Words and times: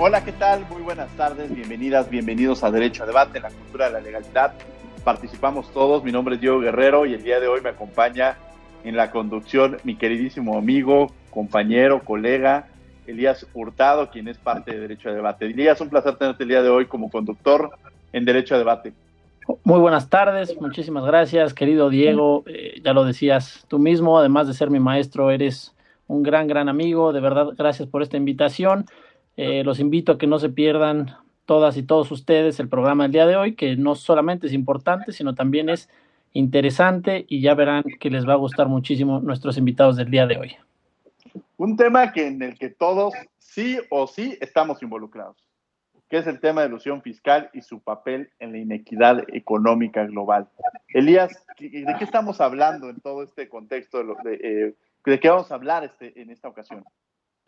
Hola, 0.00 0.24
¿qué 0.24 0.30
tal? 0.30 0.64
Muy 0.70 0.80
buenas 0.82 1.10
tardes, 1.16 1.52
bienvenidas, 1.52 2.08
bienvenidos 2.08 2.62
a 2.62 2.70
Derecho 2.70 3.02
a 3.02 3.06
Debate, 3.06 3.40
la 3.40 3.50
cultura 3.50 3.86
de 3.86 3.94
la 3.94 4.00
legalidad. 4.00 4.52
Participamos 5.02 5.72
todos, 5.72 6.04
mi 6.04 6.12
nombre 6.12 6.36
es 6.36 6.40
Diego 6.40 6.60
Guerrero 6.60 7.04
y 7.04 7.14
el 7.14 7.24
día 7.24 7.40
de 7.40 7.48
hoy 7.48 7.60
me 7.62 7.70
acompaña 7.70 8.36
en 8.84 8.94
la 8.94 9.10
conducción 9.10 9.78
mi 9.82 9.96
queridísimo 9.96 10.56
amigo, 10.56 11.10
compañero, 11.30 12.04
colega, 12.04 12.68
Elías 13.08 13.44
Hurtado, 13.52 14.08
quien 14.08 14.28
es 14.28 14.38
parte 14.38 14.70
de 14.70 14.78
Derecho 14.78 15.08
a 15.08 15.14
Debate. 15.14 15.46
Elías, 15.46 15.80
un 15.80 15.88
placer 15.88 16.14
tenerte 16.14 16.44
el 16.44 16.50
día 16.50 16.62
de 16.62 16.68
hoy 16.68 16.86
como 16.86 17.10
conductor 17.10 17.72
en 18.12 18.24
Derecho 18.24 18.54
a 18.54 18.58
Debate. 18.58 18.92
Muy 19.64 19.80
buenas 19.80 20.08
tardes, 20.08 20.56
muchísimas 20.60 21.04
gracias, 21.06 21.54
querido 21.54 21.90
Diego. 21.90 22.44
Eh, 22.46 22.80
ya 22.84 22.92
lo 22.92 23.04
decías 23.04 23.64
tú 23.66 23.80
mismo, 23.80 24.16
además 24.16 24.46
de 24.46 24.54
ser 24.54 24.70
mi 24.70 24.78
maestro, 24.78 25.32
eres 25.32 25.74
un 26.06 26.22
gran, 26.22 26.46
gran 26.46 26.68
amigo. 26.68 27.12
De 27.12 27.18
verdad, 27.18 27.48
gracias 27.56 27.88
por 27.88 28.02
esta 28.02 28.16
invitación. 28.16 28.86
Eh, 29.38 29.62
los 29.62 29.78
invito 29.78 30.10
a 30.10 30.18
que 30.18 30.26
no 30.26 30.40
se 30.40 30.48
pierdan 30.48 31.14
todas 31.44 31.76
y 31.76 31.84
todos 31.84 32.10
ustedes 32.10 32.58
el 32.58 32.68
programa 32.68 33.04
del 33.04 33.12
día 33.12 33.24
de 33.24 33.36
hoy, 33.36 33.54
que 33.54 33.76
no 33.76 33.94
solamente 33.94 34.48
es 34.48 34.52
importante, 34.52 35.12
sino 35.12 35.36
también 35.36 35.68
es 35.68 35.88
interesante 36.32 37.24
y 37.28 37.40
ya 37.40 37.54
verán 37.54 37.84
que 38.00 38.10
les 38.10 38.28
va 38.28 38.32
a 38.32 38.36
gustar 38.36 38.66
muchísimo 38.66 39.20
nuestros 39.20 39.56
invitados 39.56 39.94
del 39.94 40.10
día 40.10 40.26
de 40.26 40.38
hoy. 40.38 40.56
Un 41.56 41.76
tema 41.76 42.12
que 42.12 42.26
en 42.26 42.42
el 42.42 42.58
que 42.58 42.68
todos 42.68 43.14
sí 43.38 43.78
o 43.90 44.08
sí 44.08 44.36
estamos 44.40 44.82
involucrados, 44.82 45.36
que 46.10 46.18
es 46.18 46.26
el 46.26 46.40
tema 46.40 46.62
de 46.62 46.68
ilusión 46.68 47.00
fiscal 47.00 47.48
y 47.52 47.62
su 47.62 47.78
papel 47.78 48.30
en 48.40 48.50
la 48.50 48.58
inequidad 48.58 49.22
económica 49.32 50.04
global. 50.04 50.48
Elías, 50.88 51.46
¿de 51.60 51.94
qué 51.96 52.04
estamos 52.04 52.40
hablando 52.40 52.90
en 52.90 52.98
todo 52.98 53.22
este 53.22 53.48
contexto? 53.48 54.02
¿De, 54.02 54.30
de, 54.30 54.74
eh, 55.04 55.20
qué 55.20 55.28
vamos 55.28 55.52
a 55.52 55.54
hablar 55.54 55.84
este, 55.84 56.20
en 56.20 56.30
esta 56.30 56.48
ocasión? 56.48 56.84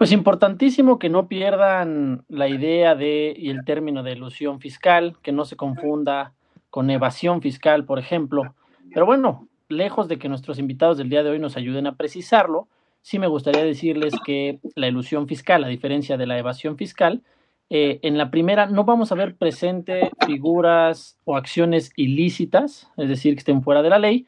Pues 0.00 0.12
importantísimo 0.12 0.98
que 0.98 1.10
no 1.10 1.28
pierdan 1.28 2.24
la 2.30 2.48
idea 2.48 2.94
de 2.94 3.34
y 3.36 3.50
el 3.50 3.66
término 3.66 4.02
de 4.02 4.12
ilusión 4.12 4.58
fiscal, 4.58 5.18
que 5.20 5.30
no 5.30 5.44
se 5.44 5.56
confunda 5.56 6.32
con 6.70 6.88
evasión 6.88 7.42
fiscal, 7.42 7.84
por 7.84 7.98
ejemplo. 7.98 8.54
Pero 8.94 9.04
bueno, 9.04 9.46
lejos 9.68 10.08
de 10.08 10.18
que 10.18 10.30
nuestros 10.30 10.58
invitados 10.58 10.96
del 10.96 11.10
día 11.10 11.22
de 11.22 11.28
hoy 11.28 11.38
nos 11.38 11.58
ayuden 11.58 11.86
a 11.86 11.96
precisarlo, 11.96 12.66
sí 13.02 13.18
me 13.18 13.26
gustaría 13.26 13.62
decirles 13.62 14.14
que 14.24 14.58
la 14.74 14.88
ilusión 14.88 15.28
fiscal, 15.28 15.64
a 15.64 15.68
diferencia 15.68 16.16
de 16.16 16.26
la 16.26 16.38
evasión 16.38 16.78
fiscal, 16.78 17.22
eh, 17.68 18.00
en 18.00 18.16
la 18.16 18.30
primera 18.30 18.64
no 18.64 18.84
vamos 18.84 19.12
a 19.12 19.16
ver 19.16 19.36
presente 19.36 20.10
figuras 20.24 21.18
o 21.26 21.36
acciones 21.36 21.92
ilícitas, 21.96 22.90
es 22.96 23.10
decir, 23.10 23.34
que 23.34 23.40
estén 23.40 23.62
fuera 23.62 23.82
de 23.82 23.90
la 23.90 23.98
ley, 23.98 24.26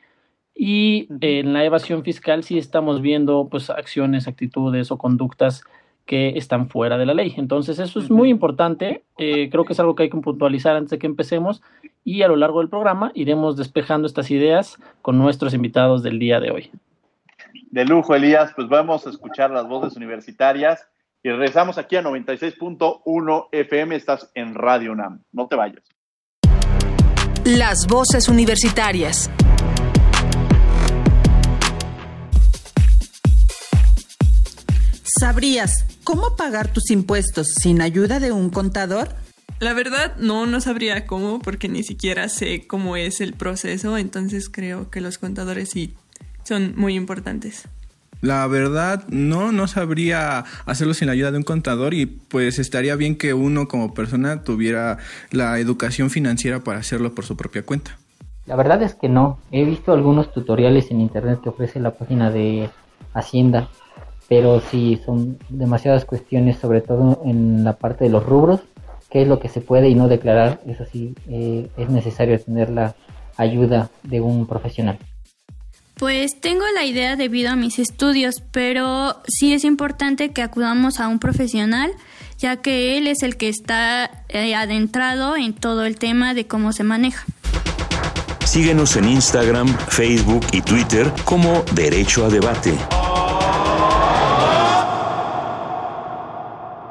y 0.55 1.09
en 1.21 1.53
la 1.53 1.65
evasión 1.65 2.05
fiscal 2.05 2.45
sí 2.45 2.59
estamos 2.59 3.01
viendo 3.01 3.49
pues 3.51 3.71
acciones, 3.71 4.29
actitudes 4.29 4.91
o 4.91 4.99
conductas 4.99 5.65
que 6.05 6.31
están 6.37 6.69
fuera 6.69 6.99
de 6.99 7.07
la 7.07 7.15
ley. 7.15 7.35
Entonces 7.37 7.79
eso 7.79 8.01
es 8.01 8.11
muy 8.11 8.29
importante, 8.29 9.05
eh, 9.19 9.49
creo 9.51 9.65
que 9.65 9.73
es 9.73 9.81
algo 9.81 9.95
que 9.95 10.05
hay 10.05 10.11
que 10.11 10.19
puntualizar 10.19 10.77
antes 10.77 10.91
de 10.91 10.99
que 10.99 11.07
empecemos 11.07 11.63
y 12.05 12.23
a 12.23 12.29
lo 12.29 12.37
largo 12.37 12.61
del 12.61 12.69
programa 12.69 13.13
iremos 13.15 13.57
despejando 13.57 14.07
estas 14.07 14.31
ideas 14.31 14.79
con 15.01 15.19
nuestros 15.19 15.55
invitados 15.55 16.03
del 16.03 16.19
día 16.19 16.41
de 16.41 16.51
hoy. 16.51 16.71
De 17.71 17.85
lujo, 17.85 18.15
Elías, 18.15 18.53
pues 18.55 18.69
vamos 18.69 19.07
a 19.07 19.11
escuchar 19.11 19.51
las 19.51 19.67
voces 19.67 19.97
universitarias 19.97 20.87
y 21.23 21.31
regresamos 21.31 21.79
aquí 21.79 21.97
a 21.97 22.03
96.1 22.03 23.49
FM, 23.53 23.95
estás 23.95 24.31
en 24.35 24.55
Radio 24.55 24.93
UNAM, 24.93 25.23
no 25.33 25.47
te 25.47 25.57
vayas. 25.57 25.85
Las 27.45 27.87
voces 27.89 28.29
universitarias. 28.29 29.31
¿Sabrías 35.21 35.85
cómo 36.05 36.37
pagar 36.37 36.73
tus 36.73 36.91
impuestos 36.91 37.49
sin 37.49 37.83
ayuda 37.83 38.19
de 38.19 38.33
un 38.33 38.49
contador? 38.49 39.09
La 39.61 39.75
verdad 39.75 40.17
no, 40.17 40.47
no 40.47 40.61
sabría 40.61 41.07
cómo 41.07 41.39
porque 41.39 41.69
ni 41.69 41.83
siquiera 41.83 42.29
sé 42.29 42.67
cómo 42.67 42.97
es 42.97 43.21
el 43.21 43.35
proceso, 43.35 43.99
entonces 43.99 44.49
creo 44.49 44.91
que 44.91 45.01
los 45.03 45.19
contadores 45.19 45.69
sí 45.69 45.95
son 46.45 46.75
muy 46.77 46.95
importantes. 46.95 47.69
La 48.23 48.47
verdad, 48.47 49.05
no, 49.09 49.53
no 49.53 49.67
sabría 49.69 50.45
hacerlo 50.65 50.95
sin 50.95 51.07
la 51.09 51.13
ayuda 51.13 51.31
de 51.31 51.39
un 51.39 51.45
contador 51.45 51.93
y 51.93 52.07
pues 52.07 52.59
estaría 52.59 52.97
bien 52.97 53.17
que 53.17 53.35
uno 53.35 53.69
como 53.69 53.93
persona 53.93 54.45
tuviera 54.45 54.97
la 55.31 55.59
educación 55.59 56.09
financiera 56.09 56.61
para 56.61 56.79
hacerlo 56.79 57.15
por 57.15 57.27
su 57.27 57.37
propia 57.37 57.65
cuenta. 57.65 57.99
La 58.47 58.57
verdad 58.57 58.83
es 58.83 58.95
que 58.95 59.09
no. 59.09 59.39
He 59.51 59.65
visto 59.65 59.93
algunos 59.93 60.33
tutoriales 60.33 60.91
en 60.91 61.01
internet 61.01 61.41
que 61.43 61.51
ofrece 61.51 61.81
la 61.81 61.91
página 61.93 62.31
de 62.31 62.71
Hacienda 63.13 63.69
pero 64.29 64.61
sí 64.61 65.01
son 65.05 65.39
demasiadas 65.49 66.05
cuestiones, 66.05 66.59
sobre 66.59 66.81
todo 66.81 67.23
en 67.25 67.65
la 67.65 67.75
parte 67.75 68.05
de 68.05 68.11
los 68.11 68.25
rubros, 68.25 68.61
qué 69.11 69.23
es 69.23 69.29
lo 69.29 69.39
que 69.39 69.49
se 69.49 69.61
puede 69.61 69.89
y 69.89 69.95
no 69.95 70.09
declarar, 70.09 70.61
eso 70.67 70.85
sí 70.91 71.15
eh, 71.29 71.69
es 71.77 71.91
necesario 71.91 72.41
tener 72.41 72.71
la 72.71 72.95
ayuda 73.37 73.91
de 74.03 74.21
un 74.21 74.47
profesional. 74.47 74.99
Pues 75.97 76.41
tengo 76.41 76.65
la 76.75 76.85
idea 76.85 77.15
debido 77.15 77.51
a 77.51 77.57
mis 77.57 77.79
estudios, 77.79 78.43
pero 78.51 79.17
sí 79.29 79.53
es 79.53 79.65
importante 79.65 80.31
que 80.31 80.43
acudamos 80.43 80.99
a 80.99 81.09
un 81.09 81.19
profesional, 81.19 81.93
ya 82.39 82.57
que 82.57 82.99
él 82.99 83.07
es 83.07 83.23
el 83.23 83.37
que 83.37 83.49
está 83.49 84.25
eh, 84.29 84.55
adentrado 84.55 85.37
en 85.37 85.53
todo 85.53 85.85
el 85.85 85.97
tema 85.99 86.35
de 86.35 86.47
cómo 86.47 86.73
se 86.73 86.83
maneja. 86.83 87.25
Síguenos 88.45 88.97
en 88.97 89.09
Instagram, 89.09 89.69
Facebook 89.89 90.45
y 90.53 90.61
Twitter 90.61 91.13
como 91.25 91.63
Derecho 91.75 92.27
a 92.27 92.29
Debate. 92.29 92.75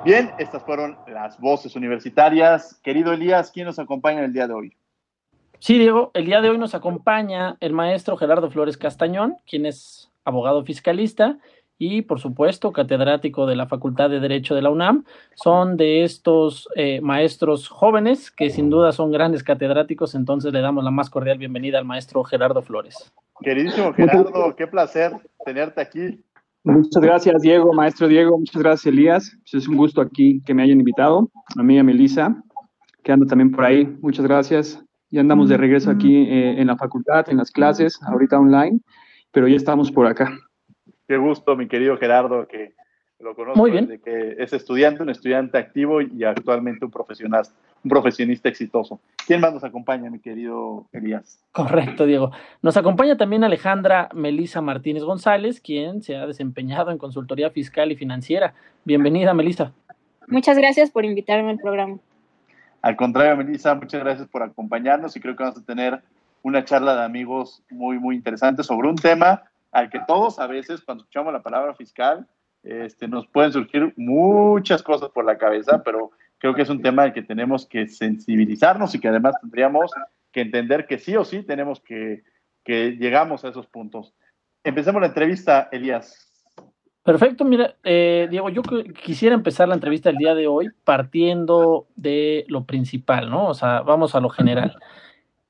Bien, 0.03 0.31
estas 0.39 0.63
fueron 0.63 0.97
las 1.07 1.39
voces 1.39 1.75
universitarias. 1.75 2.79
Querido 2.84 3.13
Elías, 3.13 3.51
¿quién 3.51 3.67
nos 3.67 3.78
acompaña 3.78 4.25
el 4.25 4.34
día 4.34 4.47
de 4.47 4.53
hoy? 4.53 4.78
Sí, 5.59 5.78
Diego, 5.78 6.09
el 6.16 6.25
día 6.25 6.41
de 6.41 6.50
hoy 6.50 6.57
nos 6.57 6.73
acompaña 6.73 7.56
el 7.59 7.72
maestro 7.72 8.17
Gerardo 8.17 8.50
Flores 8.50 8.78
Castañón, 8.78 9.38
quien 9.47 9.67
es 9.67 10.09
abogado 10.25 10.63
fiscalista 10.63 11.38
y, 11.78 12.01
por 12.01 12.19
supuesto, 12.19 12.72
catedrático 12.72 13.45
de 13.45 13.56
la 13.56 13.67
Facultad 13.67 14.09
de 14.09 14.19
Derecho 14.19 14.56
de 14.56 14.63
la 14.63 14.72
UNAM. 14.72 15.06
Son 15.35 15.78
de 15.78 16.03
estos 16.03 16.68
eh, 16.75 17.00
maestros 17.01 17.68
jóvenes 17.68 18.31
que 18.31 18.50
sin 18.50 18.72
duda 18.72 18.94
son 18.94 19.12
grandes 19.12 19.44
catedráticos, 19.44 20.16
entonces 20.16 20.51
le 20.51 20.62
damos 20.62 20.83
la 20.83 20.89
más 20.89 21.12
cordial 21.12 21.38
bienvenida 21.38 21.78
al 21.78 21.85
maestro 21.85 22.24
Gerardo 22.24 22.63
Flores. 22.63 23.13
Queridísimo 23.39 23.94
Gerardo, 23.94 24.56
qué 24.56 24.65
placer 24.65 25.12
tenerte 25.45 25.80
aquí. 25.80 26.24
Muchas 26.63 27.02
gracias, 27.02 27.42
Diego, 27.42 27.74
maestro 27.74 28.08
Diego. 28.08 28.38
Muchas 28.38 28.62
gracias, 28.62 28.86
Elías. 28.86 29.36
Pues 29.40 29.63
es 29.63 29.68
un 29.68 29.78
gusto 29.78 30.00
aquí 30.00 30.42
que 30.46 30.54
me 30.54 30.62
hayan 30.62 30.80
invitado. 30.80 31.31
A 31.58 31.63
mí 31.63 31.80
a 31.80 31.84
Melissa, 31.84 32.36
que 33.04 33.12
anda 33.12 33.25
también 33.25 33.52
por 33.52 33.66
ahí. 33.66 33.86
Muchas 34.02 34.25
gracias. 34.25 34.84
Ya 35.10 35.22
andamos 35.22 35.50
de 35.50 35.58
regreso 35.58 35.90
aquí 35.90 36.18
eh, 36.18 36.62
en 36.62 36.68
la 36.68 36.78
facultad, 36.78 37.28
en 37.30 37.38
las 37.38 37.52
clases, 37.52 38.00
ahorita 38.04 38.40
online, 38.40 38.80
pero 39.31 39.48
ya 39.48 39.58
estamos 39.58 39.92
por 39.92 40.06
acá. 40.06 40.31
Qué 41.08 41.18
gusto, 41.18 41.58
mi 41.58 41.68
querido 41.68 41.98
Gerardo, 41.98 42.48
que 42.48 42.74
lo 43.21 43.35
conozco 43.35 43.57
Muy 43.57 43.71
bien. 43.71 43.88
desde 43.88 44.01
que 44.01 44.44
es 44.44 44.53
estudiante, 44.53 45.03
un 45.03 45.09
estudiante 45.09 45.57
activo 45.57 46.01
y 46.01 46.23
actualmente 46.23 46.85
un 46.85 46.91
profesional 46.91 47.45
un 47.83 47.89
profesionista 47.89 48.50
exitoso. 48.50 49.00
¿Quién 49.25 49.41
más 49.41 49.53
nos 49.53 49.63
acompaña, 49.63 50.09
mi 50.09 50.19
querido 50.19 50.85
Elías? 50.91 51.44
Correcto, 51.51 52.06
Diego. 52.06 52.31
Nos 52.62 52.77
acompaña 52.77 53.18
también 53.18 53.44
Alejandra 53.44 54.09
Melisa 54.13 54.62
Martínez 54.62 55.03
González, 55.03 55.59
quien 55.62 56.01
se 56.01 56.15
ha 56.15 56.27
desempeñado 56.27 56.91
en 56.91 56.97
consultoría 56.97 57.50
fiscal 57.50 57.91
y 57.91 57.95
financiera. 57.95 58.53
Bienvenida, 58.85 59.33
Melisa. 59.33 59.74
Muchas 60.27 60.57
gracias 60.57 60.91
por 60.91 61.06
invitarme 61.06 61.51
al 61.51 61.57
programa. 61.57 61.97
Al 62.81 62.95
contrario, 62.95 63.35
Melissa, 63.38 63.75
muchas 63.75 64.01
gracias 64.01 64.27
por 64.27 64.44
acompañarnos 64.44 65.15
y 65.15 65.19
creo 65.19 65.35
que 65.35 65.44
vamos 65.44 65.59
a 65.59 65.65
tener 65.65 66.01
una 66.44 66.63
charla 66.65 66.95
de 66.95 67.03
amigos 67.03 67.63
muy, 67.69 68.00
muy 68.00 68.15
interesante 68.15 68.63
sobre 68.63 68.89
un 68.89 68.95
tema 68.95 69.44
al 69.71 69.89
que 69.89 70.00
todos 70.07 70.39
a 70.39 70.47
veces 70.47 70.81
cuando 70.81 71.03
escuchamos 71.03 71.31
la 71.31 71.41
palabra 71.41 71.74
fiscal 71.75 72.27
este, 72.63 73.08
nos 73.08 73.28
pueden 73.28 73.52
surgir 73.52 73.94
muchas 73.98 74.84
cosas 74.84 75.10
por 75.10 75.25
la 75.25 75.38
cabeza, 75.38 75.84
pero 75.84 76.12
creo 76.38 76.54
que 76.54 76.62
es 76.62 76.69
un 76.69 76.81
tema 76.81 77.04
al 77.04 77.13
que 77.13 77.24
tenemos 77.24 77.66
que 77.66 77.88
sensibilizarnos 77.88 78.94
y 78.96 79.00
que 79.00 79.08
además 79.08 79.36
tendríamos 79.42 79.92
que 80.31 80.42
entender 80.42 80.88
que 80.88 80.98
sí 80.98 81.16
o 81.16 81.24
sí 81.24 81.44
tenemos 81.44 81.81
que, 81.81 82.24
que 82.63 82.92
llegamos 82.92 83.44
a 83.44 83.50
esos 83.50 83.68
puntos. 83.68 84.13
Empecemos 84.63 85.02
la 85.02 85.08
entrevista, 85.08 85.69
Elías. 85.72 86.28
Perfecto, 87.04 87.46
mira, 87.46 87.75
eh, 87.84 88.28
Diego, 88.30 88.50
yo 88.50 88.62
quisiera 88.62 89.34
empezar 89.34 89.68
la 89.68 89.74
entrevista 89.74 90.10
del 90.10 90.19
día 90.19 90.36
de 90.36 90.46
hoy 90.46 90.69
partiendo 90.84 91.88
de 91.96 92.46
lo 92.48 92.66
principal, 92.66 93.31
¿no? 93.31 93.48
O 93.48 93.54
sea, 93.56 93.81
vamos 93.81 94.13
a 94.13 94.19
lo 94.19 94.30
general. 94.30 94.78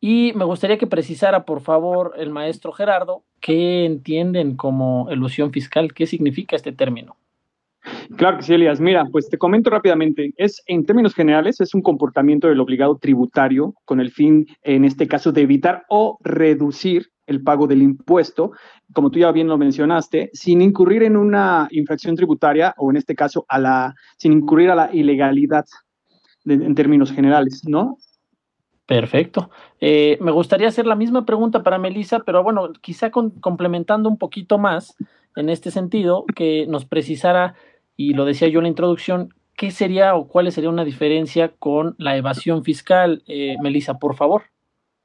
Y 0.03 0.33
me 0.33 0.45
gustaría 0.45 0.79
que 0.79 0.87
precisara, 0.87 1.45
por 1.45 1.61
favor, 1.61 2.15
el 2.17 2.31
maestro 2.31 2.71
Gerardo, 2.71 3.23
qué 3.39 3.85
entienden 3.85 4.57
como 4.57 5.07
elusión 5.11 5.51
fiscal, 5.51 5.93
qué 5.93 6.07
significa 6.07 6.55
este 6.55 6.71
término. 6.71 7.17
Claro 8.17 8.37
que 8.37 8.43
sí, 8.43 8.53
Elías. 8.55 8.81
Mira, 8.81 9.05
pues 9.11 9.29
te 9.29 9.37
comento 9.37 9.69
rápidamente. 9.69 10.33
Es, 10.37 10.63
en 10.65 10.85
términos 10.87 11.13
generales, 11.13 11.61
es 11.61 11.75
un 11.75 11.83
comportamiento 11.83 12.47
del 12.47 12.59
obligado 12.59 12.97
tributario 12.97 13.75
con 13.85 13.99
el 13.99 14.11
fin, 14.11 14.47
en 14.63 14.85
este 14.85 15.07
caso, 15.07 15.31
de 15.31 15.41
evitar 15.41 15.83
o 15.87 16.17
reducir 16.21 17.11
el 17.27 17.43
pago 17.43 17.67
del 17.67 17.83
impuesto, 17.83 18.53
como 18.93 19.11
tú 19.11 19.19
ya 19.19 19.31
bien 19.31 19.47
lo 19.47 19.57
mencionaste, 19.59 20.31
sin 20.33 20.63
incurrir 20.63 21.03
en 21.03 21.15
una 21.15 21.67
infracción 21.69 22.15
tributaria 22.15 22.73
o 22.77 22.89
en 22.89 22.97
este 22.97 23.13
caso 23.13 23.45
a 23.47 23.59
la, 23.59 23.95
sin 24.17 24.33
incurrir 24.33 24.71
a 24.71 24.75
la 24.75 24.89
ilegalidad 24.91 25.65
en 26.45 26.73
términos 26.73 27.11
generales, 27.11 27.61
¿no? 27.67 27.97
Perfecto. 28.91 29.49
Eh, 29.79 30.17
me 30.19 30.31
gustaría 30.31 30.67
hacer 30.67 30.85
la 30.85 30.97
misma 30.97 31.25
pregunta 31.25 31.63
para 31.63 31.77
Melissa, 31.77 32.23
pero 32.25 32.43
bueno, 32.43 32.73
quizá 32.81 33.09
complementando 33.09 34.09
un 34.09 34.17
poquito 34.17 34.57
más 34.57 34.97
en 35.37 35.47
este 35.47 35.71
sentido, 35.71 36.25
que 36.35 36.65
nos 36.67 36.83
precisara, 36.83 37.55
y 37.95 38.15
lo 38.15 38.25
decía 38.25 38.49
yo 38.49 38.59
en 38.59 38.63
la 38.63 38.69
introducción, 38.69 39.33
qué 39.55 39.71
sería 39.71 40.13
o 40.15 40.27
cuál 40.27 40.51
sería 40.51 40.69
una 40.69 40.83
diferencia 40.83 41.53
con 41.57 41.95
la 41.99 42.17
evasión 42.17 42.65
fiscal. 42.65 43.23
Eh, 43.27 43.55
Melissa, 43.61 43.97
por 43.97 44.17
favor. 44.17 44.43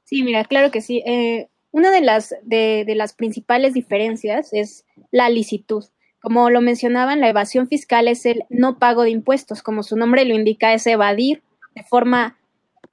Sí, 0.03 0.21
mira, 0.21 0.43
claro 0.43 0.69
que 0.69 0.81
sí. 0.81 1.01
Eh, 1.05 1.47
una 1.71 1.89
de 1.89 2.01
las, 2.01 2.35
de, 2.43 2.83
de 2.85 2.95
las 2.95 3.13
principales 3.13 3.73
diferencias 3.73 4.51
es 4.51 4.85
la 5.11 5.29
licitud. 5.29 5.85
Como 6.19 6.49
lo 6.49 6.59
mencionaban, 6.59 7.21
la 7.21 7.29
evasión 7.29 7.69
fiscal 7.69 8.09
es 8.09 8.25
el 8.25 8.43
no 8.49 8.79
pago 8.79 9.03
de 9.03 9.11
impuestos. 9.11 9.63
Como 9.63 9.81
su 9.81 9.95
nombre 9.95 10.25
lo 10.25 10.35
indica, 10.35 10.73
es 10.73 10.85
evadir 10.87 11.41
de 11.73 11.83
forma 11.83 12.36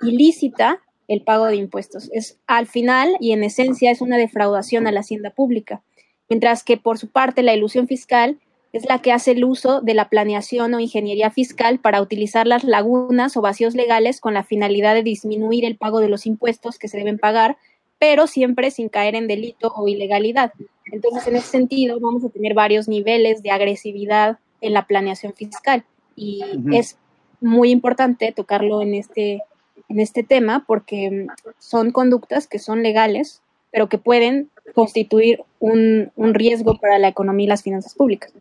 ilícita 0.05 0.81
el 1.09 1.23
pago 1.23 1.47
de 1.47 1.57
impuestos. 1.57 2.11
Es 2.13 2.39
al 2.47 2.67
final 2.67 3.17
y 3.21 3.33
en 3.33 3.45
esencia 3.45 3.91
es 3.91 4.01
una 4.01 4.17
defraudación 4.17 4.87
a 4.87 4.93
la 4.93 5.01
hacienda 5.01 5.31
pública, 5.31 5.83
mientras 6.29 6.65
que 6.65 6.77
por 6.77 6.99
su 6.99 7.09
parte 7.09 7.43
la 7.43 7.55
ilusión 7.55 7.87
fiscal 7.87 8.39
es 8.73 8.89
la 8.89 9.01
que 9.01 9.13
hace 9.13 9.33
el 9.33 9.45
uso 9.45 9.81
de 9.83 9.95
la 9.95 10.09
planeación 10.09 10.75
o 10.75 10.81
ingeniería 10.81 11.31
fiscal 11.31 11.79
para 11.79 12.03
utilizar 12.03 12.47
las 12.47 12.65
lagunas 12.65 13.37
o 13.37 13.41
vacíos 13.41 13.77
legales 13.77 14.21
con 14.21 14.35
la 14.35 14.43
finalidad 14.43 14.95
de 14.95 15.05
disminuir 15.05 15.65
el 15.65 15.77
pago 15.77 16.01
de 16.01 16.09
los 16.09 16.27
impuestos 16.27 16.77
que 16.79 16.89
se 16.89 16.97
deben 16.97 17.19
pagar, 17.19 17.57
pero 18.01 18.27
siempre 18.27 18.73
sin 18.73 18.89
caer 18.89 19.15
en 19.15 19.29
delito 19.29 19.73
o 19.77 19.87
ilegalidad. 19.87 20.53
Entonces, 20.91 21.29
en 21.29 21.37
ese 21.37 21.47
sentido, 21.49 22.01
vamos 22.01 22.25
a 22.25 22.31
tener 22.31 22.55
varios 22.55 22.89
niveles 22.89 23.45
de 23.45 23.53
agresividad 23.53 24.39
en 24.61 24.73
la 24.73 24.87
planeación 24.87 25.35
fiscal 25.35 25.85
y 26.17 26.43
es 26.73 26.99
muy 27.41 27.71
importante 27.71 28.33
tocarlo 28.33 28.83
en 28.83 28.95
este 28.95 29.43
en 29.89 30.01
este 30.01 30.23
tema 30.23 30.65
porque 30.67 31.27
son 31.59 31.91
conductas 31.91 32.47
que 32.47 32.59
son 32.59 32.83
legales, 32.83 33.43
pero 33.71 33.89
que 33.89 33.99
pueden 33.99 34.51
constituir 34.75 35.43
un, 35.59 36.11
riesgo 36.17 36.79
para 36.79 36.99
la 36.99 37.09
economía 37.09 37.45
y 37.45 37.49
las 37.49 37.63
finanzas 37.63 37.95
públicas. 37.95 38.33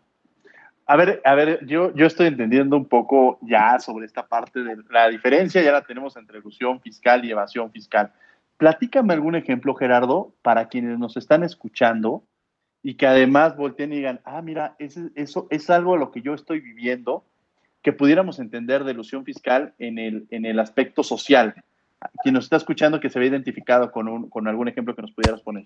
A 0.85 0.97
ver, 0.97 1.21
a 1.23 1.33
ver, 1.33 1.65
yo, 1.65 1.93
yo 1.95 2.05
estoy 2.05 2.27
entendiendo 2.27 2.75
un 2.75 2.85
poco 2.85 3.39
ya 3.41 3.79
sobre 3.79 4.05
esta 4.05 4.27
parte 4.27 4.63
de 4.63 4.77
la 4.89 5.09
diferencia, 5.09 5.61
ya 5.61 5.71
la 5.71 5.83
tenemos 5.83 6.17
entre 6.17 6.39
ilusión 6.39 6.81
fiscal 6.81 7.23
y 7.23 7.31
evasión 7.31 7.71
fiscal. 7.71 8.11
Platícame 8.57 9.13
algún 9.13 9.35
ejemplo, 9.35 9.75
Gerardo, 9.75 10.33
para 10.41 10.67
quienes 10.67 10.99
nos 10.99 11.17
están 11.17 11.43
escuchando 11.43 12.23
y 12.81 12.95
que 12.95 13.07
además 13.07 13.55
volteen 13.55 13.93
y 13.93 13.97
digan, 13.97 14.19
ah, 14.25 14.41
mira, 14.41 14.75
eso 14.77 15.47
es 15.49 15.69
algo 15.69 15.95
a 15.95 15.97
lo 15.97 16.11
que 16.11 16.21
yo 16.21 16.33
estoy 16.33 16.59
viviendo 16.59 17.25
que 17.83 17.93
pudiéramos 17.93 18.39
entender 18.39 18.83
de 18.83 18.93
ilusión 18.93 19.25
fiscal 19.25 19.73
en 19.77 19.99
el, 19.99 20.25
en 20.31 20.45
el 20.45 20.59
aspecto 20.59 21.03
social. 21.03 21.53
Quien 22.23 22.33
nos 22.33 22.45
está 22.45 22.57
escuchando 22.57 22.99
que 22.99 23.09
se 23.09 23.19
ve 23.19 23.27
identificado 23.27 23.91
con, 23.91 24.07
un, 24.07 24.29
con 24.29 24.47
algún 24.47 24.67
ejemplo 24.67 24.95
que 24.95 25.01
nos 25.01 25.11
pudieras 25.11 25.41
poner. 25.41 25.65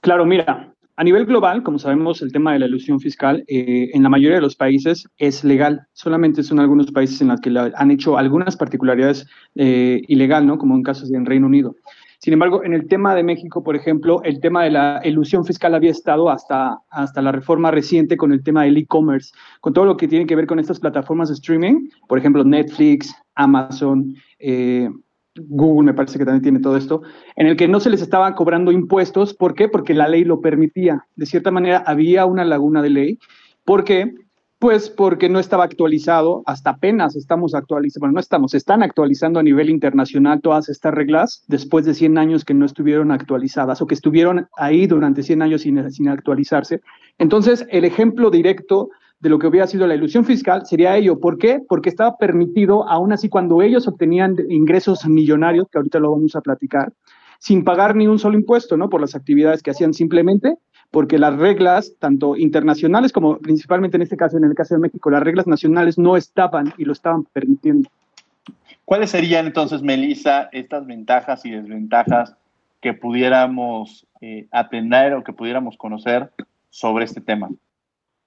Claro, 0.00 0.24
mira, 0.26 0.72
a 0.96 1.04
nivel 1.04 1.26
global, 1.26 1.62
como 1.62 1.78
sabemos, 1.78 2.22
el 2.22 2.32
tema 2.32 2.54
de 2.54 2.58
la 2.58 2.66
ilusión 2.66 2.98
fiscal 2.98 3.44
eh, 3.48 3.90
en 3.92 4.02
la 4.02 4.08
mayoría 4.08 4.36
de 4.36 4.42
los 4.42 4.56
países 4.56 5.06
es 5.18 5.44
legal. 5.44 5.86
Solamente 5.92 6.42
son 6.42 6.58
algunos 6.58 6.90
países 6.90 7.20
en 7.20 7.28
los 7.28 7.40
que 7.40 7.54
han 7.74 7.90
hecho 7.90 8.16
algunas 8.16 8.56
particularidades 8.56 9.26
eh, 9.54 10.00
ilegal, 10.08 10.46
¿no? 10.46 10.56
Como 10.56 10.74
en 10.74 10.82
casos 10.82 11.12
en 11.12 11.26
Reino 11.26 11.46
Unido. 11.46 11.76
Sin 12.18 12.32
embargo, 12.32 12.64
en 12.64 12.72
el 12.72 12.88
tema 12.88 13.14
de 13.14 13.22
México, 13.22 13.62
por 13.62 13.76
ejemplo, 13.76 14.22
el 14.24 14.40
tema 14.40 14.64
de 14.64 14.70
la 14.70 15.00
ilusión 15.04 15.44
fiscal 15.44 15.74
había 15.74 15.90
estado 15.90 16.30
hasta, 16.30 16.78
hasta 16.90 17.22
la 17.22 17.32
reforma 17.32 17.70
reciente 17.70 18.16
con 18.16 18.32
el 18.32 18.42
tema 18.42 18.64
del 18.64 18.76
e-commerce, 18.76 19.32
con 19.60 19.72
todo 19.72 19.84
lo 19.84 19.96
que 19.96 20.08
tiene 20.08 20.26
que 20.26 20.36
ver 20.36 20.46
con 20.46 20.58
estas 20.58 20.80
plataformas 20.80 21.28
de 21.28 21.34
streaming, 21.34 21.88
por 22.08 22.18
ejemplo, 22.18 22.44
Netflix, 22.44 23.14
Amazon, 23.34 24.14
eh, 24.38 24.88
Google 25.38 25.86
me 25.86 25.94
parece 25.94 26.18
que 26.18 26.24
también 26.24 26.42
tiene 26.42 26.60
todo 26.60 26.76
esto, 26.76 27.02
en 27.36 27.46
el 27.46 27.56
que 27.56 27.68
no 27.68 27.80
se 27.80 27.90
les 27.90 28.02
estaban 28.02 28.34
cobrando 28.34 28.72
impuestos. 28.72 29.34
¿Por 29.34 29.54
qué? 29.54 29.68
Porque 29.68 29.94
la 29.94 30.08
ley 30.08 30.24
lo 30.24 30.40
permitía. 30.40 31.06
De 31.14 31.26
cierta 31.26 31.50
manera, 31.50 31.82
había 31.86 32.26
una 32.26 32.44
laguna 32.44 32.82
de 32.82 32.90
ley. 32.90 33.18
¿Por 33.64 33.84
qué? 33.84 34.14
Pues 34.58 34.88
porque 34.88 35.28
no 35.28 35.38
estaba 35.38 35.64
actualizado, 35.64 36.42
hasta 36.46 36.70
apenas 36.70 37.14
estamos 37.14 37.54
actualizando, 37.54 38.06
bueno, 38.06 38.14
no 38.14 38.20
estamos, 38.20 38.54
están 38.54 38.82
actualizando 38.82 39.38
a 39.38 39.42
nivel 39.42 39.68
internacional 39.68 40.40
todas 40.40 40.70
estas 40.70 40.94
reglas 40.94 41.44
después 41.46 41.84
de 41.84 41.92
100 41.92 42.16
años 42.16 42.44
que 42.46 42.54
no 42.54 42.64
estuvieron 42.64 43.12
actualizadas 43.12 43.82
o 43.82 43.86
que 43.86 43.94
estuvieron 43.94 44.48
ahí 44.56 44.86
durante 44.86 45.22
100 45.22 45.42
años 45.42 45.60
sin, 45.60 45.90
sin 45.90 46.08
actualizarse. 46.08 46.80
Entonces, 47.18 47.66
el 47.70 47.84
ejemplo 47.84 48.30
directo 48.30 48.88
de 49.20 49.28
lo 49.28 49.38
que 49.38 49.46
hubiera 49.46 49.66
sido 49.66 49.86
la 49.86 49.94
ilusión 49.94 50.24
fiscal 50.24 50.64
sería 50.64 50.96
ello. 50.96 51.20
¿Por 51.20 51.36
qué? 51.36 51.60
Porque 51.68 51.90
estaba 51.90 52.16
permitido, 52.16 52.88
aún 52.88 53.12
así, 53.12 53.28
cuando 53.28 53.60
ellos 53.60 53.86
obtenían 53.86 54.36
ingresos 54.48 55.06
millonarios, 55.06 55.66
que 55.70 55.78
ahorita 55.78 55.98
lo 55.98 56.12
vamos 56.12 56.34
a 56.34 56.40
platicar, 56.40 56.94
sin 57.38 57.62
pagar 57.62 57.94
ni 57.94 58.06
un 58.06 58.18
solo 58.18 58.38
impuesto, 58.38 58.78
¿no? 58.78 58.88
Por 58.88 59.02
las 59.02 59.14
actividades 59.14 59.62
que 59.62 59.70
hacían 59.70 59.92
simplemente 59.92 60.56
porque 60.90 61.18
las 61.18 61.36
reglas, 61.36 61.94
tanto 61.98 62.36
internacionales 62.36 63.12
como 63.12 63.38
principalmente 63.38 63.96
en 63.96 64.02
este 64.02 64.16
caso, 64.16 64.36
en 64.36 64.44
el 64.44 64.54
caso 64.54 64.74
de 64.74 64.80
México, 64.80 65.10
las 65.10 65.22
reglas 65.22 65.46
nacionales 65.46 65.98
no 65.98 66.16
estaban 66.16 66.72
y 66.78 66.84
lo 66.84 66.92
estaban 66.92 67.24
permitiendo. 67.24 67.90
¿Cuáles 68.84 69.10
serían 69.10 69.46
entonces, 69.46 69.82
Melissa, 69.82 70.48
estas 70.52 70.86
ventajas 70.86 71.44
y 71.44 71.50
desventajas 71.50 72.36
que 72.80 72.94
pudiéramos 72.94 74.06
eh, 74.20 74.46
aprender 74.52 75.14
o 75.14 75.24
que 75.24 75.32
pudiéramos 75.32 75.76
conocer 75.76 76.30
sobre 76.70 77.04
este 77.04 77.20
tema? 77.20 77.50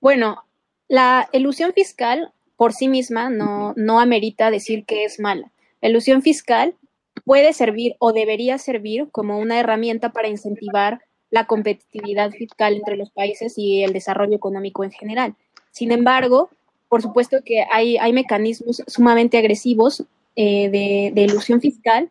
Bueno, 0.02 0.44
la 0.90 1.30
ilusión 1.32 1.72
fiscal 1.74 2.34
por 2.58 2.74
sí 2.74 2.90
misma 2.90 3.30
no, 3.30 3.74
no 3.78 4.02
amerita 4.02 4.52
decir 4.52 4.84
que 4.86 5.06
es 5.06 5.20
mala. 5.20 5.50
La 5.82 5.90
ilusión 5.90 6.22
fiscal 6.22 6.76
puede 7.24 7.54
servir 7.54 7.96
o 8.00 8.12
debería 8.12 8.58
servir 8.58 9.08
como 9.12 9.40
una 9.40 9.60
herramienta 9.60 10.12
para 10.12 10.28
incentivar 10.28 11.00
la 11.32 11.46
competitividad 11.46 12.32
fiscal 12.32 12.76
entre 12.76 12.98
los 12.98 13.12
países 13.12 13.58
y 13.58 13.84
el 13.84 13.94
desarrollo 13.94 14.36
económico 14.36 14.84
en 14.84 14.92
general. 14.92 15.36
Sin 15.72 15.92
embargo, 15.92 16.50
por 16.88 17.02
supuesto 17.02 17.38
que 17.46 17.66
hay, 17.72 17.98
hay 17.98 18.14
mecanismos 18.14 18.84
sumamente 18.88 19.38
agresivos 19.38 20.04
eh, 20.36 20.70
de, 20.70 21.12
de, 21.14 21.22
ilusión 21.22 21.62
fiscal 21.62 22.10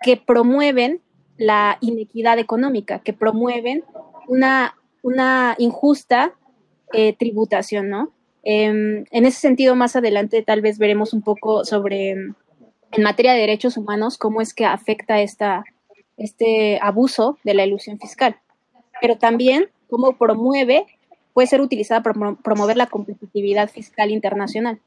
que 0.00 0.16
promueven 0.16 1.00
la 1.36 1.78
inequidad 1.80 2.38
económica, 2.38 3.00
que 3.00 3.12
promueven 3.12 3.84
una, 4.28 4.76
una 5.02 5.56
injusta 5.58 6.34
eh, 6.92 7.14
tributación, 7.14 7.88
¿no? 7.88 8.12
Em, 8.44 9.04
en 9.10 9.26
ese 9.26 9.40
sentido, 9.40 9.74
más 9.74 9.96
adelante 9.96 10.42
tal 10.42 10.60
vez 10.60 10.78
veremos 10.78 11.12
un 11.12 11.22
poco 11.22 11.64
sobre, 11.64 12.10
en 12.10 13.02
materia 13.02 13.32
de 13.32 13.40
derechos 13.40 13.76
humanos, 13.76 14.18
cómo 14.18 14.40
es 14.40 14.52
que 14.52 14.66
afecta 14.66 15.20
esta, 15.20 15.64
este 16.16 16.78
abuso 16.82 17.38
de 17.44 17.54
la 17.54 17.64
ilusión 17.64 17.98
fiscal 17.98 18.36
pero 19.02 19.16
también 19.16 19.68
cómo 19.90 20.16
promueve, 20.16 20.86
puede 21.34 21.48
ser 21.48 21.60
utilizada 21.60 22.02
para 22.04 22.36
promover 22.36 22.76
la 22.76 22.86
competitividad 22.86 23.68
fiscal 23.68 24.10
internacional. 24.10 24.78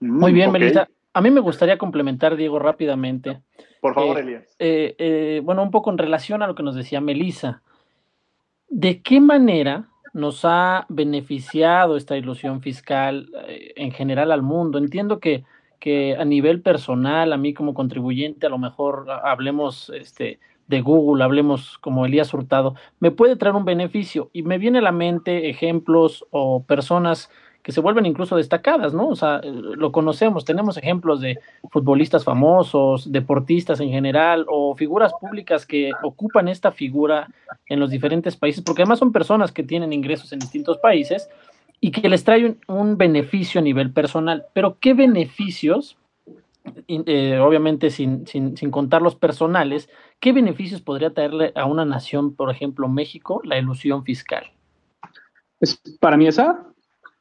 Muy 0.00 0.32
bien, 0.32 0.50
Melissa. 0.50 0.88
A 1.12 1.20
mí 1.20 1.30
me 1.30 1.40
gustaría 1.40 1.78
complementar, 1.78 2.36
Diego, 2.36 2.58
rápidamente. 2.58 3.40
Por 3.80 3.94
favor, 3.94 4.18
eh, 4.18 4.20
Elías. 4.20 4.56
Eh, 4.58 4.94
eh, 4.98 5.40
bueno, 5.44 5.62
un 5.62 5.70
poco 5.70 5.90
en 5.90 5.98
relación 5.98 6.42
a 6.42 6.48
lo 6.48 6.54
que 6.54 6.64
nos 6.64 6.74
decía 6.74 7.00
Melissa. 7.00 7.62
¿De 8.68 9.02
qué 9.02 9.20
manera 9.20 9.88
nos 10.12 10.44
ha 10.44 10.86
beneficiado 10.88 11.96
esta 11.96 12.16
ilusión 12.16 12.60
fiscal 12.60 13.30
en 13.76 13.92
general 13.92 14.32
al 14.32 14.42
mundo? 14.42 14.78
Entiendo 14.78 15.20
que, 15.20 15.44
que 15.78 16.16
a 16.16 16.24
nivel 16.24 16.60
personal, 16.60 17.32
a 17.32 17.36
mí 17.36 17.54
como 17.54 17.74
contribuyente, 17.74 18.46
a 18.46 18.50
lo 18.50 18.58
mejor 18.58 19.06
hablemos 19.10 19.90
este, 19.94 20.40
de 20.70 20.80
Google, 20.80 21.22
hablemos 21.22 21.76
como 21.78 22.06
Elías 22.06 22.32
Hurtado, 22.32 22.74
me 23.00 23.10
puede 23.10 23.36
traer 23.36 23.54
un 23.54 23.66
beneficio 23.66 24.30
y 24.32 24.42
me 24.42 24.56
viene 24.56 24.78
a 24.78 24.82
la 24.82 24.92
mente 24.92 25.50
ejemplos 25.50 26.24
o 26.30 26.62
personas 26.62 27.28
que 27.62 27.72
se 27.72 27.80
vuelven 27.80 28.06
incluso 28.06 28.36
destacadas, 28.36 28.94
¿no? 28.94 29.08
O 29.08 29.16
sea, 29.16 29.40
lo 29.42 29.92
conocemos, 29.92 30.46
tenemos 30.46 30.78
ejemplos 30.78 31.20
de 31.20 31.38
futbolistas 31.70 32.24
famosos, 32.24 33.12
deportistas 33.12 33.80
en 33.80 33.90
general 33.90 34.46
o 34.48 34.74
figuras 34.74 35.12
públicas 35.20 35.66
que 35.66 35.90
ocupan 36.02 36.48
esta 36.48 36.72
figura 36.72 37.28
en 37.66 37.78
los 37.78 37.90
diferentes 37.90 38.36
países, 38.36 38.64
porque 38.64 38.82
además 38.82 38.98
son 38.98 39.12
personas 39.12 39.52
que 39.52 39.62
tienen 39.62 39.92
ingresos 39.92 40.32
en 40.32 40.38
distintos 40.38 40.78
países 40.78 41.28
y 41.80 41.90
que 41.90 42.08
les 42.08 42.24
trae 42.24 42.56
un, 42.66 42.96
beneficio 42.96 43.60
a 43.60 43.64
nivel 43.64 43.90
personal. 43.90 44.44
Pero 44.52 44.78
¿qué 44.80 44.94
beneficios, 44.94 45.96
eh, 46.88 47.38
obviamente 47.38 47.90
sin, 47.90 48.26
sin, 48.26 48.56
sin 48.56 48.70
contar 48.70 49.02
los 49.02 49.16
personales, 49.16 49.88
qué 50.18 50.32
beneficios 50.32 50.82
podría 50.82 51.14
traerle 51.14 51.52
a 51.54 51.64
una 51.64 51.84
nación, 51.84 52.34
por 52.34 52.50
ejemplo 52.50 52.88
México, 52.88 53.40
la 53.44 53.58
ilusión 53.58 54.04
fiscal? 54.04 54.52
¿Es 55.60 55.80
para 56.00 56.16
mí 56.16 56.26
esa? 56.26 56.66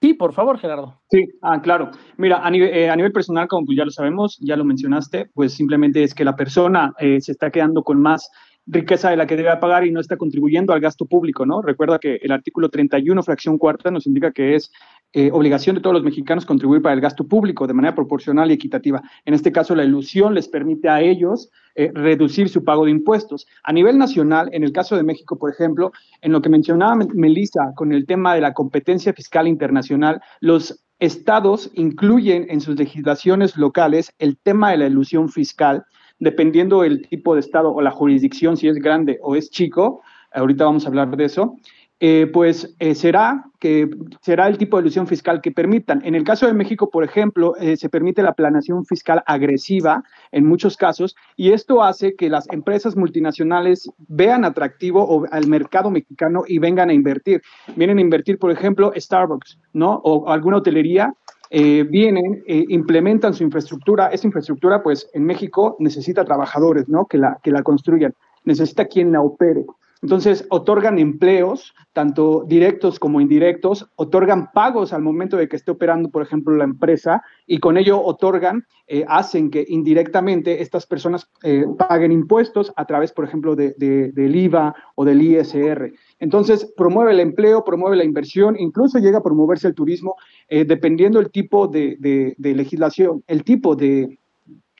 Sí, 0.01 0.13
por 0.13 0.33
favor, 0.33 0.57
Gerardo. 0.57 1.01
Sí, 1.11 1.27
ah, 1.41 1.61
claro. 1.61 1.91
Mira, 2.15 2.37
a 2.37 2.49
nivel, 2.49 2.73
eh, 2.73 2.89
a 2.89 2.95
nivel 2.95 3.11
personal, 3.11 3.49
como 3.49 3.65
pues 3.65 3.77
ya 3.77 3.83
lo 3.83 3.91
sabemos, 3.91 4.37
ya 4.39 4.55
lo 4.55 4.63
mencionaste, 4.63 5.29
pues 5.33 5.53
simplemente 5.53 6.03
es 6.03 6.13
que 6.13 6.23
la 6.23 6.37
persona 6.37 6.93
eh, 6.99 7.19
se 7.19 7.33
está 7.33 7.51
quedando 7.51 7.83
con 7.83 8.01
más 8.01 8.29
riqueza 8.65 9.09
de 9.09 9.17
la 9.17 9.27
que 9.27 9.35
debe 9.35 9.55
pagar 9.57 9.85
y 9.85 9.91
no 9.91 9.99
está 9.99 10.15
contribuyendo 10.15 10.73
al 10.73 10.79
gasto 10.79 11.05
público, 11.05 11.45
¿no? 11.45 11.61
Recuerda 11.61 11.99
que 11.99 12.15
el 12.21 12.31
artículo 12.31 12.69
31, 12.69 13.23
fracción 13.23 13.57
cuarta, 13.57 13.91
nos 13.91 14.07
indica 14.07 14.31
que 14.31 14.55
es 14.55 14.71
eh, 15.13 15.31
obligación 15.31 15.75
de 15.75 15.81
todos 15.81 15.95
los 15.95 16.03
mexicanos 16.03 16.45
contribuir 16.45 16.81
para 16.81 16.93
el 16.93 17.01
gasto 17.01 17.27
público 17.27 17.65
de 17.65 17.73
manera 17.73 17.95
proporcional 17.95 18.51
y 18.51 18.53
equitativa. 18.53 19.01
En 19.25 19.33
este 19.33 19.51
caso, 19.51 19.75
la 19.75 19.83
ilusión 19.83 20.35
les 20.35 20.47
permite 20.47 20.87
a 20.87 21.01
ellos 21.01 21.49
eh, 21.75 21.91
reducir 21.93 22.49
su 22.49 22.63
pago 22.63 22.85
de 22.85 22.91
impuestos. 22.91 23.47
A 23.63 23.73
nivel 23.73 23.97
nacional, 23.97 24.49
en 24.51 24.63
el 24.63 24.71
caso 24.71 24.95
de 24.95 25.03
México, 25.03 25.37
por 25.37 25.51
ejemplo, 25.51 25.91
en 26.21 26.31
lo 26.31 26.41
que 26.41 26.49
mencionaba 26.49 26.95
Melissa 27.13 27.73
con 27.75 27.91
el 27.91 28.05
tema 28.05 28.35
de 28.35 28.41
la 28.41 28.53
competencia 28.53 29.13
fiscal 29.13 29.47
internacional, 29.47 30.21
los 30.41 30.83
estados 30.99 31.71
incluyen 31.73 32.45
en 32.49 32.61
sus 32.61 32.77
legislaciones 32.77 33.57
locales 33.57 34.13
el 34.19 34.37
tema 34.37 34.71
de 34.71 34.77
la 34.77 34.87
ilusión 34.87 35.29
fiscal 35.29 35.85
dependiendo 36.19 36.83
el 36.83 37.07
tipo 37.07 37.33
de 37.33 37.39
estado 37.39 37.73
o 37.73 37.81
la 37.81 37.91
jurisdicción, 37.91 38.57
si 38.57 38.67
es 38.67 38.75
grande 38.75 39.19
o 39.21 39.35
es 39.35 39.49
chico, 39.49 40.01
ahorita 40.33 40.65
vamos 40.65 40.85
a 40.85 40.89
hablar 40.89 41.15
de 41.15 41.25
eso, 41.25 41.55
eh, 41.99 42.29
pues 42.31 42.75
eh, 42.79 42.95
será 42.95 43.45
que 43.59 43.89
será 44.21 44.47
el 44.47 44.57
tipo 44.57 44.77
de 44.77 44.83
ilusión 44.83 45.05
fiscal 45.05 45.41
que 45.41 45.51
permitan. 45.51 46.01
En 46.05 46.15
el 46.15 46.23
caso 46.23 46.47
de 46.47 46.53
México, 46.53 46.89
por 46.89 47.03
ejemplo, 47.03 47.55
eh, 47.57 47.75
se 47.75 47.89
permite 47.89 48.23
la 48.23 48.33
planeación 48.33 48.85
fiscal 48.85 49.21
agresiva 49.25 50.03
en 50.31 50.45
muchos 50.45 50.77
casos 50.77 51.15
y 51.35 51.51
esto 51.51 51.83
hace 51.83 52.15
que 52.15 52.29
las 52.29 52.47
empresas 52.51 52.95
multinacionales 52.95 53.91
vean 54.07 54.45
atractivo 54.45 55.25
al 55.31 55.47
mercado 55.47 55.91
mexicano 55.91 56.43
y 56.47 56.59
vengan 56.59 56.89
a 56.89 56.93
invertir. 56.93 57.41
Vienen 57.75 57.97
a 57.97 58.01
invertir, 58.01 58.39
por 58.39 58.51
ejemplo, 58.51 58.93
Starbucks, 58.95 59.59
¿no? 59.73 59.99
O 60.03 60.29
alguna 60.29 60.57
hotelería 60.57 61.13
eh, 61.51 61.83
vienen, 61.89 62.43
eh, 62.45 62.65
implementan 62.69 63.33
su 63.33 63.43
infraestructura. 63.43 64.07
Esa 64.07 64.27
infraestructura, 64.27 64.83
pues 64.83 65.09
en 65.13 65.25
México 65.25 65.75
necesita 65.79 66.23
trabajadores, 66.23 66.87
¿no? 66.87 67.07
Que 67.07 67.17
la, 67.17 67.39
que 67.41 67.51
la 67.51 67.63
construyan, 67.63 68.13
necesita 68.43 68.85
quien 68.85 69.11
la 69.11 69.21
opere. 69.21 69.65
Entonces, 70.01 70.45
otorgan 70.49 70.97
empleos, 70.97 71.73
tanto 71.91 72.45
directos 72.47 72.99
como 72.99 73.19
indirectos, 73.19 73.89
otorgan 73.95 74.49
pagos 74.53 74.93
al 74.93 75.01
momento 75.01 75.35
de 75.35 75.49
que 75.49 75.57
esté 75.57 75.71
operando, 75.71 76.09
por 76.09 76.21
ejemplo, 76.21 76.55
la 76.55 76.63
empresa, 76.63 77.21
y 77.45 77.59
con 77.59 77.77
ello 77.77 78.01
otorgan, 78.01 78.65
eh, 78.87 79.03
hacen 79.09 79.51
que 79.51 79.65
indirectamente 79.67 80.61
estas 80.61 80.85
personas 80.85 81.29
eh, 81.43 81.65
paguen 81.77 82.13
impuestos 82.13 82.71
a 82.77 82.85
través, 82.85 83.11
por 83.11 83.25
ejemplo, 83.25 83.57
de, 83.57 83.73
del 83.77 84.35
IVA 84.35 84.73
o 84.95 85.03
del 85.03 85.21
ISR. 85.21 85.91
Entonces, 86.19 86.71
promueve 86.77 87.11
el 87.11 87.19
empleo, 87.19 87.65
promueve 87.65 87.97
la 87.97 88.05
inversión, 88.05 88.55
incluso 88.57 88.99
llega 88.99 89.17
a 89.17 89.23
promoverse 89.23 89.67
el 89.67 89.75
turismo, 89.75 90.15
eh, 90.47 90.63
dependiendo 90.63 91.19
el 91.19 91.29
tipo 91.29 91.67
de, 91.67 91.97
de 91.99 92.55
legislación, 92.55 93.21
el 93.27 93.43
tipo 93.43 93.75
de, 93.75 94.17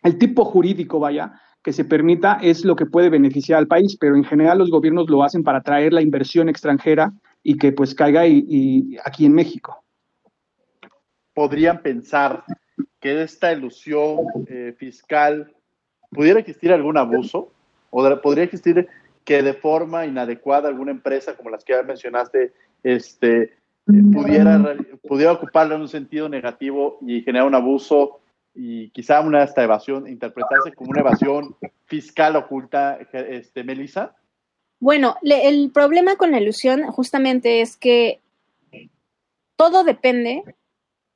el 0.04 0.18
tipo 0.18 0.46
jurídico, 0.46 1.00
vaya, 1.00 1.34
que 1.64 1.74
se 1.74 1.86
permita 1.86 2.40
es 2.42 2.64
lo 2.64 2.76
que 2.76 2.86
puede 2.86 3.10
beneficiar 3.10 3.60
al 3.60 3.68
país, 3.68 3.98
pero 4.00 4.16
en 4.16 4.24
general 4.24 4.60
los 4.60 4.72
gobiernos 4.72 5.10
lo 5.10 5.24
hacen 5.24 5.44
para 5.44 5.60
atraer 5.60 5.94
la 5.94 6.02
inversión 6.02 6.50
extranjera 6.50 7.12
y 7.44 7.58
que 7.58 7.72
pues 7.72 7.94
caiga 7.94 8.26
y, 8.28 8.98
aquí 9.04 9.26
en 9.26 9.34
México. 9.34 9.84
Podrían 11.34 11.82
pensar 11.82 12.44
que 13.00 13.22
esta 13.22 13.52
ilusión 13.52 14.20
eh, 14.48 14.74
fiscal 14.78 15.54
pudiera 16.12 16.40
existir 16.40 16.72
algún 16.72 16.98
abuso 16.98 17.52
o 17.92 18.22
podría 18.22 18.44
existir 18.44 18.88
que 19.24 19.44
de 19.44 19.54
forma 19.54 20.06
inadecuada 20.06 20.70
alguna 20.70 20.92
empresa 20.92 21.36
como 21.36 21.50
las 21.50 21.64
que 21.64 21.74
ya 21.74 21.84
mencionaste 21.84 22.54
este, 22.84 23.54
pudiera, 23.86 24.76
pudiera 25.08 25.34
ocuparla 25.34 25.76
en 25.76 25.82
un 25.82 25.88
sentido 25.88 26.30
negativo 26.30 26.98
y 27.02 27.22
generar 27.22 27.48
un 27.48 27.56
abuso 27.56 28.20
y 28.62 28.90
quizá 28.90 29.22
una 29.22 29.42
esta 29.42 29.64
evasión, 29.64 30.06
interpretarse 30.06 30.74
como 30.74 30.90
una 30.90 31.00
evasión 31.00 31.56
fiscal 31.86 32.36
oculta, 32.36 33.00
este, 33.14 33.64
Melissa? 33.64 34.18
Bueno, 34.82 35.16
el 35.24 35.72
problema 35.72 36.18
con 36.18 36.32
la 36.32 36.42
ilusión 36.42 36.84
justamente 36.88 37.62
es 37.62 37.78
que 37.78 38.20
todo 39.56 39.86
depende 39.86 40.44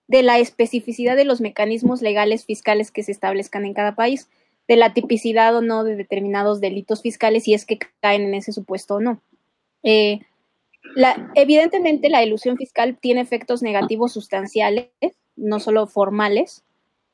de 0.08 0.24
la 0.24 0.40
especificidad 0.40 1.18
de 1.18 1.26
los 1.26 1.42
mecanismos 1.42 2.02
legales 2.02 2.46
fiscales 2.46 2.92
que 2.92 3.04
se 3.04 3.12
establezcan 3.12 3.66
en 3.66 3.74
cada 3.74 3.94
país, 3.94 4.30
de 4.70 4.78
la 4.78 4.94
tipicidad 4.94 5.54
o 5.54 5.62
no 5.62 5.84
de 5.84 5.98
determinados 5.98 6.62
delitos 6.62 7.02
fiscales, 7.02 7.44
si 7.44 7.54
es 7.54 7.66
que 7.66 7.78
caen 8.00 8.22
en 8.22 8.36
ese 8.36 8.54
supuesto 8.54 8.96
o 8.96 9.00
no. 9.02 9.22
Eh, 9.84 10.22
la, 10.96 11.30
evidentemente, 11.36 12.10
la 12.10 12.24
ilusión 12.24 12.56
fiscal 12.56 12.98
tiene 12.98 13.20
efectos 13.20 13.62
negativos 13.62 14.14
sustanciales, 14.14 14.88
no 15.36 15.60
solo 15.60 15.88
formales, 15.88 16.64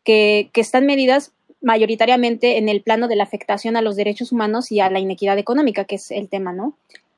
que, 0.03 0.49
están 0.55 0.85
medidas 0.85 1.33
mayoritariamente 1.61 2.57
en 2.57 2.69
el 2.69 2.81
plano 2.81 3.07
de 3.07 3.15
la 3.15 3.23
afectación 3.23 3.75
a 3.75 3.81
los 3.81 3.95
derechos 3.95 4.31
humanos 4.31 4.71
y 4.71 4.79
a 4.79 4.89
la 4.89 4.99
inequidad 4.99 5.37
económica, 5.37 5.83
que 5.83 5.95
es 5.95 6.11
el 6.11 6.29
tema, 6.29 6.53
¿no? 6.53 6.77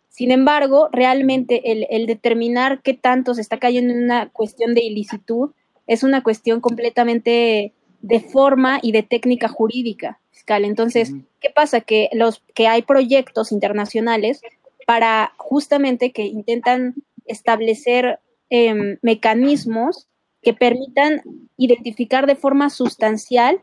Sin 0.09 0.31
embargo, 0.31 0.89
realmente 0.91 1.71
el, 1.71 1.87
el, 1.89 2.05
determinar 2.05 2.81
qué 2.81 2.93
tanto 2.93 3.33
se 3.33 3.41
está 3.41 3.57
cayendo 3.57 3.93
en 3.93 4.03
una 4.03 4.29
cuestión 4.29 4.73
de 4.73 4.83
ilicitud 4.83 5.51
es 5.87 6.03
una 6.03 6.21
cuestión 6.21 6.59
completamente 6.59 7.73
de 8.01 8.19
forma 8.19 8.79
y 8.81 8.91
de 8.91 9.03
técnica 9.03 9.47
jurídica 9.47 10.19
fiscal. 10.31 10.65
Entonces, 10.65 11.13
¿qué 11.39 11.49
pasa? 11.49 11.81
Que 11.81 12.09
los 12.13 12.41
que 12.53 12.67
hay 12.67 12.81
proyectos 12.81 13.51
internacionales 13.51 14.41
para 14.85 15.33
justamente 15.37 16.11
que 16.11 16.23
intentan 16.23 16.95
establecer 17.25 18.19
em, 18.49 18.97
mecanismos 19.01 20.07
que 20.41 20.53
permitan 20.53 21.21
identificar 21.57 22.25
de 22.25 22.35
forma 22.35 22.69
sustancial 22.69 23.61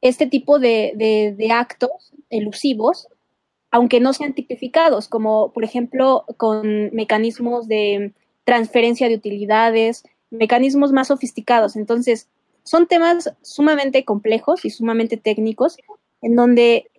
este 0.00 0.26
tipo 0.26 0.58
de, 0.58 1.48
actos 1.52 2.12
elusivos, 2.30 3.08
aunque 3.70 4.00
no 4.00 4.12
sean 4.12 4.34
tipificados, 4.34 5.08
como 5.08 5.52
por 5.52 5.64
ejemplo 5.64 6.24
con 6.36 6.90
mecanismos 6.94 7.66
de 7.68 8.12
transferencia 8.44 9.08
de 9.08 9.16
utilidades, 9.16 10.04
mecanismos 10.30 10.92
más 10.92 11.08
sofisticados. 11.08 11.76
Entonces, 11.76 12.28
son 12.62 12.86
temas 12.86 13.34
sumamente 13.42 14.04
complejos 14.04 14.64
y 14.64 14.70
sumamente 14.70 15.16
técnicos, 15.16 15.78
en 16.22 16.36
donde 16.36 16.90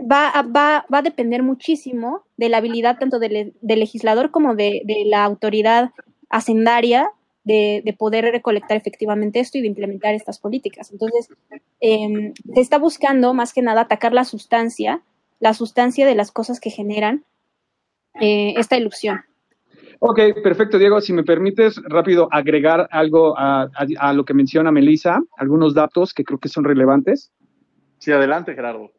va, 0.00 0.30
va, 0.42 0.86
va 0.92 0.98
a 0.98 1.02
depender 1.02 1.42
muchísimo 1.42 2.24
de 2.36 2.48
la 2.48 2.58
habilidad 2.58 2.98
tanto 2.98 3.18
del, 3.18 3.54
legislador 3.62 4.30
como 4.30 4.54
de, 4.54 4.82
de, 4.84 5.04
la 5.06 5.24
autoridad 5.24 5.90
hacendaria 6.28 7.10
de, 7.44 7.94
poder 7.98 8.24
recolectar 8.24 8.76
efectivamente 8.76 9.40
esto 9.40 9.58
y 9.58 9.62
de 9.62 9.66
implementar 9.66 10.14
estas 10.14 10.38
políticas. 10.38 10.92
Entonces, 10.92 11.28
em, 11.80 12.32
se 12.54 12.60
está 12.60 12.78
buscando 12.78 13.34
más 13.34 13.52
que 13.52 13.62
nada 13.62 13.82
atacar 13.82 14.12
la 14.12 14.24
sustancia, 14.24 15.02
la 15.40 15.54
sustancia 15.54 16.06
de 16.06 16.14
las 16.14 16.30
cosas 16.30 16.60
que 16.60 16.70
generan 16.70 17.24
eh, 18.20 18.54
esta 18.56 18.76
ilusión. 18.76 19.22
Ok, 20.04 20.18
perfecto, 20.42 20.78
Diego. 20.78 21.00
Si 21.00 21.12
me 21.12 21.22
permites 21.22 21.80
rápido 21.84 22.28
agregar 22.32 22.88
algo 22.90 23.34
a, 23.38 23.68
lo 24.12 24.24
que 24.24 24.34
menciona 24.34 24.72
Melissa, 24.72 25.20
algunos 25.36 25.74
datos 25.74 26.12
que 26.12 26.24
creo 26.24 26.40
que 26.40 26.48
son 26.48 26.64
relevantes. 26.64 27.32
Sí, 27.98 28.10
adelante, 28.10 28.54
Gerardo. 28.54 28.90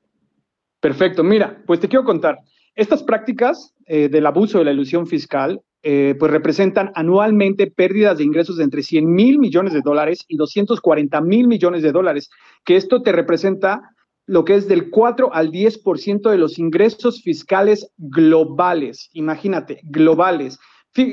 Perfecto. 0.79 1.21
Mira, 1.21 1.61
pues 1.65 1.81
te 1.81 1.89
quiero 1.89 2.05
contar. 2.05 2.39
Estas 2.73 3.03
prácticas 3.03 3.75
eh, 3.85 4.07
del 4.07 4.25
abuso 4.25 4.59
de 4.59 4.65
la 4.65 4.71
ilusión 4.71 5.05
fiscal 5.05 5.61
eh, 5.85 6.15
pues 6.17 6.31
representan 6.31 6.91
anualmente 6.95 7.69
pérdidas 7.69 8.17
de 8.17 8.23
ingresos 8.23 8.55
de 8.55 8.63
entre 8.63 8.83
100 8.83 9.05
mil 9.05 9.37
millones 9.37 9.73
de 9.73 9.81
dólares 9.81 10.23
y 10.29 10.37
240 10.37 11.19
mil 11.21 11.47
millones 11.47 11.83
de 11.83 11.91
dólares, 11.91 12.29
que 12.63 12.77
esto 12.77 13.01
te 13.01 13.11
representa 13.11 13.81
lo 14.25 14.45
que 14.45 14.55
es 14.55 14.69
del 14.69 14.89
4 14.89 15.33
al 15.33 15.51
10% 15.51 16.29
de 16.29 16.37
los 16.37 16.57
ingresos 16.57 17.21
fiscales 17.21 17.89
globales. 17.97 19.09
Imagínate, 19.11 19.81
globales. 19.83 20.57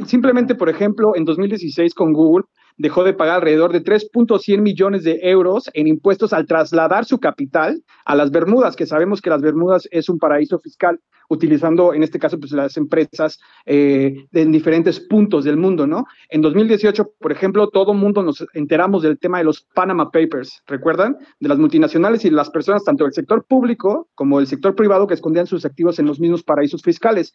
Simplemente, 0.06 0.54
por 0.54 0.68
ejemplo, 0.68 1.16
en 1.16 1.24
2016 1.24 1.92
con 1.94 2.12
Google 2.12 2.44
dejó 2.80 3.04
de 3.04 3.12
pagar 3.12 3.37
alrededor 3.37 3.72
de 3.72 3.84
3.100 3.84 4.62
millones 4.62 5.04
de 5.04 5.18
euros 5.22 5.68
en 5.75 5.87
impuestos 5.87 6.32
al 6.32 6.46
trasladar 6.46 7.04
su 7.04 7.20
capital 7.20 7.82
a 8.06 8.14
las 8.14 8.30
Bermudas, 8.30 8.75
que 8.75 8.87
sabemos 8.87 9.20
que 9.20 9.28
las 9.28 9.42
Bermudas 9.42 9.87
es 9.90 10.08
un 10.08 10.18
paraíso 10.18 10.58
fiscal, 10.58 10.99
utilizando 11.28 11.92
en 11.92 12.02
este 12.02 12.18
caso 12.18 12.40
pues 12.40 12.52
las 12.52 12.78
empresas 12.78 13.38
eh, 13.66 14.25
en 14.32 14.50
diferentes 14.50 14.99
puntos 14.99 15.44
del 15.44 15.58
mundo, 15.58 15.87
¿no? 15.87 16.06
En 16.30 16.40
2018, 16.40 17.12
por 17.20 17.32
ejemplo, 17.32 17.68
todo 17.68 17.92
mundo 17.92 18.22
nos 18.22 18.46
enteramos 18.54 19.02
del 19.02 19.18
tema 19.18 19.38
de 19.38 19.44
los 19.44 19.60
Panama 19.75 20.10
Papers, 20.10 20.62
¿recuerdan? 20.66 21.18
De 21.38 21.50
las 21.50 21.58
multinacionales 21.58 22.25
y 22.25 22.30
de 22.30 22.37
las 22.37 22.49
personas, 22.49 22.82
tanto 22.82 23.04
del 23.04 23.12
sector 23.12 23.44
público 23.44 24.08
como 24.14 24.38
del 24.38 24.46
sector 24.46 24.75
privado, 24.75 25.06
que 25.06 25.14
escondían 25.14 25.46
sus 25.46 25.66
activos 25.66 25.99
en 25.99 26.06
los 26.06 26.18
mismos 26.18 26.42
paraísos 26.42 26.80
fiscales. 26.80 27.34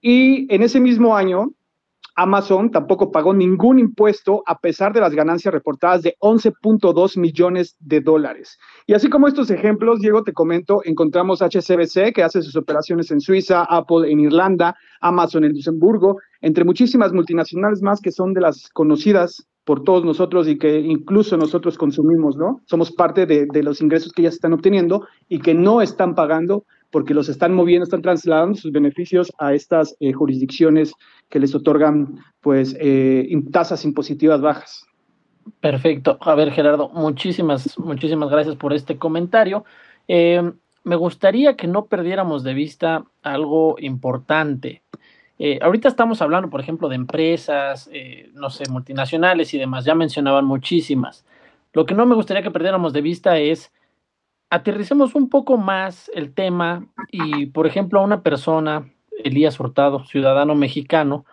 Y 0.00 0.52
en 0.52 0.62
ese 0.62 0.80
mismo 0.80 1.14
año, 1.14 1.50
Amazon 2.16 2.70
tampoco 2.70 3.12
pagó 3.12 3.34
ningún 3.34 3.78
impuesto 3.78 4.42
a 4.46 4.58
pesar 4.58 4.94
de 4.94 5.00
las 5.00 5.14
ganancias 5.14 5.52
reportadas 5.52 6.02
de 6.02 6.16
11.2 6.20 7.18
millones 7.18 7.76
de 7.78 8.00
dólares. 8.00 8.58
Y 8.86 8.94
así 8.94 9.10
como 9.10 9.28
estos 9.28 9.50
ejemplos, 9.50 10.00
Diego, 10.00 10.22
te 10.22 10.32
comento, 10.32 10.80
encontramos 10.84 11.42
HCBC, 11.42 12.14
que 12.14 12.22
hace 12.22 12.40
sus 12.40 12.56
operaciones 12.56 13.10
en 13.10 13.20
Suiza, 13.20 13.64
Apple 13.64 14.10
en 14.10 14.20
Irlanda, 14.20 14.74
Amazon 15.00 15.44
en 15.44 15.52
Luxemburgo, 15.52 16.16
entre 16.40 16.64
muchísimas 16.64 17.12
multinacionales 17.12 17.82
más 17.82 18.00
que 18.00 18.10
son 18.10 18.32
de 18.32 18.40
las 18.40 18.70
conocidas 18.70 19.46
por 19.64 19.82
todos 19.82 20.04
nosotros 20.04 20.48
y 20.48 20.56
que 20.56 20.78
incluso 20.78 21.36
nosotros 21.36 21.76
consumimos, 21.76 22.36
¿no? 22.36 22.60
Somos 22.66 22.92
parte 22.92 23.26
de, 23.26 23.46
de 23.52 23.62
los 23.62 23.82
ingresos 23.82 24.12
que 24.12 24.22
ellas 24.22 24.34
están 24.34 24.52
obteniendo 24.52 25.06
y 25.28 25.40
que 25.40 25.54
no 25.54 25.82
están 25.82 26.14
pagando 26.14 26.64
porque 26.96 27.12
los 27.12 27.28
están 27.28 27.52
moviendo, 27.52 27.84
están 27.84 28.00
trasladando 28.00 28.54
sus 28.54 28.72
beneficios 28.72 29.30
a 29.36 29.52
estas 29.52 29.94
eh, 30.00 30.14
jurisdicciones 30.14 30.94
que 31.28 31.38
les 31.38 31.54
otorgan 31.54 32.24
pues 32.40 32.74
eh, 32.80 33.28
tasas 33.52 33.84
impositivas 33.84 34.40
bajas. 34.40 34.86
Perfecto. 35.60 36.16
A 36.22 36.34
ver, 36.34 36.52
Gerardo, 36.52 36.88
muchísimas, 36.88 37.78
muchísimas 37.78 38.30
gracias 38.30 38.56
por 38.56 38.72
este 38.72 38.96
comentario. 38.96 39.66
Eh, 40.08 40.50
me 40.84 40.96
gustaría 40.96 41.54
que 41.54 41.66
no 41.66 41.84
perdiéramos 41.84 42.42
de 42.42 42.54
vista 42.54 43.04
algo 43.22 43.76
importante. 43.78 44.80
ahorita 45.60 45.88
estamos 45.88 46.22
hablando, 46.22 46.48
por 46.48 46.62
ejemplo, 46.62 46.88
de 46.88 46.96
empresas, 46.96 47.90
no 48.32 48.48
sé, 48.48 48.70
multinacionales 48.70 49.52
y 49.52 49.58
demás. 49.58 49.84
Ya 49.84 49.94
mencionaban 49.94 50.46
muchísimas. 50.46 51.26
Lo 51.74 51.84
que 51.84 51.94
no 51.94 52.06
me 52.06 52.14
gustaría 52.14 52.42
que 52.42 52.50
perdiéramos 52.50 52.94
de 52.94 53.02
vista 53.02 53.38
es 53.38 53.70
aterricemos 54.50 55.14
un 55.14 55.28
poco 55.28 55.56
más 55.56 56.10
el 56.14 56.32
tema 56.32 56.86
y, 57.10 57.46
por 57.46 57.66
ejemplo, 57.66 58.00
a 58.00 58.04
una 58.04 58.22
persona, 58.22 58.90
Elías 59.24 59.58
Hurtado, 59.58 60.04
ciudadano 60.04 60.54
mexicano, 60.54 61.24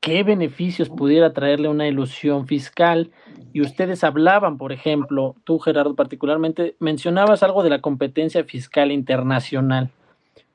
qué 0.00 0.22
beneficios 0.22 0.90
pudiera 0.90 1.32
traerle 1.32 1.68
una 1.68 1.88
ilusión 1.88 2.46
fiscal. 2.46 3.10
Y 3.52 3.60
ustedes 3.60 4.04
hablaban, 4.04 4.58
por 4.58 4.72
ejemplo, 4.72 5.34
tú 5.44 5.58
Gerardo 5.58 5.94
particularmente, 5.94 6.76
mencionabas 6.78 7.42
algo 7.42 7.62
de 7.62 7.70
la 7.70 7.80
competencia 7.80 8.44
fiscal 8.44 8.92
internacional. 8.92 9.90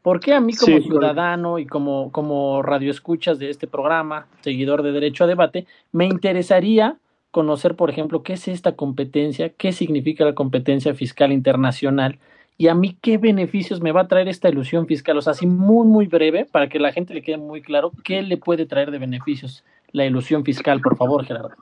¿Por 0.01 0.21
qué 0.21 0.33
a 0.33 0.39
mí 0.39 0.53
como 0.55 0.79
ciudadano 0.79 1.59
y 1.59 1.65
como, 1.65 2.11
como 2.11 2.61
radioescuchas 2.61 3.37
de 3.37 3.49
este 3.49 3.67
programa, 3.67 4.27
seguidor 4.41 4.81
de 4.81 4.93
Derecho 4.93 5.25
a 5.25 5.27
Debate, 5.27 5.67
me 5.91 6.05
interesaría 6.05 6.97
conocer, 7.31 7.75
por 7.75 7.89
ejemplo, 7.89 8.23
qué 8.23 8.33
es 8.33 8.47
esta 8.47 8.73
competencia, 8.73 9.49
qué 9.49 9.71
significa 9.71 10.25
la 10.25 10.33
competencia 10.33 10.93
fiscal 10.93 11.31
internacional 11.31 12.19
y 12.57 12.67
a 12.67 12.75
mí 12.75 12.97
qué 13.01 13.17
beneficios 13.17 13.81
me 13.81 13.91
va 13.91 14.01
a 14.01 14.07
traer 14.07 14.27
esta 14.27 14.49
ilusión 14.49 14.87
fiscal. 14.87 15.17
O 15.17 15.21
sea, 15.21 15.31
así 15.31 15.47
muy, 15.47 15.87
muy 15.87 16.07
breve, 16.07 16.45
para 16.45 16.67
que 16.67 16.79
la 16.79 16.91
gente 16.91 17.13
le 17.13 17.21
quede 17.21 17.37
muy 17.37 17.61
claro 17.61 17.91
qué 18.03 18.21
le 18.21 18.37
puede 18.37 18.65
traer 18.65 18.91
de 18.91 18.97
beneficios 18.97 19.63
la 19.91 20.05
ilusión 20.05 20.43
fiscal, 20.43 20.81
por 20.81 20.97
favor, 20.97 21.25
Gerardo. 21.25 21.55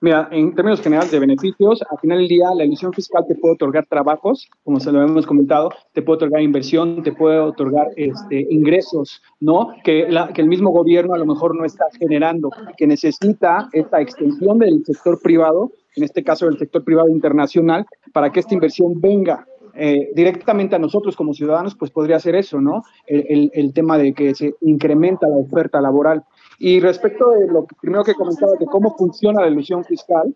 Mira, 0.00 0.28
en 0.30 0.54
términos 0.54 0.82
generales 0.82 1.10
de 1.10 1.18
beneficios, 1.18 1.82
al 1.90 1.98
final 1.98 2.18
del 2.18 2.28
día 2.28 2.48
la 2.54 2.64
ilusión 2.64 2.92
fiscal 2.92 3.24
te 3.26 3.34
puede 3.34 3.54
otorgar 3.54 3.86
trabajos, 3.86 4.48
como 4.62 4.78
se 4.78 4.92
lo 4.92 5.02
hemos 5.02 5.26
comentado, 5.26 5.70
te 5.94 6.02
puede 6.02 6.16
otorgar 6.16 6.42
inversión, 6.42 7.02
te 7.02 7.12
puede 7.12 7.38
otorgar 7.38 7.88
este, 7.96 8.46
ingresos, 8.50 9.22
¿no? 9.40 9.70
Que, 9.82 10.06
la, 10.10 10.28
que 10.28 10.42
el 10.42 10.48
mismo 10.48 10.70
gobierno 10.70 11.14
a 11.14 11.18
lo 11.18 11.24
mejor 11.24 11.56
no 11.56 11.64
está 11.64 11.86
generando, 11.98 12.50
que 12.76 12.86
necesita 12.86 13.68
esta 13.72 14.00
extensión 14.02 14.58
del 14.58 14.84
sector 14.84 15.18
privado, 15.22 15.72
en 15.94 16.04
este 16.04 16.22
caso 16.22 16.44
del 16.44 16.58
sector 16.58 16.84
privado 16.84 17.08
internacional, 17.08 17.86
para 18.12 18.30
que 18.30 18.40
esta 18.40 18.52
inversión 18.52 19.00
venga 19.00 19.46
eh, 19.78 20.10
directamente 20.14 20.74
a 20.74 20.78
nosotros 20.78 21.14
como 21.16 21.34
ciudadanos, 21.34 21.74
pues 21.74 21.90
podría 21.90 22.18
ser 22.18 22.34
eso, 22.34 22.60
¿no? 22.62 22.82
El, 23.06 23.72
tema 23.74 23.98
de 23.98 24.14
que 24.14 24.34
se 24.34 24.54
incrementa 24.62 25.28
la 25.28 25.36
oferta 25.36 25.80
laboral. 25.82 26.24
Y 26.58 26.80
respecto 26.80 27.30
de 27.30 27.46
lo 27.48 27.66
primero 27.80 28.04
que 28.04 28.14
comentaba 28.14 28.52
de 28.58 28.66
cómo 28.66 28.94
funciona 28.96 29.42
la 29.42 29.48
ilusión 29.48 29.84
fiscal, 29.84 30.34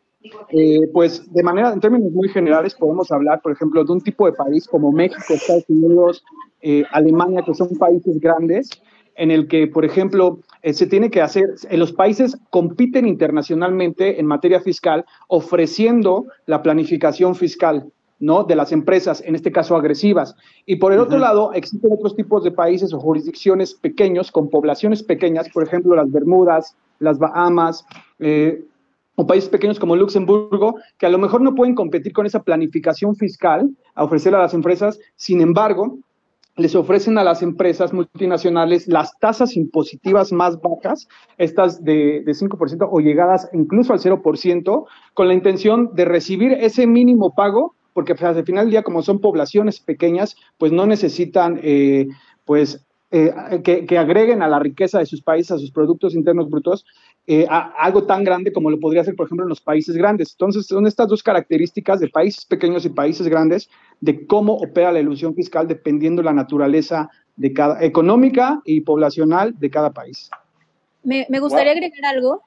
eh, 0.51 0.87
pues 0.93 1.33
de 1.33 1.43
manera, 1.43 1.73
en 1.73 1.81
términos 1.81 2.13
muy 2.13 2.29
generales, 2.29 2.75
podemos 2.75 3.11
hablar, 3.11 3.41
por 3.41 3.53
ejemplo, 3.53 3.83
de 3.85 3.93
un 3.93 4.01
tipo 4.01 4.27
de 4.27 4.33
país 4.33 4.67
como 4.67 4.93
México, 4.93 5.23
Estados 5.31 5.65
Unidos, 5.69 6.23
eh, 6.61 6.85
Alemania, 6.93 7.43
que 7.45 7.55
son 7.55 7.71
países 7.79 8.21
grandes, 8.21 8.69
en 9.17 9.31
el 9.31 9.49
que, 9.49 9.67
por 9.67 9.85
ejemplo, 9.85 10.41
eh, 10.63 10.75
se 10.75 10.87
tiene 10.87 11.11
que 11.11 11.23
hacer, 11.23 11.45
los 11.73 11.93
países 11.93 12.39
compiten 12.51 13.07
internacionalmente 13.07 14.21
en 14.21 14.27
materia 14.27 14.61
fiscal 14.61 15.05
ofreciendo 15.29 16.27
la 16.47 16.63
planificación 16.63 17.35
fiscal. 17.35 17.91
¿No? 18.21 18.45
de 18.45 18.55
las 18.55 18.71
empresas, 18.71 19.23
en 19.27 19.35
este 19.35 19.51
caso 19.51 19.75
agresivas. 19.75 20.37
Y 20.67 20.77
por 20.77 20.93
el 20.93 21.01
otro 21.01 21.19
lado, 21.19 21.53
existen 21.53 21.93
otros 21.93 22.15
tipos 22.15 22.45
de 22.45 22.53
países 22.53 22.93
o 22.93 23.01
jurisdicciones 23.01 23.75
pequeños, 23.75 24.31
con 24.31 24.49
poblaciones 24.49 25.03
pequeñas, 25.03 25.49
por 25.49 25.65
ejemplo, 25.65 25.97
las 25.97 26.13
Bermudas, 26.13 26.77
las 26.99 27.19
Bahamas, 27.19 27.85
eh, 28.19 28.63
o 29.17 29.27
países 29.27 29.51
pequeños 29.51 29.81
como 29.81 29.97
Luxemburgo, 29.97 30.77
que 30.99 31.07
a 31.07 31.11
lo 31.11 31.19
mejor 31.19 31.41
no 31.41 31.55
pueden 31.55 31.75
competir 31.75 32.13
con 32.13 32.27
esa 32.27 32.43
planificación 32.43 33.17
fiscal 33.17 33.71
a 33.95 34.05
ofrecer 34.05 34.35
a 34.35 34.39
las 34.39 34.55
empresas, 34.55 35.01
sin 35.17 35.41
embargo, 35.41 35.99
les 36.57 36.75
ofrecen 36.75 37.17
a 37.17 37.25
las 37.25 37.43
empresas 37.43 37.93
multinacionales 37.93 38.87
las 38.87 39.19
tasas 39.19 39.57
impositivas 39.57 40.33
más 40.33 40.61
bajas, 40.61 41.09
estas 41.39 41.83
de, 41.83 42.23
de 42.25 42.33
5% 42.33 42.89
o 42.91 43.01
llegadas 43.01 43.49
incluso 43.53 43.93
al 43.93 44.01
0%, 44.01 44.85
con 45.15 45.29
la 45.29 45.35
intención 45.35 45.91
de 45.95 46.05
recibir 46.05 46.53
ese 46.53 46.87
mínimo 46.87 47.35
pago 47.35 47.75
porque 47.93 48.15
pues, 48.15 48.37
al 48.37 48.45
final 48.45 48.67
del 48.67 48.71
día, 48.71 48.83
como 48.83 49.03
son 49.03 49.21
poblaciones 49.21 49.81
pequeñas, 49.81 50.37
pues 50.59 50.73
no 50.73 50.87
necesitan, 50.87 51.61
eh, 51.63 52.09
pues, 52.45 52.85
eh, 53.13 53.33
que, 53.65 53.99
agreguen 53.99 54.41
a 54.41 54.49
la 54.49 54.61
riqueza 54.61 55.01
de 55.01 55.07
sus 55.07 55.21
países, 55.21 55.51
a 55.51 55.59
sus 55.59 55.73
productos 55.73 56.15
internos 56.15 56.49
brutos, 56.49 56.87
eh, 57.27 57.45
algo 57.49 58.05
tan 58.05 58.23
grande 58.23 58.53
como 58.53 58.71
lo 58.71 58.79
podría 58.79 59.03
hacer, 59.03 59.17
por 59.17 59.27
ejemplo, 59.27 59.45
en 59.45 59.49
los 59.49 59.61
países 59.61 59.97
grandes. 59.97 60.31
Entonces, 60.33 60.67
son 60.67 60.87
estas 60.87 61.09
dos 61.09 61.23
características 61.23 61.99
de 61.99 62.09
países 62.09 62.45
pequeños 62.45 62.85
y 62.85 62.91
países 62.91 63.27
grandes 63.27 63.69
de 64.01 64.27
cómo 64.27 64.55
opera 64.55 64.93
la 64.93 65.01
ilusión 65.01 65.35
fiscal 65.35 65.67
dependiendo 65.67 66.23
de 66.23 66.27
la 66.27 66.33
naturaleza 66.33 67.11
de 67.37 67.53
cada, 67.53 67.83
económica 67.83 68.61
y 68.65 68.83
poblacional 68.83 69.59
de 69.59 69.71
cada 69.71 69.91
país. 69.91 70.31
Me, 71.03 71.27
gustaría 71.41 71.73
agregar 71.73 72.05
algo. 72.15 72.43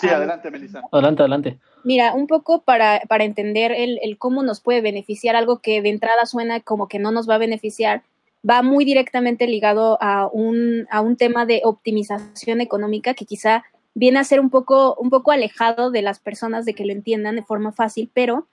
Sí, 0.00 0.08
adelante, 0.08 0.50
Melissa. 0.50 0.82
Adelante, 0.90 1.22
adelante. 1.22 1.58
Mira, 1.84 2.14
un 2.14 2.26
poco 2.26 2.62
para, 2.62 3.00
para 3.08 3.24
entender 3.24 3.72
el, 3.72 3.98
el, 4.02 4.18
cómo 4.18 4.42
nos 4.42 4.60
puede 4.60 4.80
beneficiar 4.80 5.36
algo 5.36 5.60
que 5.60 5.80
de 5.82 5.90
entrada 5.90 6.26
suena 6.26 6.60
como 6.60 6.88
que 6.88 6.98
no 6.98 7.12
nos 7.12 7.28
va 7.28 7.36
a 7.36 7.38
beneficiar, 7.38 8.02
va 8.48 8.62
muy 8.62 8.84
directamente 8.84 9.46
ligado 9.46 9.98
a 10.00 10.28
un, 10.32 10.86
a 10.90 11.00
un 11.00 11.16
tema 11.16 11.46
de 11.46 11.62
optimización 11.64 12.60
económica 12.60 13.14
que 13.14 13.24
quizá 13.24 13.64
viene 13.94 14.18
a 14.18 14.24
ser 14.24 14.40
un 14.40 14.50
poco, 14.50 14.94
un 14.94 15.10
poco 15.10 15.32
alejado 15.32 15.90
de 15.90 16.02
las 16.02 16.20
personas 16.20 16.64
de 16.64 16.74
que 16.74 16.84
lo 16.84 16.92
entiendan 16.92 17.36
de 17.36 17.42
forma 17.42 17.72
fácil, 17.72 18.10
pero 18.12 18.46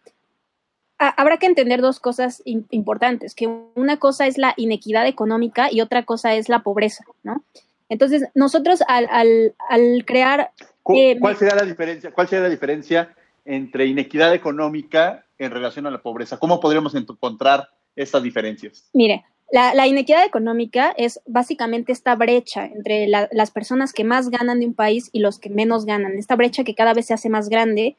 habrá 0.98 1.38
que 1.38 1.46
entender 1.46 1.82
dos 1.82 2.00
cosas 2.00 2.42
importantes, 2.46 3.36
que 3.36 3.48
una 3.76 3.98
cosa 3.98 4.28
es 4.28 4.38
la 4.38 4.54
inequidad 4.58 5.06
económica 5.08 5.72
y 5.72 5.82
otra 5.82 6.04
cosa 6.04 6.36
es 6.36 6.50
la 6.50 6.64
pobreza, 6.64 7.04
¿no? 7.22 7.44
Entonces, 7.90 8.24
nosotros 8.34 8.82
al, 8.88 9.08
al, 9.12 9.56
al 9.70 10.06
crear 10.06 10.52
eh, 10.94 11.18
¿Cuál 11.20 11.38
sería 11.38 11.56
la 11.56 11.64
diferencia? 11.64 12.12
¿Cuál 12.12 12.28
sería 12.28 12.44
la 12.44 12.50
diferencia 12.50 13.16
entre 13.46 13.86
inequidad 13.86 14.34
económica 14.34 15.26
en 15.38 15.52
relación 15.52 15.88
a 15.88 15.92
la 15.92 16.02
pobreza? 16.02 16.38
¿Cómo 16.38 16.60
podríamos 16.60 16.96
encontrar 16.96 17.70
estas 17.96 18.24
diferencias? 18.24 18.90
Mire, 18.94 19.24
la, 19.52 19.88
inequidad 19.88 20.26
económica 20.26 20.94
es 20.98 21.22
básicamente 21.26 21.92
esta 21.92 22.16
brecha 22.16 22.66
entre 22.66 23.08
las 23.08 23.52
personas 23.52 23.94
que 23.94 24.04
más 24.04 24.30
ganan 24.30 24.60
de 24.60 24.66
un 24.66 24.74
país 24.74 25.10
y 25.14 25.20
los 25.20 25.40
que 25.40 25.50
menos 25.50 25.86
ganan. 25.86 26.18
Esta 26.18 26.36
brecha 26.36 26.64
que 26.64 26.76
cada 26.76 26.94
vez 26.94 27.06
se 27.08 27.14
hace 27.14 27.30
más 27.30 27.48
grande 27.48 27.96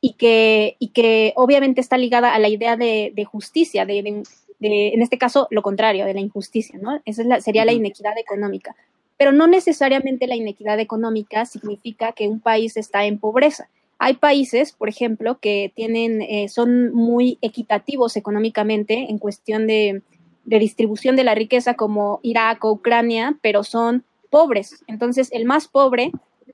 y 0.00 0.14
que, 0.14 0.76
y 0.78 0.88
que 0.88 1.32
obviamente 1.36 1.80
está 1.80 1.96
ligada 1.96 2.34
a 2.34 2.38
la 2.38 2.48
idea 2.48 2.76
de, 2.76 3.26
justicia, 3.30 3.86
de, 3.86 4.22
en 4.60 5.02
este 5.02 5.18
caso 5.18 5.48
lo 5.50 5.62
contrario, 5.62 6.04
de 6.04 6.14
la 6.14 6.20
injusticia, 6.20 6.78
¿no? 6.80 7.00
Esa 7.04 7.40
sería 7.40 7.64
la 7.64 7.72
inequidad 7.72 8.16
económica 8.18 8.76
pero 9.16 9.32
no 9.32 9.46
necesariamente 9.46 10.26
la 10.26 10.36
inequidad 10.36 10.78
económica 10.80 11.46
significa 11.46 12.12
que 12.12 12.28
un 12.28 12.40
país 12.40 12.76
está 12.76 13.06
en 13.06 13.18
pobreza. 13.18 13.68
Hay 13.98 14.14
países, 14.14 14.72
por 14.72 14.88
ejemplo, 14.88 15.38
que 15.38 15.72
tienen, 15.74 16.20
eh, 16.20 16.48
son 16.48 16.92
muy 16.92 17.38
equitativos 17.40 18.16
económicamente 18.16 19.06
en 19.08 19.18
cuestión 19.18 19.66
de, 19.66 20.02
de 20.44 20.58
distribución 20.58 21.16
de 21.16 21.24
la 21.24 21.34
riqueza, 21.34 21.74
como 21.74 22.20
Irak 22.22 22.64
o 22.64 22.72
Ucrania, 22.72 23.38
pero 23.40 23.64
son 23.64 24.04
pobres. 24.30 24.84
Entonces, 24.86 25.30
el 25.32 25.46
más 25.46 25.66
pobre 25.66 26.12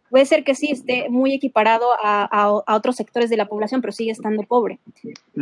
puede 0.09 0.27
ser 0.27 0.45
que 0.45 0.55
sí 0.55 0.71
esté 0.71 1.09
muy 1.09 1.35
equiparado 1.35 1.87
a, 2.03 2.53
otros 2.69 2.97
sectores 2.97 3.31
de 3.31 3.37
la 3.37 3.47
población, 3.47 3.81
pero 3.81 3.93
sigue 3.93 4.11
estando 4.11 4.43
pobre. 4.43 4.79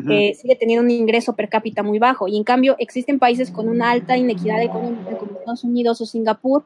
Eh, 0.09 0.33
sigue 0.35 0.57
teniendo 0.57 0.85
un 0.85 0.91
ingreso 0.91 1.35
per 1.35 1.49
cápita 1.49 1.83
muy 1.83 1.99
bajo. 1.99 2.29
Y 2.29 2.37
en 2.37 2.45
cambio, 2.45 2.77
existen 2.79 3.19
países 3.19 3.51
con 3.51 3.69
una 3.69 3.91
alta 3.91 4.17
inequidad 4.17 4.63
económica, 4.63 5.19
como 5.19 5.33
Estados 5.33 5.65
Unidos 5.65 6.01
o 6.01 6.07
Singapur, 6.07 6.65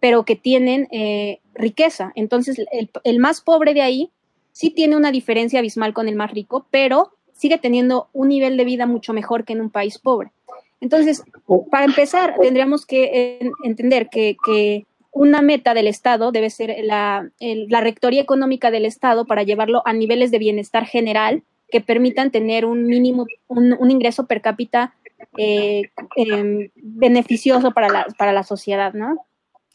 pero 0.00 0.24
que 0.24 0.36
tienen 0.36 0.88
eh, 0.90 1.40
riqueza. 1.54 2.12
Entonces, 2.14 2.58
el, 2.72 2.90
el 3.04 3.18
más 3.18 3.40
pobre 3.40 3.74
de 3.74 3.82
ahí 3.82 4.10
sí 4.52 4.70
tiene 4.70 4.96
una 4.96 5.12
diferencia 5.12 5.58
abismal 5.58 5.94
con 5.94 6.08
el 6.08 6.16
más 6.16 6.30
rico, 6.30 6.66
pero 6.70 7.12
sigue 7.32 7.58
teniendo 7.58 8.08
un 8.12 8.28
nivel 8.28 8.56
de 8.56 8.64
vida 8.64 8.86
mucho 8.86 9.12
mejor 9.12 9.44
que 9.44 9.52
en 9.52 9.60
un 9.60 9.70
país 9.70 9.98
pobre. 9.98 10.30
Entonces, 10.80 11.22
para 11.70 11.84
empezar, 11.84 12.34
tendríamos 12.40 12.86
que 12.86 13.40
entender 13.64 14.08
que, 14.10 14.84
una 15.16 15.42
meta 15.42 15.74
del 15.74 15.86
Estado 15.86 16.32
debe 16.32 16.50
ser 16.50 16.74
la, 16.82 17.30
rectoría 17.80 18.20
económica 18.20 18.72
del 18.72 18.84
Estado 18.84 19.26
para 19.26 19.44
llevarlo 19.44 19.80
a 19.86 19.92
niveles 19.92 20.32
de 20.32 20.38
bienestar 20.38 20.86
general 20.86 21.44
que 21.70 21.80
permitan 21.80 22.32
tener 22.32 22.66
un 22.66 22.86
mínimo, 22.86 23.26
un, 23.46 23.90
ingreso 23.92 24.26
per 24.26 24.40
cápita 24.40 24.92
eh, 25.38 25.82
em, 26.16 26.68
beneficioso 26.74 27.70
para 27.70 27.88
la, 27.88 28.06
para 28.18 28.32
la 28.32 28.42
sociedad, 28.42 28.92
¿no? 28.92 29.24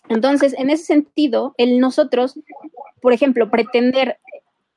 Entonces, 0.08 0.56
en 0.58 0.70
ese 0.70 0.86
sentido, 0.86 1.54
el 1.58 1.80
nosotros, 1.80 2.40
por 3.02 3.14
ejemplo, 3.14 3.50
pretender 3.50 4.20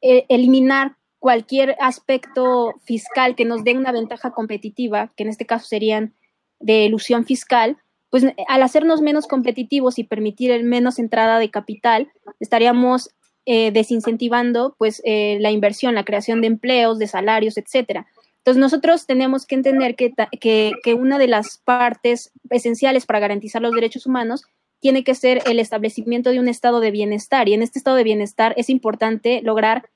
eh, 0.01 0.27
eliminar 0.29 0.97
cualquier 1.19 1.77
aspecto 1.79 2.75
fiscal 2.83 3.37
que 3.37 3.45
nos 3.45 3.63
dé 3.63 3.77
una 3.77 3.93
ventaja 3.93 4.33
competitiva, 4.33 5.13
que 5.17 5.23
en 5.23 5.29
este 5.29 5.47
caso 5.47 5.67
serían 5.67 6.15
de 6.59 6.87
ilusión 6.87 7.25
fiscal, 7.25 7.79
pues 8.11 8.27
al 8.49 8.63
hacernos 8.63 9.01
menos 9.01 9.27
competitivos 9.27 9.99
y 9.99 10.05
permitir 10.05 10.63
menos 10.65 10.99
entrada 10.99 11.39
de 11.39 11.51
capital, 11.51 12.11
estaríamos 12.41 13.11
eh, 13.47 13.71
desincentivando 13.71 14.75
pues 14.79 15.01
eh, 15.05 15.39
la 15.41 15.51
inversión, 15.51 15.95
la 15.95 16.05
creación 16.05 16.41
de 16.41 16.49
empleos, 16.49 16.99
de 16.99 17.07
salarios, 17.07 17.57
etcétera. 17.57 18.07
Entonces 18.39 18.61
nosotros 18.61 19.07
tenemos 19.07 19.47
que 19.47 19.55
entender 19.55 19.95
que, 19.95 20.13
que, 20.41 20.73
que 20.83 20.95
una 20.95 21.19
de 21.19 21.29
las 21.29 21.59
partes 21.59 22.33
esenciales 22.51 23.07
para 23.07 23.21
garantizar 23.21 23.63
los 23.63 23.73
derechos 23.73 24.07
humanos 24.07 24.45
tiene 24.83 25.05
que 25.05 25.15
ser 25.15 25.43
el 25.47 25.61
establecimiento 25.61 26.31
de 26.31 26.41
un 26.41 26.49
estado 26.49 26.81
de 26.81 26.91
bienestar 26.91 27.49
y 27.49 27.55
en 27.55 27.63
este 27.63 27.79
estado 27.79 27.97
de 27.97 28.03
bienestar 28.03 28.53
es 28.57 28.69
importante 28.69 29.41
lograr 29.41 29.89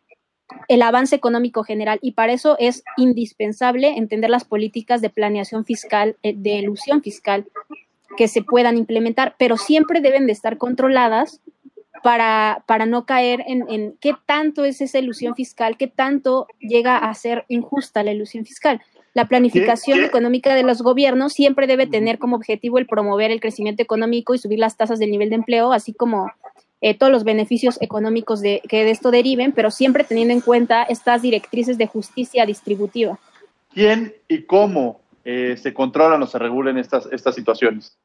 el 0.69 0.81
avance 0.81 1.17
económico 1.17 1.65
general 1.65 1.99
y 2.03 2.13
para 2.13 2.33
eso 2.33 2.57
es 2.61 2.85
indispensable 2.97 3.99
entender 3.99 4.31
las 4.31 4.45
políticas 4.45 5.01
de 5.01 5.11
planeación 5.11 5.65
fiscal, 5.65 6.17
eh, 6.23 6.35
de 6.37 6.59
ilusión 6.59 7.03
fiscal 7.03 7.47
que 8.17 8.29
se 8.29 8.43
puedan 8.43 8.79
implementar, 8.79 9.35
pero 9.41 9.57
siempre 9.57 10.01
deben 10.01 10.27
de 10.27 10.33
estar 10.33 10.57
controladas 10.57 11.41
para, 12.05 12.63
para 12.67 12.87
no 12.87 13.07
caer 13.07 13.43
en, 13.49 13.69
en 13.69 13.97
qué 14.01 14.15
tanto 14.25 14.65
es 14.65 14.81
esa 14.81 15.01
ilusión 15.01 15.35
fiscal, 15.35 15.77
qué 15.77 15.89
tanto 15.89 16.47
llega 16.61 16.97
a 16.97 17.13
ser 17.15 17.45
injusta 17.49 18.05
la 18.05 18.13
ilusión 18.13 18.45
fiscal. 18.45 18.81
La 19.17 19.29
planificación 19.29 20.05
económica 20.05 20.55
de 20.55 20.63
los 20.63 20.83
gobiernos 20.83 21.33
siempre 21.33 21.67
debe 21.67 21.87
tener 21.87 22.19
como 22.19 22.37
objetivo 22.37 22.77
el 22.77 22.85
promover 22.85 23.31
el 23.31 23.41
crecimiento 23.41 23.83
económico 23.83 24.35
y 24.35 24.39
subir 24.39 24.59
las 24.59 24.77
tasas 24.77 24.99
del 24.99 25.11
nivel 25.11 25.31
de 25.31 25.37
empleo, 25.37 25.73
así 25.73 25.95
como 25.95 26.31
eh, 26.83 26.93
todos 26.93 27.11
los 27.11 27.25
beneficios 27.25 27.81
económicos 27.81 28.43
de, 28.43 28.61
que 28.69 28.85
de 28.85 28.91
esto 28.91 29.11
deriven, 29.11 29.53
pero 29.53 29.71
siempre 29.71 30.05
teniendo 30.05 30.35
en 30.35 30.43
cuenta 30.43 30.83
estas 30.83 31.23
directrices 31.23 31.79
de 31.79 31.87
justicia 31.87 32.45
distributiva. 32.45 33.19
¿Quién 33.73 34.13
y 34.29 34.43
cómo 34.43 35.01
eh, 35.25 35.57
se 35.57 35.73
controlan 35.73 36.23
o 36.23 36.27
se 36.27 36.39
regulan 36.39 36.77
estas, 36.77 37.09
estas 37.11 37.35
situaciones? 37.35 37.97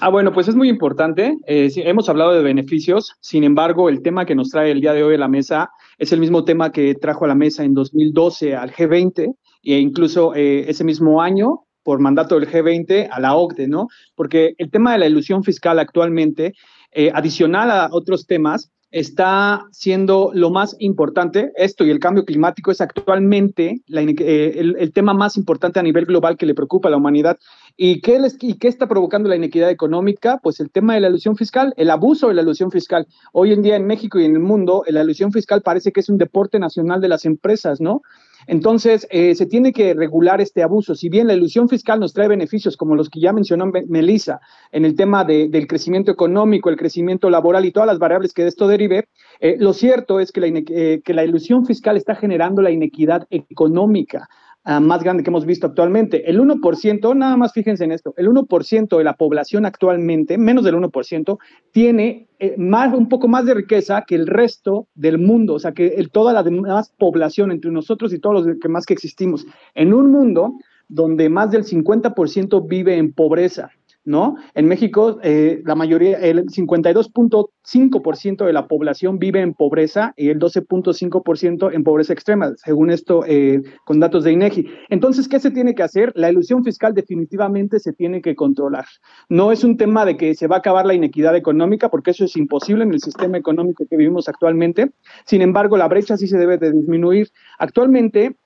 Ah, 0.00 0.10
bueno, 0.10 0.30
pues 0.30 0.46
es 0.48 0.54
muy 0.54 0.68
importante. 0.68 1.38
Eh, 1.46 1.70
hemos 1.76 2.10
hablado 2.10 2.34
de 2.34 2.42
beneficios, 2.42 3.16
sin 3.20 3.44
embargo, 3.44 3.88
el 3.88 4.02
tema 4.02 4.26
que 4.26 4.34
nos 4.34 4.50
trae 4.50 4.72
el 4.72 4.82
día 4.82 4.92
de 4.92 5.04
hoy 5.04 5.14
a 5.14 5.18
la 5.18 5.26
mesa 5.26 5.70
es 5.96 6.12
el 6.12 6.20
mismo 6.20 6.44
tema 6.44 6.70
que 6.70 6.94
trajo 6.96 7.24
a 7.24 7.28
la 7.28 7.34
mesa 7.34 7.64
en 7.64 7.72
2012 7.72 8.54
al 8.54 8.72
G20 8.72 9.34
e 9.64 9.78
incluso 9.78 10.34
ese 10.34 10.84
mismo 10.84 11.20
año 11.22 11.64
por 11.82 12.00
mandato 12.00 12.38
del 12.38 12.48
G20 12.48 13.08
a 13.10 13.20
la 13.20 13.34
OCDE, 13.36 13.68
¿no? 13.68 13.88
Porque 14.14 14.54
el 14.58 14.70
tema 14.70 14.92
de 14.92 14.98
la 14.98 15.06
ilusión 15.06 15.44
fiscal 15.44 15.78
actualmente 15.78 16.54
eh, 16.96 17.10
adicional 17.12 17.70
a 17.70 17.88
otros 17.90 18.26
temas, 18.26 18.70
está 18.92 19.66
siendo 19.72 20.30
lo 20.32 20.50
más 20.50 20.76
importante. 20.78 21.50
Esto 21.56 21.84
y 21.84 21.90
el 21.90 21.98
cambio 21.98 22.24
climático 22.24 22.70
es 22.70 22.80
actualmente 22.80 23.82
eh, 23.92 24.54
el, 24.56 24.92
tema 24.92 25.12
más 25.12 25.36
importante 25.36 25.80
a 25.80 25.82
nivel 25.82 26.06
global 26.06 26.36
que 26.36 26.46
le 26.46 26.54
preocupa 26.54 26.86
a 26.86 26.92
la 26.92 26.98
humanidad. 26.98 27.36
¿Y 27.76 28.00
qué, 28.02 28.20
¿Y 28.40 28.54
qué 28.54 28.68
está 28.68 28.86
provocando 28.86 29.28
la 29.28 29.34
inequidad 29.34 29.68
económica? 29.68 30.38
Pues 30.40 30.60
el 30.60 30.70
tema 30.70 30.94
de 30.94 31.00
la 31.00 31.08
ilusión 31.08 31.36
fiscal, 31.36 31.74
el 31.76 31.90
abuso 31.90 32.28
de 32.28 32.34
la 32.34 32.42
ilusión 32.42 32.70
fiscal. 32.70 33.08
Hoy 33.32 33.52
en 33.52 33.62
día 33.62 33.74
en 33.74 33.84
México 33.84 34.20
y 34.20 34.24
en 34.24 34.34
el 34.34 34.38
mundo, 34.38 34.84
la 34.86 35.02
ilusión 35.02 35.32
fiscal 35.32 35.60
parece 35.60 35.90
que 35.90 35.98
es 35.98 36.08
un 36.08 36.16
deporte 36.16 36.60
nacional 36.60 37.00
de 37.00 37.08
las 37.08 37.24
empresas, 37.24 37.80
¿no? 37.80 38.02
Entonces, 38.46 39.08
eh, 39.10 39.34
se 39.34 39.46
tiene 39.46 39.72
que 39.72 39.92
regular 39.94 40.40
este 40.40 40.62
abuso. 40.62 40.94
Si 40.94 41.08
bien 41.08 41.26
la 41.26 41.34
ilusión 41.34 41.68
fiscal 41.68 41.98
nos 41.98 42.12
trae 42.12 42.28
beneficios, 42.28 42.76
como 42.76 42.94
los 42.94 43.10
que 43.10 43.18
ya 43.18 43.32
mencionó 43.32 43.72
Melissa, 43.88 44.40
en 44.70 44.84
el 44.84 44.94
tema 44.94 45.24
del 45.24 45.66
crecimiento 45.66 46.12
económico, 46.12 46.70
el 46.70 46.76
crecimiento 46.76 47.28
laboral 47.28 47.64
y 47.64 47.72
todas 47.72 47.88
las 47.88 47.98
variables 47.98 48.34
que 48.34 48.42
de 48.42 48.48
esto 48.48 48.68
derive, 48.68 49.08
eh, 49.40 49.56
lo 49.58 49.72
cierto 49.72 50.20
es 50.20 50.30
que 50.30 50.40
la, 50.40 50.46
eh, 50.46 51.00
que 51.04 51.14
la 51.14 51.24
ilusión 51.24 51.66
fiscal 51.66 51.96
está 51.96 52.14
generando 52.14 52.62
la 52.62 52.70
inequidad 52.70 53.26
económica. 53.30 54.28
Ah, 54.66 54.80
más 54.80 55.02
grande 55.02 55.22
que 55.22 55.28
hemos 55.28 55.44
visto 55.44 55.66
actualmente. 55.66 56.28
El 56.28 56.40
1%, 56.40 57.14
nada 57.14 57.36
más 57.36 57.52
fíjense 57.52 57.84
en 57.84 57.92
esto, 57.92 58.14
el 58.16 58.28
1% 58.28 58.96
de 58.96 59.04
la 59.04 59.14
población 59.14 59.66
actualmente, 59.66 60.38
menos 60.38 60.64
del 60.64 60.76
1%, 60.76 61.38
tiene 61.70 62.28
eh, 62.38 62.54
más, 62.56 62.94
un 62.94 63.10
poco 63.10 63.28
más 63.28 63.44
de 63.44 63.52
riqueza 63.52 64.04
que 64.06 64.14
el 64.14 64.26
resto 64.26 64.88
del 64.94 65.18
mundo, 65.18 65.54
o 65.54 65.58
sea, 65.58 65.72
que 65.72 66.08
toda 66.10 66.32
la 66.32 66.42
demás 66.42 66.94
población 66.96 67.52
entre 67.52 67.70
nosotros 67.70 68.14
y 68.14 68.18
todos 68.18 68.46
los 68.46 68.56
que 68.58 68.68
más 68.70 68.86
que 68.86 68.94
existimos, 68.94 69.46
en 69.74 69.92
un 69.92 70.10
mundo 70.10 70.54
donde 70.88 71.28
más 71.28 71.50
del 71.50 71.64
50% 71.64 72.66
vive 72.66 72.96
en 72.96 73.12
pobreza. 73.12 73.70
¿No? 74.04 74.36
En 74.54 74.66
México, 74.66 75.18
eh, 75.22 75.62
la 75.64 75.74
mayoría, 75.74 76.18
el 76.18 76.46
52.5% 76.46 78.44
de 78.44 78.52
la 78.52 78.68
población 78.68 79.18
vive 79.18 79.40
en 79.40 79.54
pobreza 79.54 80.12
y 80.16 80.28
el 80.28 80.38
12.5% 80.38 81.72
en 81.72 81.84
pobreza 81.84 82.12
extrema, 82.12 82.52
según 82.56 82.90
esto, 82.90 83.24
eh, 83.26 83.62
con 83.84 84.00
datos 84.00 84.24
de 84.24 84.32
INEGI. 84.32 84.66
Entonces, 84.90 85.26
¿qué 85.26 85.40
se 85.40 85.50
tiene 85.50 85.74
que 85.74 85.82
hacer? 85.82 86.12
La 86.14 86.30
ilusión 86.30 86.62
fiscal 86.64 86.92
definitivamente 86.92 87.80
se 87.80 87.92
tiene 87.92 88.20
que 88.20 88.34
controlar. 88.34 88.84
No 89.28 89.52
es 89.52 89.64
un 89.64 89.76
tema 89.76 90.04
de 90.04 90.16
que 90.16 90.34
se 90.34 90.46
va 90.46 90.56
a 90.56 90.58
acabar 90.58 90.84
la 90.84 90.94
inequidad 90.94 91.34
económica, 91.34 91.88
porque 91.88 92.10
eso 92.10 92.24
es 92.24 92.36
imposible 92.36 92.84
en 92.84 92.92
el 92.92 93.00
sistema 93.00 93.38
económico 93.38 93.86
que 93.88 93.96
vivimos 93.96 94.28
actualmente. 94.28 94.90
Sin 95.24 95.40
embargo, 95.40 95.78
la 95.78 95.88
brecha 95.88 96.16
sí 96.16 96.26
se 96.26 96.36
debe 96.36 96.58
de 96.58 96.72
disminuir. 96.72 97.30
Actualmente, 97.58 98.36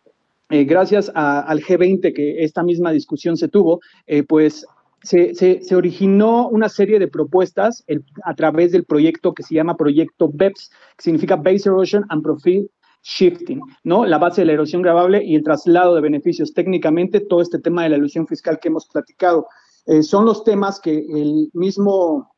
eh, 0.50 0.64
gracias 0.64 1.10
al 1.14 1.60
G20 1.60 2.14
que 2.14 2.44
esta 2.44 2.62
misma 2.62 2.92
discusión 2.92 3.36
se 3.36 3.48
tuvo, 3.48 3.80
pues 4.28 4.66
se, 5.02 5.34
se, 5.34 5.76
originó 5.76 6.48
una 6.48 6.68
serie 6.68 6.98
de 6.98 7.08
propuestas 7.08 7.84
a 8.24 8.34
través 8.34 8.72
del 8.72 8.84
proyecto 8.84 9.32
que 9.32 9.42
se 9.42 9.54
llama 9.54 9.76
Proyecto 9.76 10.30
BEPS, 10.32 10.70
que 10.96 11.02
significa 11.02 11.36
Base 11.36 11.68
Erosion 11.68 12.04
and 12.08 12.22
Profit 12.22 12.70
Shifting, 13.02 13.60
¿no? 13.84 14.04
La 14.04 14.18
base 14.18 14.42
de 14.42 14.46
la 14.46 14.52
erosión 14.54 14.82
grabable 14.82 15.24
y 15.24 15.36
el 15.36 15.44
traslado 15.44 15.94
de 15.94 16.00
beneficios. 16.00 16.52
Técnicamente, 16.52 17.20
todo 17.20 17.40
este 17.40 17.58
tema 17.58 17.84
de 17.84 17.90
la 17.90 17.96
ilusión 17.96 18.26
fiscal 18.26 18.58
que 18.60 18.68
hemos 18.68 18.86
platicado 18.86 19.46
eh, 19.86 20.02
son 20.02 20.24
los 20.24 20.44
temas 20.44 20.80
que 20.80 20.98
el 20.98 21.48
mismo 21.54 22.34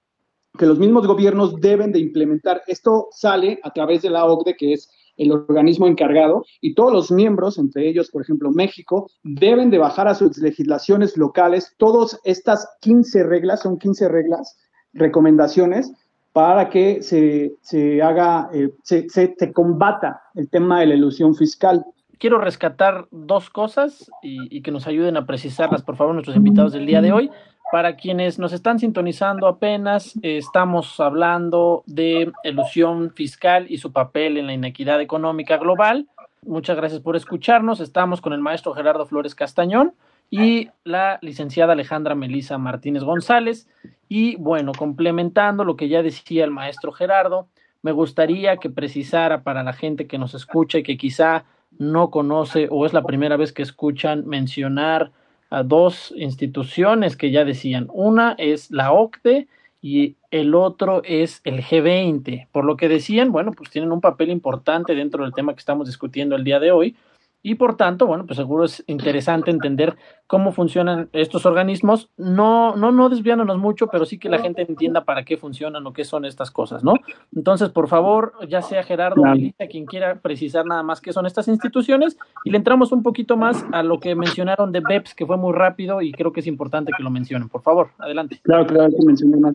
que 0.59 0.66
los 0.66 0.79
mismos 0.79 1.07
gobiernos 1.07 1.61
deben 1.61 1.92
de 1.92 2.01
implementar. 2.01 2.62
Esto 2.66 3.09
sale 3.12 3.61
a 3.62 3.73
través 3.73 4.03
de 4.03 4.11
la 4.11 4.25
OCDE, 4.25 4.57
que 4.57 4.73
es 4.73 4.90
el 5.22 5.33
organismo 5.33 5.87
encargado, 5.87 6.44
y 6.61 6.74
todos 6.74 6.92
los 6.92 7.11
miembros, 7.11 7.59
entre 7.59 7.88
ellos, 7.88 8.11
por 8.11 8.22
ejemplo, 8.22 8.50
México, 8.50 9.11
deben 9.22 9.70
de 9.70 9.78
bajar 9.78 10.09
a 10.09 10.14
sus 10.14 10.38
legislaciones 10.38 11.16
locales 11.16 11.74
todas 11.78 12.18
estas 12.24 12.68
15 12.80 13.24
reglas, 13.24 13.61
son 13.61 13.78
15 13.78 14.09
reglas, 14.09 14.59
recomendaciones, 14.92 15.92
para 16.33 16.70
que 16.70 17.02
se, 17.02 17.52
se 17.61 18.00
haga, 18.02 18.50
eh, 18.52 18.70
se, 18.83 19.09
se, 19.09 19.52
combata 19.52 20.22
el 20.35 20.48
tema 20.48 20.80
de 20.80 20.87
la 20.87 20.94
ilusión 20.94 21.35
fiscal. 21.35 21.85
Quiero 22.18 22.38
rescatar 22.38 23.09
dos 23.11 23.50
cosas 23.50 24.11
y 24.22 24.61
que 24.62 24.70
nos 24.70 24.87
ayuden 24.87 25.16
a 25.16 25.26
precisarlas, 25.26 25.83
por 25.83 25.96
favor, 25.96 26.12
nuestros 26.12 26.37
invitados 26.37 26.72
del 26.72 26.87
día 26.87 27.00
de 27.00 27.12
hoy. 27.12 27.30
Para 27.70 27.94
quienes 27.94 28.40
nos 28.40 28.52
están 28.52 28.80
sintonizando 28.80 29.46
apenas, 29.46 30.18
estamos 30.22 30.98
hablando 30.98 31.85
de 31.87 32.33
ilusión 32.42 33.12
fiscal 33.12 33.66
y 33.68 33.78
su 33.78 33.92
papel 33.92 34.38
en 34.38 34.48
la 34.48 34.54
inequidad 34.54 35.00
económica 35.00 35.56
global. 35.56 36.09
Muchas 36.44 36.76
gracias 36.76 37.00
por 37.00 37.14
escucharnos. 37.14 37.78
Estamos 37.78 38.20
con 38.20 38.33
el 38.33 38.40
maestro 38.40 38.74
Gerardo 38.74 39.06
Flores 39.06 39.37
Castañón 39.37 39.94
y 40.30 40.70
la 40.83 41.20
licenciada 41.22 41.74
Alejandra 41.74 42.16
Melisa 42.16 42.59
Martínez 42.59 43.04
González. 43.04 43.68
Y 44.09 44.35
bueno, 44.37 44.72
complementando 44.76 45.62
lo 45.64 45.76
que 45.76 45.88
ya 45.88 46.02
decía 46.02 46.42
el 46.42 46.50
maestro 46.50 46.90
Gerardo, 46.90 47.46
me 47.83 47.92
gustaría 47.92 48.56
que 48.56 48.68
precisara 48.68 49.42
para 49.42 49.62
la 49.62 49.74
gente 49.74 50.09
que 50.09 50.18
nos 50.18 50.35
escucha 50.35 50.78
y 50.78 50.83
que 50.83 50.96
quizá 50.96 51.44
no 51.78 52.11
conoce 52.11 52.66
o 52.68 52.85
es 52.85 52.92
la 52.92 53.04
primera 53.04 53.37
vez 53.37 53.52
que 53.52 53.62
escuchan 53.62 54.26
mencionar 54.26 55.12
a 55.50 55.62
dos 55.62 56.14
instituciones 56.16 57.16
que 57.16 57.30
ya 57.30 57.44
decían. 57.44 57.88
Una 57.92 58.34
es 58.38 58.70
la 58.70 58.92
OCDE 58.92 59.48
y 59.82 60.16
el 60.30 60.54
otro 60.54 61.02
es 61.04 61.40
el 61.44 61.62
G20. 61.62 62.46
Por 62.52 62.64
lo 62.64 62.76
que 62.76 62.88
decían, 62.88 63.32
bueno, 63.32 63.52
pues 63.52 63.70
tienen 63.70 63.92
un 63.92 64.00
papel 64.00 64.30
importante 64.30 64.94
dentro 64.94 65.24
del 65.24 65.34
tema 65.34 65.52
que 65.52 65.58
estamos 65.58 65.86
discutiendo 65.86 66.36
el 66.36 66.44
día 66.44 66.60
de 66.60 66.70
hoy 66.70 66.96
y 67.42 67.55
por 67.55 67.76
tanto, 67.76 68.07
bueno, 68.07 68.26
pues 68.26 68.37
seguro 68.37 68.64
es 68.64 68.85
interesante 68.87 69.50
entender 69.50 69.96
cómo 70.26 70.53
funcionan 70.53 71.09
estos 71.12 71.46
organismos, 71.46 72.11
no, 72.16 72.76
no, 72.76 72.92
no 72.92 73.09
desviándonos 73.09 73.59
mucho, 73.59 73.88
pero 73.88 74.05
sí 74.05 74.18
que 74.18 74.29
la 74.29 74.38
gente 74.38 74.62
entienda 74.62 75.05
para 75.05 75.24
qué 75.24 75.37
funcionan 75.37 75.87
o 75.87 75.92
qué 75.92 76.05
son 76.05 76.24
estas 76.24 76.50
cosas, 76.50 76.85
¿no? 76.85 76.94
Entonces, 77.35 77.70
por 77.70 77.88
favor, 77.88 78.35
ya 78.48 78.62
sea 78.62 78.83
Gerardo 78.83 79.22
o 79.22 79.66
quien 79.70 79.87
quiera 79.87 80.20
precisar 80.20 80.66
nada 80.66 80.83
más 80.83 81.00
qué 81.00 81.12
son 81.12 81.26
estas 81.26 81.48
instituciones, 81.48 82.16
y 82.44 82.50
le 82.50 82.59
entramos 82.59 82.92
un 82.92 83.03
poquito 83.03 83.37
más 83.37 83.64
a 83.72 83.83
lo 83.83 83.98
que 84.00 84.14
mencionaron 84.14 84.72
de 84.72 84.81
BEPS, 84.81 85.14
que 85.14 85.26
fue 85.26 85.37
muy 85.37 85.53
rápido 85.53 86.03
y 86.03 86.12
creo 86.12 86.33
que 86.33 86.40
es 86.40 86.46
importante 86.46 86.92
que 86.96 87.03
lo 87.03 87.11
mencionen. 87.11 87.48
Por 87.48 87.62
favor, 87.62 87.90
adelante. 87.98 88.40
Claro, 88.42 88.66
claro, 88.66 88.90
que 88.90 89.07
mencioné 89.07 89.37
más. 89.38 89.55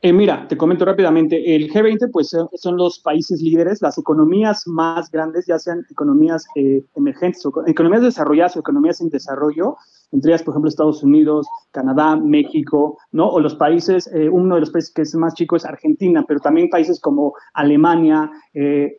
Eh, 0.00 0.12
mira, 0.12 0.46
te 0.48 0.56
comento 0.56 0.84
rápidamente, 0.84 1.54
el 1.54 1.70
G20 1.70 2.10
pues 2.12 2.36
son 2.54 2.76
los 2.76 2.98
países 2.98 3.40
líderes, 3.40 3.80
las 3.80 3.96
economías 3.96 4.66
más 4.66 5.10
grandes, 5.10 5.46
ya 5.46 5.58
sean 5.58 5.86
economías 5.90 6.44
eh, 6.56 6.84
emergentes 6.96 7.46
o 7.46 7.52
economías 7.66 8.02
desarrolladas 8.02 8.56
o 8.56 8.60
economías 8.60 9.00
en 9.00 9.10
desarrollo, 9.10 9.76
entre 10.12 10.30
ellas, 10.30 10.42
por 10.42 10.52
ejemplo, 10.52 10.68
Estados 10.68 11.02
Unidos, 11.02 11.46
Canadá, 11.70 12.16
México, 12.16 12.98
¿no? 13.12 13.28
O 13.28 13.40
los 13.40 13.54
países, 13.54 14.10
eh, 14.12 14.28
uno 14.28 14.56
de 14.56 14.60
los 14.60 14.70
países 14.70 14.92
que 14.92 15.02
es 15.02 15.14
más 15.14 15.34
chico 15.34 15.56
es 15.56 15.64
Argentina, 15.64 16.24
pero 16.26 16.38
también 16.38 16.68
países 16.68 17.00
como 17.00 17.34
Alemania, 17.54 18.30
eh, 18.52 18.98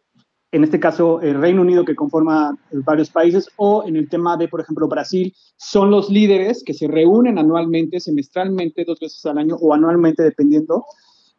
en 0.54 0.64
este 0.64 0.80
caso 0.80 1.20
el 1.20 1.42
Reino 1.42 1.64
Unido 1.64 1.84
que 1.84 1.96
conforma 1.96 2.56
varios 2.72 3.10
países, 3.10 3.50
o 3.58 3.84
en 3.88 3.96
el 3.96 4.08
tema 4.08 4.38
de, 4.38 4.48
por 4.48 4.62
ejemplo, 4.62 4.88
Brasil, 4.88 5.34
son 5.58 5.90
los 5.90 6.12
líderes 6.12 6.64
que 6.64 6.76
se 6.76 6.88
reúnen 6.88 7.40
anualmente, 7.40 8.00
semestralmente, 8.00 8.86
dos 8.86 9.00
veces 9.00 9.26
al 9.26 9.40
año 9.40 9.56
o 9.56 9.74
anualmente, 9.74 10.22
dependiendo, 10.22 10.86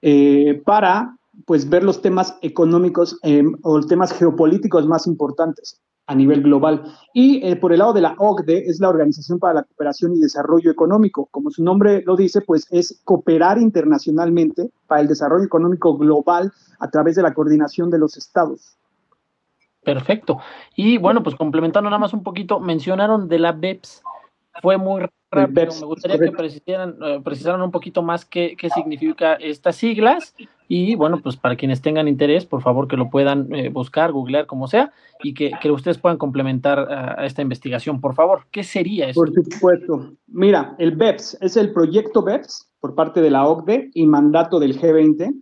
eh, 0.02 0.60
para 0.66 1.16
pues 1.46 1.68
ver 1.68 1.84
los 1.84 2.02
temas 2.02 2.36
económicos 2.42 3.18
o 3.62 3.76
los 3.76 3.86
temas 3.86 4.12
geopolíticos 4.12 4.86
más 4.86 5.06
importantes 5.06 5.80
a 6.06 6.14
nivel 6.14 6.42
global. 6.42 6.82
Y 7.12 7.44
eh, 7.46 7.56
por 7.56 7.72
el 7.72 7.78
lado 7.78 7.92
de 7.92 8.00
la 8.00 8.14
OCDE 8.18 8.68
es 8.68 8.80
la 8.80 8.88
Organización 8.88 9.38
para 9.38 9.54
la 9.54 9.62
Cooperación 9.62 10.14
y 10.14 10.20
Desarrollo 10.20 10.70
Económico. 10.70 11.28
Como 11.30 11.50
su 11.50 11.62
nombre 11.62 12.02
lo 12.04 12.16
dice, 12.16 12.40
pues 12.40 12.66
es 12.70 13.00
cooperar 13.04 13.58
internacionalmente 13.58 14.70
para 14.86 15.00
el 15.00 15.08
desarrollo 15.08 15.44
económico 15.44 15.96
global 15.96 16.52
a 16.78 16.90
través 16.90 17.14
de 17.16 17.22
la 17.22 17.32
coordinación 17.32 17.90
de 17.90 17.98
los 17.98 18.16
estados. 18.16 18.76
Perfecto. 19.84 20.38
Y 20.74 20.98
bueno, 20.98 21.22
pues 21.22 21.36
complementando 21.36 21.90
nada 21.90 22.00
más 22.00 22.12
un 22.12 22.22
poquito, 22.22 22.60
mencionaron 22.60 23.28
de 23.28 23.38
la 23.38 23.52
BEPS. 23.52 24.02
Fue 24.62 24.78
muy 24.78 25.02
rápido. 25.30 25.72
Me 25.80 25.86
gustaría 25.86 26.18
que 26.18 26.30
precisaran, 26.30 26.96
eh, 27.04 27.20
precisaran, 27.22 27.60
un 27.60 27.72
poquito 27.72 28.02
más 28.02 28.24
qué, 28.24 28.56
qué 28.56 28.70
significa 28.70 29.34
estas 29.34 29.76
siglas. 29.76 30.34
Y 30.68 30.94
bueno, 30.94 31.20
pues 31.20 31.36
para 31.36 31.56
quienes 31.56 31.82
tengan 31.82 32.08
interés, 32.08 32.46
por 32.46 32.62
favor 32.62 32.88
que 32.88 32.96
lo 32.96 33.10
puedan 33.10 33.52
eh, 33.54 33.68
buscar, 33.68 34.12
googlear, 34.12 34.46
como 34.46 34.66
sea, 34.66 34.92
y 35.22 35.34
que, 35.34 35.50
que 35.60 35.70
ustedes 35.70 35.98
puedan 35.98 36.16
complementar 36.16 36.78
a, 36.78 37.26
esta 37.26 37.42
investigación. 37.42 38.00
Por 38.00 38.14
favor, 38.14 38.46
¿qué 38.50 38.64
sería 38.64 39.08
eso? 39.08 39.20
Por 39.20 39.32
supuesto. 39.34 40.12
Mira, 40.28 40.74
el 40.78 40.92
BEPS 40.92 41.38
es 41.42 41.56
el 41.56 41.72
proyecto 41.72 42.22
BEPS 42.22 42.70
por 42.80 42.94
parte 42.94 43.20
de 43.20 43.30
la 43.30 43.46
OCDE 43.46 43.90
y 43.92 44.06
mandato 44.06 44.58
del 44.58 44.80
G20 44.80 45.34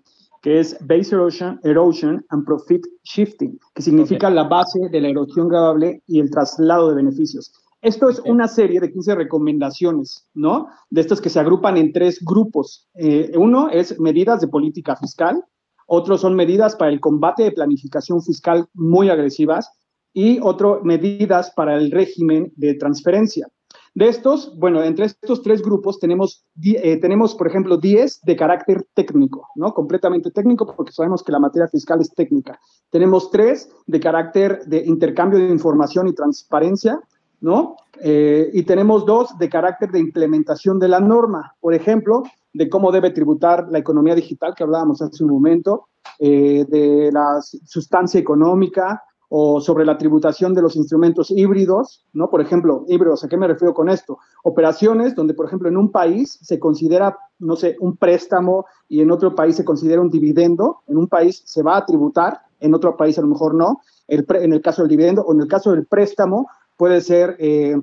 que 0.42 0.59
es 0.59 0.76
Base 0.81 1.14
Erosion, 1.14 1.61
Erosion 1.62 2.24
and 2.31 2.44
Profit 2.44 2.85
Shifting, 3.05 3.59
que 3.74 3.83
significa 3.83 4.28
la 4.28 4.42
base 4.42 4.88
de 4.90 5.00
la 5.00 5.09
erosión 5.09 5.48
gradable 5.48 6.02
y 6.07 6.20
el 6.20 6.31
traslado 6.31 6.90
de 6.90 6.96
beneficios. 6.96 7.52
Esto 7.81 8.09
es 8.09 8.20
una 8.20 8.48
serie 8.48 8.81
de 8.81 8.92
15 8.92 9.14
recomendaciones, 9.14 10.28
¿no? 10.35 10.68
De 10.90 11.00
estas 11.00 11.20
que 11.20 11.31
se 11.31 11.40
agrupan 11.40 11.76
en 11.76 11.92
tres 11.92 12.20
grupos. 12.24 12.88
Eh, 12.94 13.33
uno 13.37 13.70
es 13.70 13.98
medidas 13.98 14.40
de 14.40 14.48
política 14.48 14.96
fiscal, 14.96 15.44
otros 15.87 16.20
son 16.20 16.35
medidas 16.35 16.76
para 16.76 16.92
el 16.92 17.00
combate 17.00 17.44
de 17.44 17.52
planificación 17.52 18.22
fiscal 18.22 18.66
muy 18.74 19.11
agresivas 19.11 19.70
y 20.12 20.38
otro 20.40 20.81
medidas 20.83 21.52
para 21.55 21.76
el 21.76 21.90
régimen 21.90 22.52
de 22.57 22.74
transferencia. 22.74 23.48
De 23.94 24.09
estos, 24.09 24.59
bueno, 24.59 24.83
entre 24.83 25.05
estos 25.05 25.42
tres 25.42 25.61
grupos 25.61 25.98
tenemos, 25.98 26.46
eh, 26.62 26.96
tenemos, 26.96 27.35
por 27.35 27.46
ejemplo, 27.46 27.76
10 27.76 28.22
de 28.22 28.37
carácter 28.37 28.87
técnico, 28.94 29.48
¿no? 29.55 29.74
Completamente 29.74 30.31
técnico, 30.31 30.72
porque 30.74 30.92
sabemos 30.92 31.22
que 31.22 31.33
la 31.33 31.38
materia 31.38 31.68
fiscal 31.68 32.00
es 32.00 32.11
técnica. 32.14 32.59
Tenemos 32.90 33.31
tres 33.31 33.70
de 33.87 34.00
carácter 34.00 34.64
de 34.64 34.78
intercambio 34.87 35.38
de 35.38 35.50
información 35.50 36.09
y 36.09 36.14
transparencia, 36.14 37.00
¿no? 37.42 37.76
Eh, 38.00 38.50
y 38.55 38.62
tenemos 38.62 39.05
dos 39.05 39.37
de 39.38 39.50
carácter 39.50 39.90
de 39.90 39.98
implementación 39.98 40.78
de 40.78 40.88
la 40.88 41.00
norma, 41.00 41.55
por 41.61 41.74
ejemplo, 41.74 42.22
de 42.55 42.70
cómo 42.70 42.92
debe 42.92 43.11
tributar 43.11 43.68
la 43.70 43.78
economía 43.78 44.14
digital, 44.14 44.55
que 44.57 44.62
hablábamos 44.62 45.02
hace 45.02 45.22
un 45.22 45.31
momento, 45.31 45.88
eh, 46.18 46.64
de 46.66 47.11
la 47.12 47.40
sustancia 47.42 48.18
económica 48.18 49.02
o 49.35 49.62
sobre 49.62 49.87
la 49.87 49.97
tributación 49.97 50.53
de 50.53 50.61
los 50.61 50.77
instrumentos 50.77 51.31
híbridos, 51.31 52.05
¿no? 52.12 52.29
Por 52.29 52.42
ejemplo, 52.42 52.85
híbridos, 52.87 53.25
¿a 53.25 53.29
qué 53.29 53.38
me 53.38 53.49
refiero 53.49 53.73
con 53.73 53.88
esto? 53.88 54.18
Operaciones 54.42 55.14
donde, 55.14 55.33
por 55.33 55.47
ejemplo, 55.47 55.71
en 55.71 55.79
un 55.79 55.90
país 55.90 56.38
se 56.42 56.59
considera, 56.59 57.16
no 57.38 57.57
sé, 57.57 57.77
un 57.81 57.97
préstamo 57.97 58.66
y 58.90 59.01
en 59.01 59.11
otro 59.11 59.35
país 59.35 59.57
se 59.57 59.64
considera 59.64 60.03
un 60.03 60.11
dividendo, 60.11 60.81
en 60.87 60.99
un 60.99 61.09
país 61.09 61.42
se 61.47 61.62
va 61.62 61.79
a 61.79 61.87
tributar, 61.87 62.42
en 62.61 62.75
otro 62.75 62.95
país 62.95 63.16
a 63.16 63.23
lo 63.23 63.29
mejor 63.29 63.55
no, 63.55 63.81
en 64.07 64.53
el 64.53 64.61
caso 64.61 64.83
del 64.83 64.90
dividendo 64.90 65.23
o 65.23 65.33
en 65.33 65.40
el 65.40 65.49
caso 65.49 65.71
del 65.73 65.87
préstamo, 65.87 66.47
puede 66.77 67.01
ser 67.01 67.35
eh, 67.38 67.81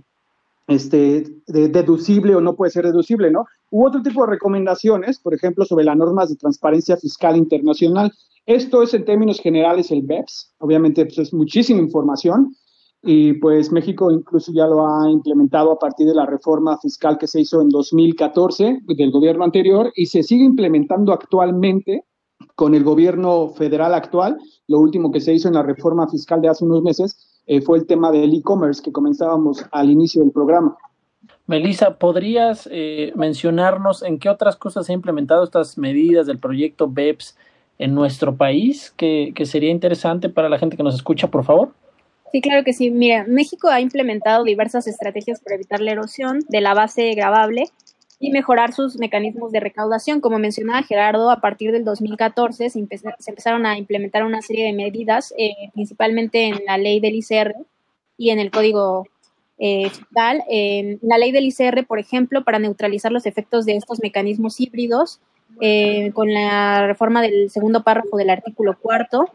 este, 0.67 1.41
deducible 1.47 2.35
o 2.35 2.41
no 2.41 2.53
puede 2.53 2.69
ser 2.69 2.85
deducible, 2.85 3.31
¿no? 3.31 3.47
Hubo 3.71 3.87
otro 3.87 4.01
tipo 4.01 4.25
de 4.25 4.31
recomendaciones, 4.31 5.19
por 5.19 5.33
ejemplo, 5.33 5.65
sobre 5.65 5.85
las 5.85 5.97
normas 5.97 6.29
de 6.29 6.35
transparencia 6.35 6.97
fiscal 6.97 7.37
internacional. 7.37 8.11
Esto 8.45 8.81
es 8.81 8.93
en 8.93 9.05
términos 9.05 9.39
generales 9.39 9.91
el 9.91 10.01
BEPS, 10.01 10.55
obviamente 10.59 11.05
pues, 11.05 11.19
es 11.19 11.33
muchísima 11.33 11.79
información 11.79 12.55
y 13.01 13.33
pues 13.33 13.71
México 13.71 14.11
incluso 14.11 14.51
ya 14.51 14.65
lo 14.67 14.85
ha 14.85 15.09
implementado 15.09 15.71
a 15.71 15.79
partir 15.79 16.07
de 16.07 16.15
la 16.15 16.25
reforma 16.25 16.77
fiscal 16.79 17.17
que 17.17 17.27
se 17.27 17.41
hizo 17.41 17.61
en 17.61 17.69
2014 17.69 18.81
del 18.87 19.11
gobierno 19.11 19.45
anterior 19.45 19.91
y 19.95 20.07
se 20.07 20.23
sigue 20.23 20.43
implementando 20.43 21.13
actualmente 21.13 22.03
con 22.55 22.73
el 22.75 22.83
gobierno 22.83 23.49
federal 23.49 23.93
actual. 23.93 24.37
Lo 24.67 24.79
último 24.79 25.11
que 25.11 25.21
se 25.21 25.33
hizo 25.33 25.47
en 25.47 25.53
la 25.53 25.63
reforma 25.63 26.07
fiscal 26.09 26.41
de 26.41 26.49
hace 26.49 26.65
unos 26.65 26.81
meses 26.81 27.41
eh, 27.45 27.61
fue 27.61 27.77
el 27.77 27.85
tema 27.85 28.11
del 28.11 28.33
e-commerce 28.33 28.81
que 28.81 28.91
comenzábamos 28.91 29.63
al 29.71 29.89
inicio 29.89 30.21
del 30.21 30.31
programa. 30.31 30.75
Melissa, 31.49 31.95
¿podrías 31.97 32.69
eh, 32.71 33.11
mencionarnos 33.15 34.03
en 34.03 34.19
qué 34.19 34.29
otras 34.29 34.55
cosas 34.55 34.85
se 34.85 34.93
han 34.93 34.99
implementado 34.99 35.43
estas 35.43 35.79
medidas 35.79 36.27
del 36.27 36.37
proyecto 36.37 36.87
BEPS 36.87 37.35
en 37.79 37.95
nuestro 37.95 38.35
país? 38.35 38.93
Que, 38.95 39.31
que 39.33 39.47
sería 39.47 39.71
interesante 39.71 40.29
para 40.29 40.47
la 40.47 40.59
gente 40.59 40.77
que 40.77 40.83
nos 40.83 40.93
escucha, 40.93 41.31
por 41.31 41.43
favor. 41.43 41.73
Sí, 42.31 42.39
claro 42.41 42.63
que 42.63 42.71
sí. 42.71 42.91
Mira, 42.91 43.25
México 43.27 43.67
ha 43.67 43.81
implementado 43.81 44.43
diversas 44.43 44.85
estrategias 44.85 45.39
para 45.39 45.55
evitar 45.55 45.79
la 45.79 45.93
erosión 45.93 46.41
de 46.49 46.61
la 46.61 46.75
base 46.75 47.15
grabable 47.15 47.63
y 48.19 48.29
mejorar 48.29 48.71
sus 48.71 48.99
mecanismos 48.99 49.51
de 49.51 49.59
recaudación. 49.59 50.21
Como 50.21 50.37
mencionaba 50.37 50.83
Gerardo, 50.83 51.31
a 51.31 51.41
partir 51.41 51.71
del 51.71 51.83
2014 51.83 52.69
se, 52.69 52.79
empezaron 53.25 53.65
a 53.65 53.75
implementar 53.75 54.23
una 54.23 54.43
serie 54.43 54.65
de 54.65 54.73
medidas, 54.73 55.33
eh, 55.35 55.71
principalmente 55.73 56.45
en 56.45 56.63
la 56.67 56.77
ley 56.77 56.99
del 56.99 57.15
ICR 57.15 57.55
y 58.19 58.29
en 58.29 58.37
el 58.37 58.51
código 58.51 59.07
eh, 59.59 59.89
fiscal. 59.89 60.43
la 61.01 61.17
ley 61.17 61.31
del 61.31 61.45
ICR, 61.45 61.85
por 61.85 61.99
ejemplo, 61.99 62.43
para 62.43 62.59
neutralizar 62.59 63.11
los 63.11 63.25
efectos 63.25 63.65
de 63.65 63.75
estos 63.75 63.99
mecanismos 64.01 64.59
híbridos, 64.59 65.19
eh, 65.61 66.11
con 66.13 66.33
la 66.33 66.87
reforma 66.87 67.21
del 67.21 67.49
segundo 67.49 67.83
párrafo 67.83 68.17
del 68.17 68.29
artículo 68.29 68.77
cuarto. 68.79 69.29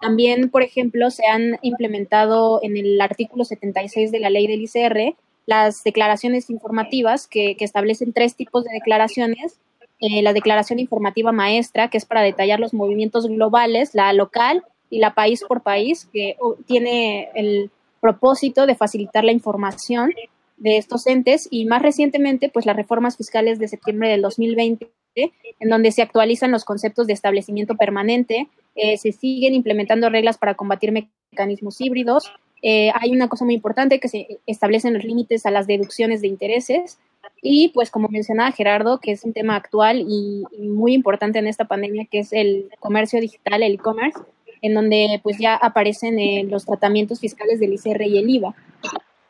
También, 0.00 0.50
por 0.50 0.62
ejemplo, 0.62 1.10
se 1.10 1.26
han 1.26 1.58
implementado 1.62 2.60
en 2.62 2.76
el 2.76 3.00
artículo 3.00 3.44
76 3.44 4.10
de 4.10 4.20
la 4.20 4.30
ley 4.30 4.46
del 4.46 4.62
ICR 4.62 5.14
las 5.46 5.82
declaraciones 5.84 6.50
informativas 6.50 7.26
que, 7.26 7.56
establecen 7.60 8.12
tres 8.12 8.34
tipos 8.34 8.64
de 8.64 8.72
declaraciones. 8.72 9.60
Eh, 10.00 10.22
la 10.22 10.32
declaración 10.32 10.78
informativa 10.78 11.32
maestra, 11.32 11.88
que 11.90 11.98
es 11.98 12.04
para 12.04 12.22
detallar 12.22 12.60
los 12.60 12.74
movimientos 12.74 13.26
globales, 13.26 13.94
la 13.94 14.12
local 14.12 14.64
y 14.90 14.98
la 14.98 15.14
país 15.14 15.44
por 15.46 15.62
país, 15.62 16.08
que 16.12 16.36
tiene 16.66 17.30
el 17.34 17.70
propósito 18.00 18.66
de 18.66 18.74
facilitar 18.74 19.24
la 19.24 19.32
información 19.32 20.12
de 20.56 20.76
estos 20.76 21.06
entes 21.06 21.48
y 21.50 21.66
más 21.66 21.82
recientemente 21.82 22.48
pues 22.48 22.66
las 22.66 22.76
reformas 22.76 23.16
fiscales 23.16 23.58
de 23.58 23.68
septiembre 23.68 24.08
del 24.08 24.22
2020 24.22 24.90
en 25.14 25.68
donde 25.68 25.90
se 25.90 26.02
actualizan 26.02 26.50
los 26.50 26.64
conceptos 26.64 27.06
de 27.06 27.12
establecimiento 27.12 27.74
permanente, 27.74 28.48
eh, 28.76 28.96
se 28.98 29.12
siguen 29.12 29.54
implementando 29.54 30.08
reglas 30.08 30.38
para 30.38 30.54
combatir 30.54 30.92
mecanismos 30.92 31.80
híbridos, 31.80 32.30
eh, 32.62 32.90
hay 32.94 33.12
una 33.12 33.28
cosa 33.28 33.44
muy 33.44 33.54
importante 33.54 34.00
que 34.00 34.08
se 34.08 34.40
establecen 34.46 34.94
los 34.94 35.04
límites 35.04 35.46
a 35.46 35.50
las 35.50 35.66
deducciones 35.66 36.20
de 36.20 36.28
intereses 36.28 36.98
y 37.40 37.68
pues 37.68 37.90
como 37.90 38.08
mencionaba 38.08 38.50
Gerardo, 38.50 38.98
que 38.98 39.12
es 39.12 39.24
un 39.24 39.32
tema 39.32 39.54
actual 39.54 40.04
y, 40.08 40.44
muy 40.58 40.92
importante 40.92 41.38
en 41.38 41.46
esta 41.46 41.66
pandemia, 41.66 42.06
que 42.10 42.20
es 42.20 42.32
el 42.32 42.68
comercio 42.80 43.20
digital, 43.20 43.62
el 43.62 43.74
e-commerce, 43.74 44.18
en 44.62 44.74
donde 44.74 45.20
pues 45.22 45.38
ya 45.38 45.54
aparecen 45.54 46.18
eh, 46.18 46.44
los 46.48 46.64
tratamientos 46.64 47.20
fiscales 47.20 47.60
del 47.60 47.72
ICR 47.74 48.02
y 48.02 48.18
el 48.18 48.30
IVA. 48.30 48.54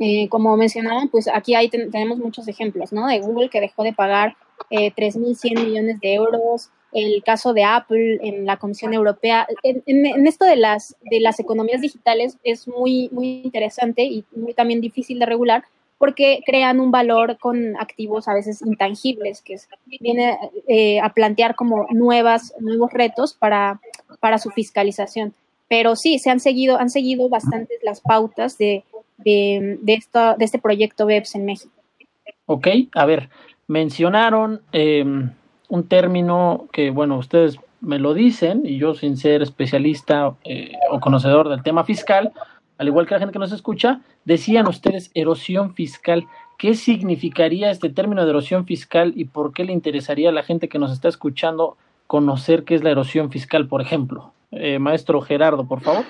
Eh, 0.01 0.29
como 0.29 0.57
mencionaban, 0.57 1.09
pues 1.09 1.29
aquí 1.29 1.55
hay 1.55 1.69
tenemos 1.69 2.19
muchos 2.19 2.47
ejemplos, 2.47 2.93
¿no? 2.93 3.07
De 3.09 3.19
Google 3.21 3.49
que 3.49 3.61
dejó 3.61 3.83
de 3.83 3.93
pagar 3.93 4.37
eh, 4.71 4.93
3.100 4.93 5.65
millones 5.65 6.01
de 6.01 6.15
euros, 6.15 6.71
el 6.93 7.23
caso 7.25 7.53
de 7.53 7.65
Apple 7.65 8.19
en 8.23 8.47
la 8.47 8.59
Comisión 8.59 8.95
Europea. 8.95 9.47
En, 9.63 10.27
esto 10.27 10.45
de 10.45 10.57
las, 10.57 10.97
de 11.11 11.21
las 11.21 11.41
economías 11.41 11.81
digitales 11.81 12.39
es 12.45 12.69
muy, 12.69 13.09
muy 13.13 13.43
interesante 13.43 14.05
y 14.05 14.25
muy 14.35 14.55
también 14.55 14.81
difícil 14.81 15.19
de 15.19 15.27
regular 15.27 15.65
porque 15.99 16.43
crean 16.47 16.79
un 16.79 16.93
valor 16.93 17.39
con 17.39 17.77
activos 17.77 18.29
a 18.29 18.35
veces 18.35 18.63
intangibles, 18.63 19.43
que 19.43 19.57
viene 20.01 20.39
eh, 20.69 21.01
a 21.01 21.13
plantear 21.13 21.57
como 21.57 21.89
nuevas, 21.91 22.55
nuevos 22.61 22.93
retos 22.93 23.35
para, 23.35 23.81
para 24.21 24.39
su 24.39 24.51
fiscalización. 24.51 25.35
Pero 25.69 25.97
sí, 25.97 26.19
se 26.19 26.31
han 26.31 26.41
seguido, 26.41 26.79
han 26.79 26.91
seguido 26.91 27.29
bastantes 27.29 27.79
las 27.83 28.01
pautas 28.01 28.57
de, 28.57 28.85
de, 29.19 29.79
de, 29.83 30.03
de 30.39 30.45
este 30.45 30.59
proyecto 30.59 31.07
BEPS 31.07 31.35
en 31.35 31.45
México. 31.45 31.73
Ok, 32.47 32.69
a 32.95 33.05
ver, 33.05 33.29
mencionaron 33.67 34.63
em, 34.73 35.31
un 35.69 35.89
término 35.89 36.69
que, 36.73 36.91
bueno, 36.91 37.19
ustedes 37.19 37.59
me 37.81 37.99
lo 37.99 38.15
dicen 38.15 38.63
y 38.65 38.79
yo 38.79 38.95
sin 38.95 39.17
ser 39.17 39.43
especialista 39.43 40.35
eh, 40.45 40.73
o 40.91 40.99
conocedor 40.99 41.49
del 41.49 41.63
tema 41.63 41.85
fiscal, 41.85 42.33
al 42.79 42.87
igual 42.87 43.07
que 43.07 43.15
la 43.15 43.21
gente 43.21 43.33
que 43.33 43.39
nos 43.39 43.53
escucha, 43.53 44.01
decían 44.25 44.67
ustedes 44.67 45.11
erosión 45.15 45.75
fiscal. 45.75 46.27
¿Qué 46.59 46.75
significaría 46.75 47.71
este 47.71 47.91
término 47.91 48.25
de 48.25 48.31
erosión 48.31 48.65
fiscal 48.65 49.13
y 49.15 49.27
por 49.27 49.53
qué 49.53 49.65
le 49.65 49.73
interesaría 49.73 50.31
a 50.31 50.33
la 50.33 50.43
gente 50.43 50.69
que 50.69 50.79
nos 50.79 50.91
está 50.91 51.09
escuchando 51.09 51.77
conocer 52.09 52.65
qué 52.65 52.75
es 52.75 52.83
la 52.83 52.91
erosión 52.91 53.31
fiscal, 53.31 53.69
por 53.69 53.81
ejemplo? 53.81 54.33
Eh, 54.51 54.81
maestro 54.81 55.21
Gerardo, 55.21 55.69
por 55.69 55.81
favor. 55.81 56.05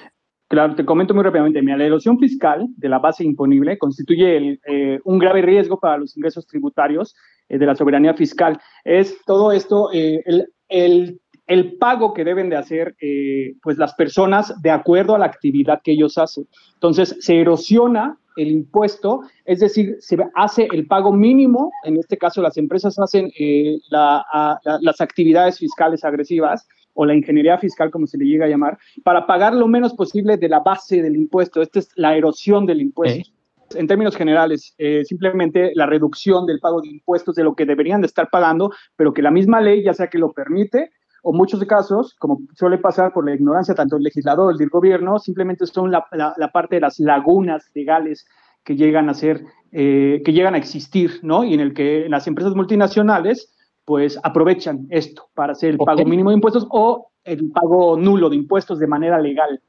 Claro, 0.49 0.75
te 0.75 0.87
comento 0.87 1.13
muy 1.13 1.25
rápidamente. 1.25 1.61
la 1.61 1.85
erosión 1.85 2.19
fiscal 2.19 2.67
de 2.75 2.89
la 2.89 2.99
base 2.99 3.23
imponible 3.23 3.77
constituye 3.77 4.59
eh, 4.67 4.99
un 5.05 5.19
grave 5.19 5.43
riesgo 5.43 5.79
para 5.79 5.99
los 5.99 6.17
ingresos 6.17 6.47
tributarios 6.47 7.15
de 7.51 7.67
la 7.67 7.75
soberanía 7.75 8.15
fiscal. 8.15 8.59
Es 8.83 9.23
todo 9.27 9.53
esto, 9.53 9.91
el, 9.93 10.49
el 10.69 11.21
el 11.49 11.79
pago 11.79 12.13
que 12.13 12.25
deben 12.25 12.51
de 12.51 12.57
hacer 12.57 12.95
eh, 13.01 13.55
pues 13.63 13.79
las 13.79 13.95
personas 13.95 14.55
de 14.63 14.71
acuerdo 14.71 15.15
a 15.15 15.19
la 15.19 15.27
actividad 15.27 15.81
que 15.83 15.93
ellos 15.93 16.19
hacen. 16.19 16.47
Entonces, 16.75 17.17
se 17.21 17.41
erosiona 17.41 18.19
el 18.39 18.51
impuesto, 18.51 19.23
es 19.45 19.61
decir, 19.61 19.97
se 20.01 20.17
hace 20.35 20.69
el 20.73 20.87
pago 20.87 21.13
mínimo, 21.13 21.71
en 21.85 21.99
este 21.99 22.17
caso 22.17 22.41
las 22.41 22.57
empresas 22.57 22.99
hacen 22.99 23.31
eh, 23.39 23.79
las 23.91 25.01
actividades 25.01 25.59
fiscales 25.59 26.05
agresivas 26.05 26.67
o 26.95 27.05
la 27.05 27.15
ingeniería 27.15 27.59
fiscal, 27.59 27.91
como 27.91 28.07
se 28.07 28.19
le 28.19 28.25
llega 28.25 28.47
a 28.47 28.49
llamar, 28.49 28.79
para 29.05 29.27
pagar 29.27 29.55
lo 29.55 29.69
menos 29.69 29.95
posible 29.95 30.37
de 30.37 30.49
la 30.49 30.61
base 30.61 31.03
del 31.03 31.17
impuesto. 31.17 31.63
Esta 31.63 31.79
es 31.79 31.91
la 31.95 32.17
erosión 32.17 32.67
del 32.67 32.81
impuesto. 32.81 33.31
En 33.75 33.87
términos 33.87 34.17
generales, 34.17 34.75
eh, 34.79 35.05
simplemente 35.05 35.73
la 35.75 35.87
reducción 35.87 36.47
del 36.47 36.59
pago 36.59 36.81
de 36.81 36.89
impuestos 36.89 37.35
de 37.35 37.45
lo 37.45 37.55
que 37.55 37.67
deberían 37.67 38.01
de 38.01 38.07
estar 38.07 38.31
pagando, 38.31 38.73
pero 38.97 39.13
que 39.13 39.23
la 39.23 39.31
misma 39.31 39.61
ley, 39.61 39.83
ya 39.83 39.95
sea 39.95 40.09
que 40.09 40.19
lo 40.19 40.33
permite 40.33 40.91
o 41.29 41.33
muchos 41.35 41.63
casos, 41.67 42.15
como 42.19 42.41
suele 42.55 42.79
pasar 42.79 43.13
por 43.13 43.23
la 43.27 43.35
ignorancia 43.35 43.75
tanto 43.75 43.97
del 43.97 44.05
legislador 44.05 44.57
del 44.57 44.71
gobierno, 44.71 45.19
simplemente 45.19 45.67
son 45.67 45.91
la, 45.91 46.07
parte 46.51 46.77
de 46.77 46.81
las 46.81 46.99
lagunas 46.99 47.71
legales 47.75 48.27
que 48.65 48.77
llegan 48.77 49.11
a 49.11 49.15
ser, 49.15 49.45
eh, 49.71 50.23
que 50.25 50.33
llegan 50.33 50.55
a 50.55 50.57
existir, 50.57 51.21
¿no? 51.21 51.45
Y 51.45 51.53
en 51.53 51.61
el 51.61 51.75
que 51.75 52.09
las 52.09 52.27
empresas 52.27 52.55
multinacionales, 52.55 53.55
pues 53.85 54.19
aprovechan 54.23 54.87
esto 54.89 55.29
para 55.35 55.53
hacer 55.53 55.73
el 55.73 55.77
pago 55.77 56.03
mínimo 56.07 56.31
de 56.31 56.37
impuestos 56.37 56.67
o 56.71 57.11
el 57.25 57.51
pago 57.51 57.99
nulo 57.99 58.31
de 58.31 58.37
impuestos 58.37 58.79
de 58.79 58.87
manera 58.87 59.21
legal. 59.21 59.61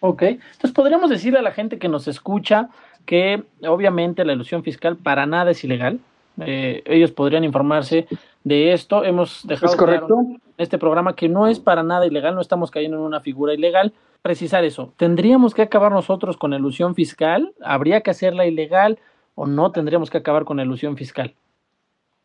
Ok, 0.00 0.22
entonces 0.22 0.72
podríamos 0.72 1.10
decirle 1.10 1.38
a 1.38 1.42
la 1.42 1.52
gente 1.52 1.78
que 1.78 1.88
nos 1.88 2.08
escucha 2.08 2.70
que 3.06 3.44
obviamente 3.68 4.24
la 4.24 4.32
ilusión 4.32 4.64
fiscal 4.64 4.96
para 4.96 5.26
nada 5.26 5.52
es 5.52 5.62
ilegal. 5.62 6.00
Eh, 6.40 6.82
ellos 6.86 7.12
podrían 7.12 7.44
informarse 7.44 8.08
de 8.42 8.72
esto. 8.72 9.04
Hemos 9.04 9.46
dejado 9.46 9.76
correcto? 9.76 10.18
en 10.18 10.41
este 10.58 10.78
programa 10.78 11.16
que 11.16 11.28
no 11.28 11.46
es 11.46 11.60
para 11.60 11.82
nada 11.82 12.06
ilegal, 12.06 12.34
no 12.34 12.40
estamos 12.40 12.70
cayendo 12.70 12.96
en 12.96 13.02
una 13.02 13.20
figura 13.20 13.54
ilegal. 13.54 13.92
Precisar 14.22 14.64
eso, 14.64 14.92
¿tendríamos 14.96 15.54
que 15.54 15.62
acabar 15.62 15.92
nosotros 15.92 16.36
con 16.36 16.52
ilusión 16.52 16.94
fiscal? 16.94 17.54
¿Habría 17.62 18.02
que 18.02 18.10
hacerla 18.10 18.46
ilegal 18.46 18.98
o 19.34 19.46
no 19.46 19.72
tendríamos 19.72 20.10
que 20.10 20.18
acabar 20.18 20.44
con 20.44 20.60
ilusión 20.60 20.96
fiscal? 20.96 21.34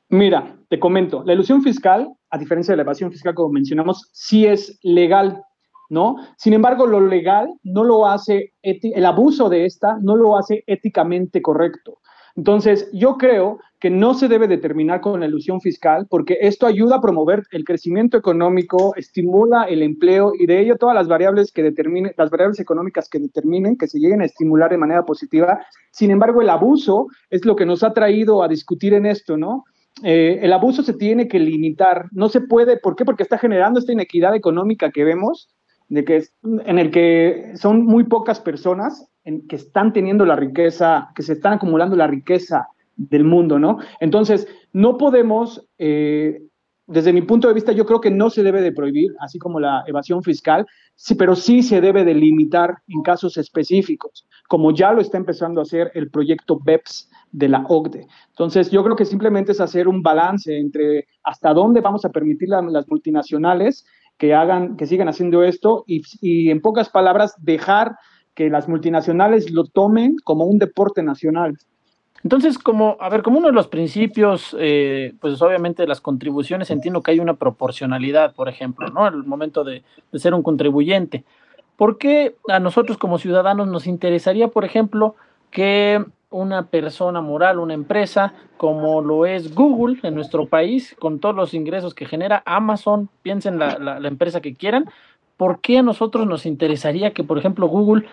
Mira, 0.10 0.56
te 0.70 0.80
comento, 0.80 1.24
la 1.26 1.34
ilusión 1.34 1.62
fiscal, 1.62 2.14
a 2.30 2.38
diferencia 2.38 2.72
de 2.72 2.78
la 2.78 2.84
evasión 2.84 3.12
fiscal, 3.12 3.34
como 3.34 3.50
mencionamos, 3.50 4.10
sí 4.14 4.46
es 4.46 4.80
legal, 4.82 5.44
¿no? 5.90 6.16
Sin 6.38 6.54
embargo, 6.54 6.86
lo 6.86 7.02
legal 7.02 7.50
no 7.64 7.84
lo 7.84 8.08
hace, 8.08 8.54
el 8.62 9.06
abuso 9.06 9.50
de 9.50 9.66
esta 9.66 9.98
no 10.02 10.16
lo 10.16 10.38
hace 10.38 10.64
éticamente 10.66 11.42
correcto. 11.42 12.00
Entonces, 12.38 12.88
yo 12.94 13.18
creo 13.18 13.60
que 13.80 13.90
no 13.90 14.14
se 14.14 14.28
debe 14.28 14.48
determinar 14.48 15.02
con 15.02 15.20
la 15.20 15.26
ilusión 15.26 15.60
fiscal 15.60 16.06
porque 16.08 16.38
esto 16.42 16.68
ayuda 16.68 16.98
a 16.98 17.02
promover 17.02 17.44
el 17.52 17.64
crecimiento 17.64 18.16
económico, 18.16 18.94
estimula 18.96 19.64
el 19.64 19.82
empleo 19.82 20.34
y 20.38 20.46
de 20.46 20.62
ello 20.62 20.78
todas 20.78 20.94
las 20.94 21.08
variables 21.08 21.52
que 21.52 21.64
determinen, 21.64 22.14
las 22.16 22.30
variables 22.30 22.60
económicas 22.60 23.10
que 23.10 23.18
determinen 23.18 23.76
que 23.76 23.88
se 23.88 24.00
lleguen 24.00 24.22
a 24.22 24.26
estimular 24.26 24.70
de 24.70 24.78
manera 24.78 25.04
positiva. 25.04 25.66
Sin 25.92 26.12
embargo, 26.12 26.44
el 26.44 26.50
abuso 26.50 27.08
es 27.32 27.44
lo 27.44 27.56
que 27.56 27.66
nos 27.66 27.84
ha 27.84 27.92
traído 27.92 28.44
a 28.44 28.48
discutir 28.48 28.94
en 28.94 29.08
esto, 29.08 29.36
¿no? 29.36 29.66
Eh, 30.04 30.38
el 30.44 30.54
abuso 30.54 30.84
se 30.84 30.94
tiene 30.94 31.28
que 31.28 31.40
limitar, 31.40 32.06
no 32.12 32.30
se 32.30 32.42
puede, 32.42 32.78
¿por 32.78 32.96
qué? 32.96 33.04
Porque 33.04 33.24
está 33.24 33.40
generando 33.40 33.80
esta 33.80 33.94
inequidad 33.94 34.36
económica 34.36 34.92
que 34.92 35.04
vemos, 35.04 35.50
de 35.90 36.04
que 36.04 36.24
en 36.44 36.80
el 36.80 36.92
que 36.92 37.54
son 37.56 37.86
muy 37.86 38.04
pocas 38.06 38.40
personas 38.40 39.10
que 39.50 39.56
están 39.56 39.92
teniendo 39.94 40.26
la 40.26 40.36
riqueza, 40.36 41.10
que 41.16 41.24
se 41.24 41.34
están 41.34 41.54
acumulando 41.54 41.96
la 41.96 42.08
riqueza 42.08 42.68
del 42.96 43.24
mundo, 43.24 43.60
¿no? 43.60 43.78
Entonces, 44.00 44.48
no 44.72 44.98
podemos, 44.98 45.68
eh, 45.78 46.42
desde 46.88 47.12
mi 47.12 47.22
punto 47.22 47.48
de 47.48 47.54
vista, 47.54 47.74
yo 47.74 47.86
creo 47.86 48.00
que 48.00 48.10
no 48.10 48.30
se 48.30 48.42
debe 48.42 48.62
de 48.62 48.72
prohibir, 48.72 49.12
así 49.20 49.38
como 49.38 49.60
la 49.60 49.84
evasión 49.86 50.24
fiscal, 50.24 50.66
sí, 50.96 51.16
pero 51.16 51.36
sí 51.36 51.62
se 51.62 51.82
debe 51.82 52.06
de 52.06 52.14
limitar 52.14 52.78
en 52.88 53.02
casos 53.02 53.38
específicos, 53.38 54.26
como 54.48 54.72
ya 54.72 54.94
lo 54.94 55.02
está 55.02 55.18
empezando 55.18 55.60
a 55.60 55.64
hacer 55.64 55.92
el 55.94 56.10
proyecto 56.10 56.60
BEPS 56.64 57.10
de 57.32 57.50
la 57.50 57.66
OCDE. 57.68 58.08
Entonces, 58.30 58.72
yo 58.72 58.84
creo 58.84 58.96
que 58.96 59.06
simplemente 59.06 59.52
es 59.52 59.60
hacer 59.60 59.88
un 59.88 60.02
balance 60.02 60.58
entre 60.58 61.08
hasta 61.24 61.54
dónde 61.54 61.82
vamos 61.82 62.06
a 62.06 62.10
permitir 62.10 62.50
las 62.50 62.88
multinacionales 62.88 63.86
que 64.18 64.34
hagan, 64.34 64.78
que 64.78 64.88
sigan 64.88 65.08
haciendo 65.08 65.44
esto 65.44 65.84
y, 65.88 66.50
en 66.50 66.62
pocas 66.62 66.90
palabras, 66.90 67.36
dejar 67.40 67.96
que 68.34 68.50
las 68.50 68.68
multinacionales 68.68 69.52
lo 69.52 69.66
tomen 69.66 70.18
como 70.24 70.46
un 70.46 70.60
deporte 70.60 71.04
nacional. 71.04 71.58
Entonces, 72.24 72.58
como, 72.58 72.98
a 73.00 73.10
ver, 73.10 73.22
como 73.22 73.38
uno 73.38 73.48
de 73.48 73.54
los 73.54 73.68
principios, 73.68 74.56
eh, 74.60 75.14
pues 75.22 75.42
obviamente 75.42 75.84
de 75.84 75.88
las 75.88 76.02
contribuciones, 76.02 76.72
entiendo 76.72 77.02
que 77.02 77.12
hay 77.12 77.20
una 77.20 77.36
proporcionalidad, 77.36 78.34
por 78.34 78.50
ejemplo, 78.50 78.88
¿no? 78.90 79.06
Al 79.06 79.24
momento 79.24 79.64
de, 79.64 79.84
de 80.12 80.20
ser 80.20 80.34
un 80.34 80.44
contribuyente. 80.44 81.24
¿Por 81.76 82.00
qué 82.00 82.36
a 82.50 82.60
nosotros 82.60 82.98
como 82.98 83.20
ciudadanos 83.20 83.68
nos 83.68 83.86
interesaría, 83.86 84.48
por 84.48 84.66
ejemplo, 84.66 85.16
que 85.52 86.04
una 86.30 86.68
persona 86.68 87.22
moral, 87.22 87.60
una 87.60 87.74
empresa 87.74 88.34
como 88.58 89.02
lo 89.02 89.26
es 89.26 89.56
Google 89.56 90.00
en 90.04 90.16
nuestro 90.16 90.48
país, 90.48 90.96
con 91.00 91.20
todos 91.20 91.36
los 91.36 91.54
ingresos 91.54 91.94
que 91.94 92.06
genera 92.06 92.44
Amazon, 92.46 93.10
piensen 93.22 93.60
la, 93.60 93.78
la, 93.80 94.00
la 94.00 94.08
empresa 94.08 94.42
que 94.42 94.56
quieran, 94.56 94.90
¿por 95.38 95.62
qué 95.62 95.78
a 95.78 95.84
nosotros 95.84 96.28
nos 96.28 96.46
interesaría 96.46 97.14
que, 97.14 97.24
por 97.24 97.38
ejemplo, 97.38 97.68
Google 97.68 98.06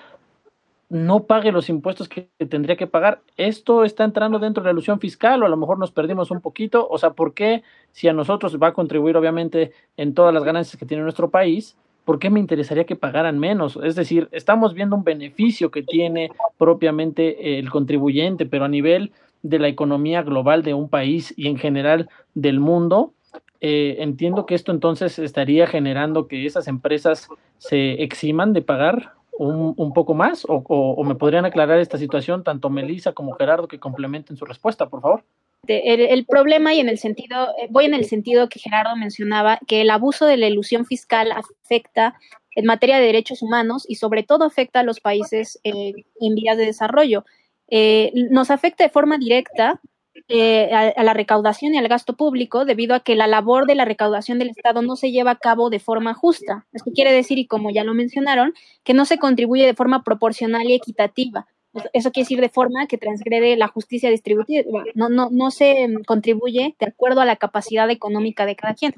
no 0.95 1.25
pague 1.25 1.51
los 1.51 1.69
impuestos 1.69 2.09
que 2.09 2.29
tendría 2.49 2.77
que 2.77 2.87
pagar. 2.87 3.21
¿Esto 3.37 3.85
está 3.85 4.05
entrando 4.05 4.39
dentro 4.39 4.63
de 4.63 4.69
la 4.69 4.73
ilusión 4.73 5.01
fiscal 5.01 5.43
o 5.43 5.47
a 5.47 5.49
lo 5.49 5.57
mejor 5.57 5.79
nos 5.79 5.91
perdimos 5.91 6.31
un 6.31 6.41
poquito? 6.41 6.87
O 6.89 6.99
sea, 6.99 7.11
¿por 7.11 7.35
qué 7.35 7.63
si 7.91 8.07
a 8.07 8.13
nosotros 8.13 8.59
va 8.63 8.69
a 8.69 8.73
contribuir 8.73 9.17
obviamente 9.17 9.73
en 9.97 10.15
todas 10.15 10.33
las 10.33 10.45
ganancias 10.45 10.79
que 10.79 10.87
tiene 10.87 11.03
nuestro 11.03 11.31
país? 11.31 11.77
¿Por 12.05 12.19
qué 12.19 12.31
me 12.31 12.41
interesaría 12.41 12.85
que 12.85 12.97
pagaran 12.97 13.39
menos? 13.39 13.79
Es 13.83 13.95
decir, 13.95 14.29
estamos 14.33 14.75
viendo 14.75 14.97
un 14.97 15.05
beneficio 15.05 15.71
que 15.71 15.83
tiene 15.83 16.31
propiamente 16.59 17.59
el 17.59 17.71
contribuyente, 17.71 18.47
pero 18.47 18.65
a 18.65 18.69
nivel 18.69 19.13
de 19.43 19.59
la 19.59 19.69
economía 19.69 20.23
global 20.23 20.63
de 20.63 20.75
un 20.75 20.89
país 20.89 21.33
y 21.37 21.49
en 21.49 21.57
general 21.57 22.09
del 22.35 22.61
mundo, 22.61 23.13
eh, 23.61 23.97
entiendo 24.01 24.45
que 24.47 24.55
esto 24.55 24.73
entonces 24.73 25.19
estaría 25.19 25.67
generando 25.67 26.29
que 26.29 26.45
esas 26.45 26.69
empresas 26.69 27.29
se 27.59 28.03
eximan 28.03 28.53
de 28.53 28.63
pagar 28.63 29.13
un, 29.39 29.93
poco 29.93 30.15
más 30.15 30.47
o, 30.49 31.03
me 31.05 31.15
podrían 31.15 31.45
aclarar 31.45 31.79
esta 31.79 31.99
situación 31.99 32.45
tanto 32.45 32.71
Melissa 32.71 33.13
como 33.13 33.33
Gerardo 33.33 33.67
que 33.67 33.81
complementen 33.81 34.37
su 34.37 34.45
respuesta, 34.45 34.89
por 34.89 35.01
favor. 35.01 35.25
El, 35.67 36.25
problema 36.27 36.75
y 36.75 36.81
en 36.81 36.89
el 36.89 36.99
sentido, 36.99 37.49
eh, 37.61 37.69
voy 37.71 37.85
en 37.87 37.95
el 37.95 38.05
sentido 38.05 38.49
que 38.49 38.61
Gerardo 38.61 38.97
mencionaba, 38.97 39.59
que 39.67 39.81
el 39.81 39.91
abuso 39.91 40.27
de 40.27 40.37
la 40.37 40.49
ilusión 40.49 40.87
fiscal 40.87 41.33
afecta 41.33 42.15
en 42.55 42.67
materia 42.67 42.99
de 42.99 43.07
derechos 43.07 43.43
humanos 43.43 43.85
y 43.89 43.97
sobre 43.97 44.23
todo 44.23 44.45
afecta 44.45 44.81
a 44.81 44.85
los 44.85 45.01
países 45.01 45.61
eh, 45.65 45.93
en 46.21 46.35
vías 46.35 46.57
de 46.57 46.67
desarrollo. 46.67 47.25
Eh, 47.69 48.13
nos 48.31 48.51
afecta 48.51 48.85
de 48.85 48.91
forma 48.91 49.19
directa 49.19 49.81
eh, 50.29 50.71
a, 50.73 51.03
la 51.03 51.13
recaudación 51.13 51.75
y 51.75 51.79
al 51.79 51.89
gasto 51.89 52.15
público 52.15 52.65
debido 52.65 52.95
a 52.95 53.01
que 53.01 53.17
la 53.17 53.27
labor 53.27 53.67
de 53.67 53.75
la 53.75 53.85
recaudación 53.85 54.39
del 54.39 54.51
Estado 54.51 54.81
no 54.81 54.97
se 54.97 55.11
lleva 55.11 55.33
a 55.33 55.39
cabo 55.39 55.71
de 55.71 55.81
forma 55.81 56.15
justa. 56.15 56.67
Esto 56.73 56.93
quiere 56.95 57.13
decir, 57.13 57.39
y 57.39 57.47
como 57.47 57.71
ya 57.71 57.85
lo 57.85 57.95
mencionaron, 57.95 58.55
que 58.85 58.95
no 58.95 59.07
se 59.07 59.19
contribuye 59.19 59.67
de 59.67 59.75
forma 59.75 60.05
proporcional 60.05 60.69
y 60.69 60.75
equitativa. 60.75 61.47
Eso 61.93 62.13
quiere 62.13 62.25
decir 62.25 62.41
de 62.41 62.49
forma 62.49 62.87
que 62.87 62.99
transgrede 62.99 63.57
la 63.57 63.69
justicia 63.69 64.11
distributiva, 64.11 64.63
no, 64.95 65.09
no, 65.09 65.29
no 65.31 65.51
se 65.51 65.89
contribuye 66.07 66.77
de 66.79 66.87
acuerdo 66.87 67.21
a 67.21 67.25
la 67.25 67.37
capacidad 67.37 67.91
económica 67.91 68.47
de 68.47 68.57
cada 68.57 68.75
quien. 68.75 68.95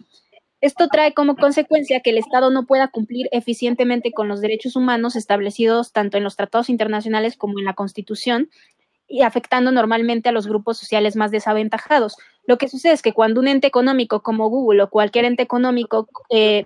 Esto 0.60 0.88
trae 0.88 1.12
como 1.12 1.36
consecuencia 1.36 2.00
que 2.00 2.10
el 2.10 2.18
Estado 2.18 2.50
no 2.50 2.66
pueda 2.66 2.88
cumplir 2.88 3.28
eficientemente 3.30 4.12
con 4.12 4.26
los 4.28 4.40
derechos 4.40 4.74
humanos 4.74 5.14
establecidos 5.14 5.92
tanto 5.92 6.16
en 6.16 6.24
los 6.24 6.36
tratados 6.36 6.70
internacionales 6.70 7.36
como 7.36 7.58
en 7.58 7.66
la 7.66 7.74
Constitución 7.74 8.50
y 9.06 9.22
afectando 9.22 9.70
normalmente 9.70 10.28
a 10.28 10.32
los 10.32 10.46
grupos 10.46 10.78
sociales 10.78 11.14
más 11.14 11.30
desaventajados. 11.30 12.16
Lo 12.46 12.58
que 12.58 12.68
sucede 12.68 12.92
es 12.92 13.02
que 13.02 13.12
cuando 13.12 13.40
un 13.40 13.48
ente 13.48 13.66
económico 13.66 14.22
como 14.22 14.48
Google 14.48 14.82
o 14.82 14.90
cualquier 14.90 15.26
ente 15.26 15.42
económico 15.42 16.08
eh, 16.30 16.64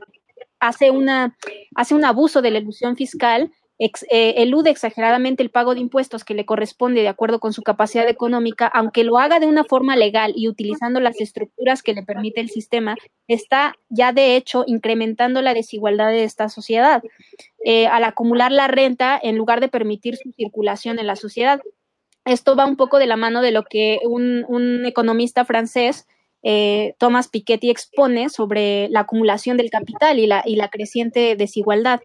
hace, 0.61 0.91
una, 0.91 1.37
hace 1.75 1.95
un 1.95 2.05
abuso 2.05 2.43
de 2.43 2.53
la 2.53 2.59
ilusión 2.59 2.97
fiscal, 2.97 3.53
eh, 3.81 4.35
elude 4.37 4.69
exageradamente 4.69 5.43
el 5.43 5.49
pago 5.49 5.75
de 5.75 5.81
impuestos 5.81 6.23
que 6.23 6.35
le 6.35 6.45
corresponde 6.45 7.01
de 7.01 7.09
acuerdo 7.09 7.41
con 7.41 7.55
su 7.55 7.63
capacidad 7.63 8.07
económica, 8.07 8.67
aunque 8.67 9.05
lo 9.05 9.19
haga 9.19 9.41
de 9.41 9.47
una 9.47 9.65
forma 9.65 9.97
legal 9.97 10.35
y 10.37 10.49
utilizando 10.49 11.01
las 11.01 11.19
estructuras 11.19 11.83
que 11.83 11.95
le 11.95 12.03
permite 12.03 12.43
el 12.43 12.51
sistema, 12.51 12.95
está 13.27 13.75
ya 13.89 14.13
de 14.13 14.37
hecho 14.37 14.65
incrementando 14.67 15.41
la 15.41 15.55
desigualdad 15.55 16.11
de 16.11 16.25
esta 16.25 16.51
sociedad 16.51 17.03
eh, 17.65 17.87
al 17.87 18.05
acumular 18.05 18.53
la 18.53 18.69
renta 18.69 19.19
en 19.23 19.39
lugar 19.39 19.61
de 19.61 19.69
permitir 19.69 20.17
su 20.17 20.31
circulación 20.33 20.99
en 20.99 21.07
la 21.07 21.17
sociedad. 21.17 21.63
Esto 22.27 22.57
va 22.57 22.67
un 22.67 22.77
poco 22.77 22.99
de 22.99 23.07
la 23.07 23.17
mano 23.17 23.41
de 23.41 23.51
lo 23.51 23.65
que 23.65 24.01
un, 24.05 24.45
un 24.47 24.85
economista 24.85 25.47
francés 25.47 26.07
eh, 26.43 26.95
Thomas 26.99 27.29
Piketty 27.29 27.71
expone 27.71 28.29
sobre 28.31 28.89
la 28.89 29.01
acumulación 29.01 29.57
del 29.57 29.71
capital 29.71 30.19
y 30.19 30.27
la, 30.27 30.43
y 30.45 30.57
la 30.57 30.69
creciente 30.69 31.37
desigualdad 31.37 32.01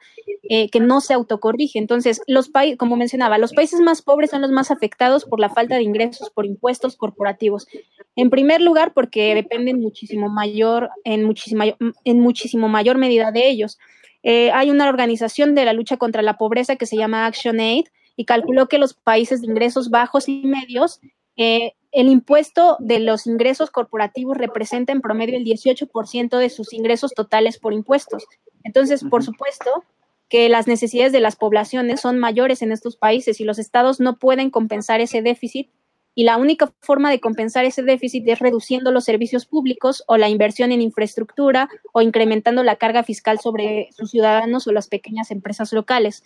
eh, 0.50 0.70
que 0.70 0.80
no 0.80 1.02
se 1.02 1.14
autocorrige. 1.14 1.80
Entonces, 1.80 2.22
los 2.28 2.50
países, 2.50 2.78
como 2.78 2.98
mencionaba, 2.98 3.38
los 3.38 3.54
países 3.54 3.80
más 3.80 4.02
pobres 4.02 4.32
son 4.32 4.42
los 4.42 4.52
más 4.52 4.72
afectados 4.72 5.26
por 5.26 5.40
la 5.40 5.50
falta 5.50 5.76
de 5.76 5.84
ingresos 5.84 6.30
por 6.30 6.46
impuestos 6.46 6.98
corporativos. 6.98 7.68
En 8.16 8.30
primer 8.30 8.62
lugar, 8.62 8.94
porque 8.94 9.34
dependen 9.36 9.80
muchísimo 9.80 10.30
mayor, 10.30 10.90
en 11.04 11.24
muchísimo, 11.24 11.64
en 12.04 12.20
muchísimo 12.20 12.68
mayor 12.68 12.98
medida 12.98 13.32
de 13.32 13.50
ellos. 13.50 13.80
Eh, 14.24 14.52
hay 14.52 14.72
una 14.72 14.90
organización 14.90 15.56
de 15.56 15.66
la 15.66 15.74
lucha 15.74 15.98
contra 15.98 16.24
la 16.24 16.38
pobreza 16.38 16.76
que 16.76 16.88
se 16.88 16.98
llama 16.98 17.28
ActionAid 17.28 17.86
y 18.16 18.26
calculó 18.26 18.68
que 18.68 18.80
los 18.80 18.94
países 18.94 19.42
de 19.42 19.48
ingresos 19.48 19.90
bajos 19.90 20.28
y 20.28 20.44
medios 20.46 21.00
eh, 21.38 21.74
el 21.96 22.10
impuesto 22.10 22.76
de 22.80 23.00
los 23.00 23.26
ingresos 23.26 23.72
corporativos 23.72 24.38
representa 24.38 24.92
en 24.92 25.00
promedio 25.00 25.38
el 25.38 25.46
18% 25.46 26.38
de 26.38 26.50
sus 26.50 26.74
ingresos 26.74 27.14
totales 27.14 27.58
por 27.58 27.72
impuestos. 27.72 28.26
Entonces, 28.66 29.02
por 29.10 29.24
supuesto 29.24 29.86
que 30.28 30.50
las 30.50 30.68
necesidades 30.68 31.14
de 31.14 31.22
las 31.22 31.38
poblaciones 31.38 32.02
son 32.02 32.20
mayores 32.20 32.62
en 32.62 32.74
estos 32.74 32.98
países 32.98 33.40
y 33.40 33.46
los 33.46 33.60
estados 33.60 34.02
no 34.02 34.18
pueden 34.18 34.50
compensar 34.50 35.00
ese 35.00 35.22
déficit 35.22 35.70
y 36.16 36.26
la 36.26 36.36
única 36.36 36.74
forma 36.82 37.10
de 37.10 37.22
compensar 37.22 37.64
ese 37.64 37.82
déficit 37.82 38.28
es 38.28 38.40
reduciendo 38.40 38.92
los 38.92 39.06
servicios 39.06 39.46
públicos 39.46 40.04
o 40.08 40.18
la 40.18 40.28
inversión 40.28 40.74
en 40.74 40.82
infraestructura 40.82 41.70
o 41.94 42.02
incrementando 42.02 42.62
la 42.64 42.76
carga 42.76 43.04
fiscal 43.04 43.40
sobre 43.40 43.88
sus 43.94 44.12
ciudadanos 44.12 44.68
o 44.68 44.74
las 44.74 44.90
pequeñas 44.90 45.32
empresas 45.32 45.72
locales. 45.72 46.26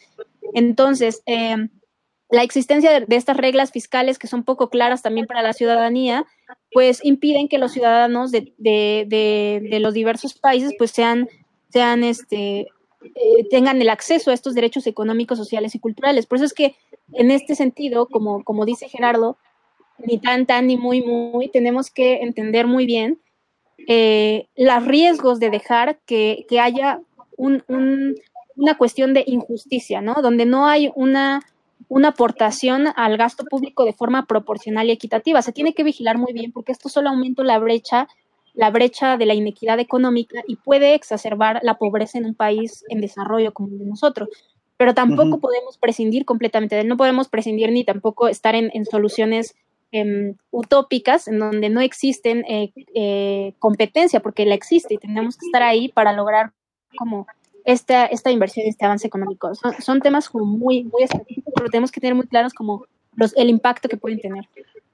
Entonces, 0.53 1.21
eh, 1.27 1.69
la 2.29 2.43
existencia 2.43 2.99
de, 2.99 3.15
estas 3.15 3.37
reglas 3.37 3.71
fiscales 3.71 4.19
que 4.19 4.27
son 4.27 4.43
poco 4.43 4.69
claras 4.69 5.01
también 5.01 5.25
para 5.25 5.41
la 5.41 5.53
ciudadanía, 5.53 6.25
pues 6.71 7.03
impiden 7.03 7.47
que 7.47 7.57
los 7.57 7.71
ciudadanos 7.71 8.31
de, 8.31 8.53
de, 8.57 9.79
los 9.79 9.93
diversos 9.93 10.35
países 10.35 10.73
pues 10.77 10.91
sean, 10.91 11.27
sean 11.69 12.03
este, 12.03 12.67
eh, 13.01 13.47
tengan 13.49 13.81
el 13.81 13.89
acceso 13.89 14.29
a 14.29 14.35
estos 14.35 14.53
derechos 14.53 14.85
económicos, 14.85 15.39
sociales 15.39 15.73
y 15.73 15.79
culturales. 15.79 16.27
Por 16.27 16.37
eso 16.37 16.45
es 16.45 16.53
que 16.53 16.75
en 17.13 17.31
este 17.31 17.55
sentido, 17.55 18.05
como, 18.07 18.43
como 18.43 18.65
dice 18.65 18.89
Gerardo, 18.89 19.37
ni 19.97 20.19
tan, 20.19 20.45
tan, 20.45 20.67
ni 20.67 20.77
muy, 20.77 21.01
muy, 21.01 21.49
tenemos 21.49 21.89
que 21.89 22.21
entender 22.21 22.67
muy 22.67 22.85
bien 22.85 23.19
eh, 23.87 24.47
los 24.55 24.85
riesgos 24.85 25.39
de 25.39 25.49
dejar 25.49 25.99
que, 26.05 26.45
que 26.47 26.59
haya 26.59 27.01
un, 27.37 27.63
un, 27.67 28.15
una 28.55 28.77
cuestión 28.77 29.13
de 29.13 29.23
injusticia, 29.25 29.99
¿no? 29.99 30.15
Donde 30.21 30.45
no 30.45 30.67
hay 30.67 30.91
una 30.95 31.41
una 31.89 32.09
aportación 32.09 32.87
al 32.95 33.17
gasto 33.17 33.43
público 33.43 33.83
de 33.83 33.93
forma 33.93 34.25
proporcional 34.25 34.87
y 34.87 34.91
equitativa. 34.91 35.41
Se 35.41 35.51
tiene 35.51 35.73
que 35.73 35.83
vigilar 35.83 36.17
muy 36.17 36.31
bien 36.31 36.51
porque 36.51 36.71
esto 36.71 36.87
solo 36.87 37.09
aumenta 37.09 37.43
la 37.43 37.57
brecha, 37.57 38.07
la 38.53 38.69
brecha 38.69 39.17
de 39.17 39.25
la 39.25 39.33
inequidad 39.33 39.79
económica 39.79 40.41
y 40.47 40.55
puede 40.55 40.93
exacerbar 40.93 41.59
la 41.63 41.77
pobreza 41.77 42.19
en 42.19 42.25
un 42.25 42.35
país 42.35 42.85
en 42.89 43.01
desarrollo 43.01 43.53
como 43.53 43.69
el 43.69 43.79
de 43.79 43.85
nosotros. 43.85 44.29
Pero 44.77 44.93
tampoco 44.93 45.39
podemos 45.39 45.77
prescindir 45.77 46.23
completamente 46.23 46.75
de 46.75 46.81
él, 46.83 46.87
no 46.87 46.95
podemos 46.95 47.27
prescindir 47.27 47.69
ni 47.71 47.83
tampoco 47.83 48.29
estar 48.29 48.55
en, 48.55 48.85
soluciones 48.85 49.55
em, 49.91 50.35
utópicas 50.51 51.27
en 51.27 51.39
donde 51.39 51.69
no 51.69 51.81
existen 51.81 52.45
eh, 52.47 52.71
eh, 52.93 53.53
competencia, 53.59 54.21
porque 54.21 54.45
la 54.45 54.55
existe 54.55 54.93
y 54.93 54.97
tenemos 54.97 55.35
que 55.35 55.47
estar 55.47 55.63
ahí 55.63 55.89
para 55.89 56.13
lograr 56.13 56.53
como 56.97 57.27
esta, 57.71 58.05
esta 58.05 58.31
inversión 58.31 58.65
y 58.65 58.69
este 58.69 58.85
avance 58.85 59.07
económico. 59.07 59.51
Son, 59.55 60.01
temas 60.01 60.29
como 60.29 60.45
muy, 60.45 60.83
muy 60.85 61.03
específicos, 61.03 61.53
pero 61.55 61.69
tenemos 61.69 61.91
que 61.91 62.01
tener 62.01 62.15
muy 62.15 62.27
claros 62.27 62.53
como 62.53 62.85
los, 63.15 63.35
el 63.37 63.49
impacto 63.49 63.87
que 63.87 63.97
pueden 63.97 64.19
tener. 64.19 64.45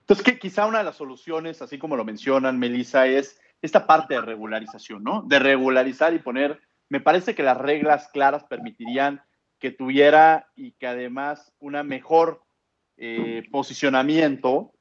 Entonces, 0.01 0.23
que 0.23 0.37
quizá 0.37 0.65
una 0.65 0.79
de 0.79 0.83
las 0.83 0.97
soluciones, 0.97 1.61
así 1.61 1.77
como 1.77 1.95
lo 1.95 2.03
mencionan, 2.03 2.59
Melissa, 2.59 3.07
es 3.07 3.39
esta 3.61 3.87
parte 3.87 4.15
de 4.15 4.21
regularización, 4.21 5.03
¿no? 5.03 5.23
De 5.23 5.39
regularizar 5.39 6.13
y 6.13 6.19
poner, 6.19 6.59
me 6.89 6.99
parece 6.99 7.33
que 7.33 7.43
las 7.43 7.57
reglas 7.57 8.09
claras 8.09 8.43
permitirían 8.43 9.21
que 9.59 9.71
tuviera 9.71 10.49
y 10.55 10.73
que 10.73 10.87
además 10.87 11.53
una 11.59 11.81
mejor 11.83 12.43
eh, 12.97 13.43
posicionamiento 13.51 14.73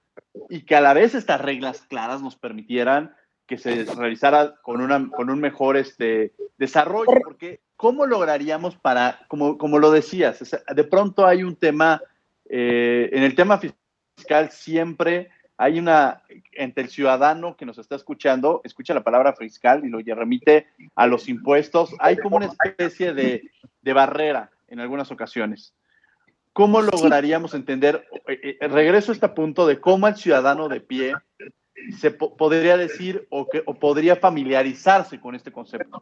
y 0.48 0.62
que 0.62 0.76
a 0.76 0.80
la 0.80 0.94
vez 0.94 1.14
estas 1.14 1.40
reglas 1.40 1.82
claras 1.82 2.22
nos 2.22 2.36
permitieran 2.36 3.14
que 3.46 3.58
se 3.58 3.84
realizara 3.84 4.54
con, 4.62 4.80
una, 4.80 5.08
con 5.10 5.30
un 5.30 5.40
mejor 5.40 5.76
este, 5.76 6.32
desarrollo, 6.56 7.20
porque 7.22 7.60
¿cómo 7.76 8.06
lograríamos 8.06 8.76
para, 8.76 9.20
como, 9.28 9.58
como 9.58 9.78
lo 9.78 9.90
decías, 9.90 10.40
de 10.74 10.84
pronto 10.84 11.26
hay 11.26 11.42
un 11.42 11.56
tema, 11.56 12.00
eh, 12.48 13.10
en 13.12 13.22
el 13.22 13.34
tema 13.34 13.58
fiscal 13.58 14.50
siempre 14.50 15.30
hay 15.56 15.78
una, 15.78 16.22
entre 16.52 16.84
el 16.84 16.90
ciudadano 16.90 17.56
que 17.56 17.66
nos 17.66 17.78
está 17.78 17.96
escuchando, 17.96 18.60
escucha 18.64 18.94
la 18.94 19.04
palabra 19.04 19.34
fiscal 19.34 19.84
y 19.84 19.88
lo 19.88 19.98
remite 20.14 20.66
a 20.94 21.06
los 21.06 21.28
impuestos, 21.28 21.94
hay 22.00 22.16
como 22.16 22.36
una 22.36 22.46
especie 22.46 23.12
de, 23.12 23.50
de 23.82 23.92
barrera 23.92 24.50
en 24.68 24.80
algunas 24.80 25.10
ocasiones. 25.10 25.74
¿Cómo 26.52 26.82
lograríamos 26.82 27.52
entender, 27.54 28.06
eh, 28.28 28.56
eh, 28.60 28.68
regreso 28.68 29.10
a 29.10 29.14
este 29.14 29.28
punto 29.28 29.66
de 29.66 29.80
cómo 29.80 30.06
el 30.06 30.16
ciudadano 30.16 30.68
de 30.68 30.80
pie 30.80 31.14
se 31.98 32.10
podría 32.10 32.76
decir 32.76 33.26
o, 33.30 33.48
que, 33.48 33.62
o 33.66 33.74
podría 33.74 34.16
familiarizarse 34.16 35.20
con 35.20 35.34
este 35.34 35.52
concepto? 35.52 36.00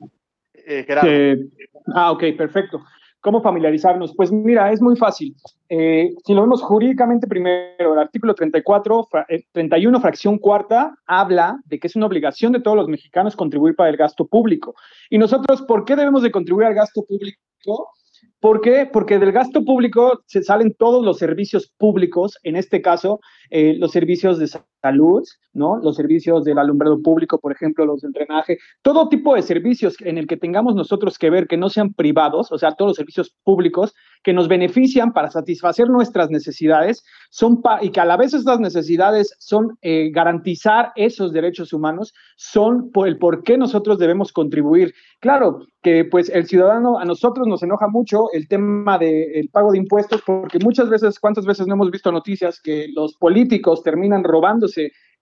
Eh, 0.55 0.87
eh, 1.05 1.37
ah, 1.95 2.13
ok, 2.13 2.25
perfecto. 2.37 2.83
¿Cómo 3.21 3.41
familiarizarnos? 3.41 4.15
Pues 4.17 4.33
mira, 4.33 4.73
es 4.73 4.83
muy 4.83 4.97
fácil. 4.97 5.35
Eh, 5.69 6.11
si 6.25 6.35
lo 6.35 6.41
vemos 6.41 6.61
jurídicamente 6.61 7.29
primero, 7.29 7.93
el 7.93 7.99
artículo 7.99 8.35
34, 8.35 9.09
31, 9.53 10.01
fracción 10.01 10.39
cuarta, 10.39 10.97
habla 11.07 11.57
de 11.67 11.79
que 11.79 11.87
es 11.87 11.95
una 11.95 12.07
obligación 12.07 12.53
de 12.53 12.61
todos 12.61 12.77
los 12.77 12.89
mexicanos 12.89 13.37
contribuir 13.37 13.77
para 13.77 13.91
el 13.91 13.97
gasto 13.97 14.27
público. 14.27 14.75
Y 15.09 15.19
nosotros, 15.19 15.63
¿por 15.63 15.85
qué 15.85 15.95
debemos 15.95 16.25
de 16.25 16.33
contribuir 16.33 16.67
al 16.67 16.75
gasto 16.75 17.05
público? 17.05 17.93
¿Por 18.41 18.61
qué? 18.61 18.91
Porque 18.93 19.21
del 19.21 19.31
gasto 19.31 19.65
público 19.65 20.25
se 20.27 20.43
salen 20.43 20.75
todos 20.75 21.05
los 21.05 21.19
servicios 21.19 21.73
públicos, 21.79 22.37
en 22.43 22.57
este 22.57 22.83
caso, 22.83 23.21
eh, 23.51 23.75
los 23.79 23.93
servicios 23.93 24.41
de 24.41 24.49
salud, 24.83 25.23
¿no? 25.55 25.77
Los 25.77 25.97
servicios 25.97 26.45
del 26.45 26.59
alumbrado 26.59 27.01
público, 27.01 27.39
por 27.39 27.53
ejemplo, 27.53 27.87
los 27.87 28.01
del 28.01 28.13
drenaje, 28.13 28.59
todo 28.83 29.09
tipo 29.09 29.35
de 29.35 29.43
servicios 29.43 29.95
en 30.01 30.19
el 30.19 30.27
que 30.27 30.37
tengamos 30.37 30.75
nosotros 30.75 31.19
que 31.19 31.31
ver 31.31 31.47
que 31.47 31.57
no 31.57 31.69
sean 31.69 31.93
privados, 31.95 32.51
o 32.51 32.59
sea, 32.59 32.73
todos 32.73 32.91
los 32.91 32.97
servicios 32.97 33.35
públicos 33.45 33.95
que 34.25 34.33
nos 34.33 34.49
benefician 34.49 35.13
para 35.13 35.31
satisfacer 35.31 35.89
nuestras 35.89 36.31
necesidades, 36.31 37.05
son 37.31 37.61
y 37.81 37.91
que 37.91 38.01
a 38.01 38.05
la 38.05 38.17
vez 38.17 38.35
estas 38.35 38.61
necesidades 38.61 39.35
son 39.39 39.79
eh, 39.83 40.11
garantizar 40.13 40.93
esos 40.97 41.33
derechos 41.33 41.73
humanos, 41.73 42.13
son 42.37 42.91
por 42.91 43.09
el 43.09 43.19
por 43.19 43.43
qué 43.43 43.57
nosotros 43.57 43.99
debemos 43.99 44.33
contribuir. 44.33 44.95
Claro, 45.21 45.67
que 45.83 46.05
pues 46.05 46.29
el 46.31 46.47
ciudadano, 46.47 46.99
a 46.99 47.05
nosotros 47.05 47.47
nos 47.47 47.63
enoja 47.63 47.89
mucho 47.89 48.27
el 48.33 48.47
tema 48.47 48.99
del 48.99 49.49
pago 49.51 49.73
de 49.73 49.79
impuestos, 49.79 50.23
porque 50.25 50.59
muchas 50.61 50.89
veces, 50.89 51.19
¿cuántas 51.19 51.45
veces 51.45 51.67
no 51.67 51.75
hemos 51.75 51.91
visto 51.91 52.13
noticias 52.13 52.61
que 52.61 52.89
los 52.95 53.15
políticos 53.15 53.83
terminan 53.83 54.23
robándose 54.23 54.72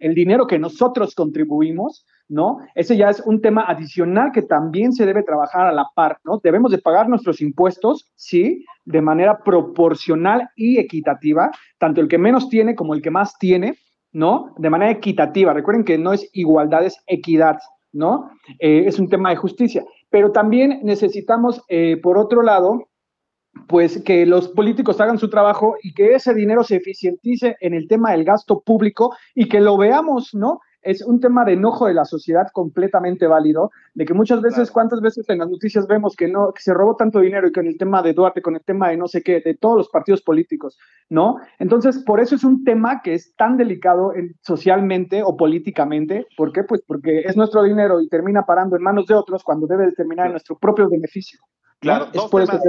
el 0.01 0.14
dinero 0.14 0.46
que 0.46 0.59
nosotros 0.59 1.14
contribuimos, 1.14 2.07
¿no? 2.28 2.59
Ese 2.74 2.96
ya 2.96 3.11
es 3.11 3.20
un 3.20 3.40
tema 3.40 3.64
adicional 3.68 4.30
que 4.32 4.42
también 4.42 4.92
se 4.92 5.05
debe 5.05 5.22
trabajar 5.22 5.66
a 5.66 5.72
la 5.72 5.86
par, 5.94 6.18
¿no? 6.24 6.40
Debemos 6.42 6.72
de 6.72 6.78
pagar 6.78 7.09
nuestros 7.09 7.40
impuestos, 7.40 8.11
sí, 8.16 8.64
de 8.84 9.03
manera 9.03 9.38
proporcional 9.44 10.48
y 10.57 10.78
equitativa, 10.78 11.51
tanto 11.78 12.01
el 12.01 12.09
que 12.09 12.18
menos 12.18 12.48
tiene 12.48 12.74
como 12.74 12.94
el 12.94 13.03
que 13.03 13.11
más 13.11 13.38
tiene, 13.38 13.76
¿no? 14.12 14.55
De 14.59 14.70
manera 14.70 14.90
equitativa. 14.90 15.53
Recuerden 15.53 15.84
que 15.84 15.98
no 15.98 16.12
es 16.12 16.28
igualdad, 16.32 16.84
es 16.84 17.03
equidad, 17.07 17.59
¿no? 17.92 18.30
Eh, 18.59 18.84
es 18.86 18.98
un 18.98 19.09
tema 19.09 19.30
de 19.30 19.36
justicia. 19.36 19.84
Pero 20.09 20.32
también 20.32 20.80
necesitamos, 20.82 21.62
eh, 21.68 21.98
por 22.03 22.16
otro 22.16 22.42
lado, 22.42 22.89
pues 23.66 24.03
que 24.03 24.26
los 24.26 24.48
políticos 24.48 25.01
hagan 25.01 25.18
su 25.18 25.28
trabajo 25.28 25.76
y 25.82 25.92
que 25.94 26.14
ese 26.14 26.34
dinero 26.34 26.64
se 26.64 26.76
eficientice 26.76 27.57
en 27.61 27.74
el 27.74 27.88
tema 27.88 28.12
del 28.12 28.24
gasto 28.24 28.61
público 28.61 29.14
y 29.34 29.48
que 29.48 29.61
lo 29.61 29.76
veamos, 29.76 30.34
¿no? 30.34 30.61
es 30.82 31.03
un 31.03 31.20
tema 31.20 31.44
de 31.44 31.53
enojo 31.53 31.86
de 31.86 31.94
la 31.94 32.05
sociedad 32.05 32.48
completamente 32.53 33.26
válido, 33.26 33.70
de 33.94 34.05
que 34.05 34.14
muchas 34.14 34.40
veces, 34.40 34.70
cuántas 34.70 35.01
veces 35.01 35.28
en 35.28 35.38
las 35.38 35.51
noticias 35.51 35.86
vemos 35.86 36.16
que 36.16 36.28
no, 36.28 36.53
que 36.53 36.62
se 36.62 36.72
robó 36.72 36.96
tanto 36.96 37.20
dinero 37.20 37.46
y 37.48 37.53
con 37.53 37.66
el 37.66 37.76
tema 37.76 38.03
de 38.03 38.12
Duarte, 38.12 38.42
con 38.42 38.55
el 38.55 38.64
tema 38.64 38.88
de 38.88 38.96
no 38.96 39.07
sé 39.07 39.22
qué, 39.22 39.40
de 39.40 39.55
todos 39.55 39.76
los 39.76 39.88
partidos 39.88 40.22
políticos, 40.22 40.78
¿no? 41.09 41.36
Entonces, 41.59 42.03
por 42.05 42.20
eso 42.20 42.34
es 42.34 42.44
un 42.44 42.64
tema 42.64 43.03
que 43.03 43.14
es 43.14 43.34
tan 43.36 43.57
delicado 43.57 44.12
socialmente 44.40 45.22
o 45.22 45.36
políticamente. 45.36 46.26
¿Por 46.36 46.53
qué? 46.53 46.64
Pues 46.64 46.82
porque 46.86 47.20
es 47.20 47.36
nuestro 47.36 47.62
dinero 47.62 48.01
y 48.01 48.09
termina 48.09 48.44
parando 48.44 48.76
en 48.76 48.82
manos 48.82 49.07
de 49.07 49.14
otros 49.14 49.44
cuando 49.44 49.66
debe 49.66 49.86
de 49.86 49.92
terminar 49.92 50.26
en 50.26 50.32
nuestro 50.32 50.59
propio 50.59 50.88
beneficio. 50.88 51.40
Claro, 51.81 52.09
dos, 52.12 52.31
temas, 52.31 52.61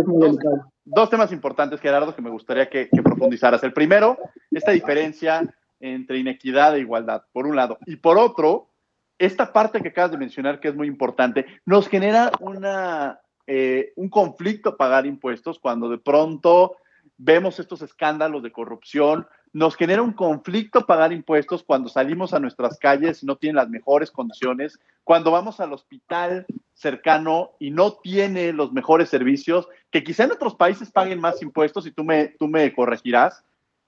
dos, 0.85 1.09
temas, 1.09 1.31
importantes, 1.33 1.81
Gerardo, 1.81 2.15
que 2.15 2.21
me 2.21 2.29
gustaría 2.29 2.69
que, 2.69 2.89
que 2.89 3.03
profundizaras. 3.03 3.61
El 3.63 3.73
primero, 3.73 4.17
esta 4.49 4.71
diferencia 4.71 5.53
entre 5.81 6.19
inequidad 6.19 6.75
e 6.75 6.79
igualdad, 6.79 7.23
por 7.33 7.45
un 7.45 7.55
lado. 7.55 7.77
Y 7.85 7.97
por 7.97 8.17
otro, 8.17 8.69
esta 9.17 9.51
parte 9.51 9.81
que 9.81 9.89
acabas 9.89 10.11
de 10.11 10.17
mencionar, 10.17 10.59
que 10.59 10.69
es 10.69 10.75
muy 10.75 10.87
importante, 10.87 11.45
nos 11.65 11.87
genera 11.89 12.31
una, 12.39 13.19
eh, 13.45 13.91
un 13.97 14.09
conflicto 14.09 14.77
pagar 14.77 15.05
impuestos 15.05 15.59
cuando 15.59 15.89
de 15.89 15.97
pronto 15.97 16.77
vemos 17.17 17.59
estos 17.59 17.81
escándalos 17.81 18.41
de 18.41 18.51
corrupción, 18.51 19.27
nos 19.53 19.75
genera 19.75 20.01
un 20.01 20.13
conflicto 20.13 20.85
pagar 20.85 21.11
impuestos 21.11 21.63
cuando 21.63 21.89
salimos 21.89 22.33
a 22.33 22.39
nuestras 22.39 22.77
calles 22.77 23.21
y 23.21 23.25
no 23.25 23.35
tienen 23.35 23.57
las 23.57 23.69
mejores 23.69 24.09
condiciones, 24.09 24.79
cuando 25.03 25.31
vamos 25.31 25.59
al 25.59 25.73
hospital 25.73 26.45
cercano 26.73 27.51
y 27.59 27.71
no 27.71 27.93
tiene 27.93 28.53
los 28.53 28.71
mejores 28.71 29.09
servicios, 29.09 29.67
que 29.89 30.03
quizá 30.03 30.23
en 30.23 30.31
otros 30.31 30.55
países 30.55 30.91
paguen 30.91 31.19
más 31.19 31.41
impuestos 31.41 31.85
y 31.85 31.91
tú 31.91 32.03
me, 32.03 32.29
tú 32.39 32.47
me 32.47 32.73
corregirás, 32.73 33.43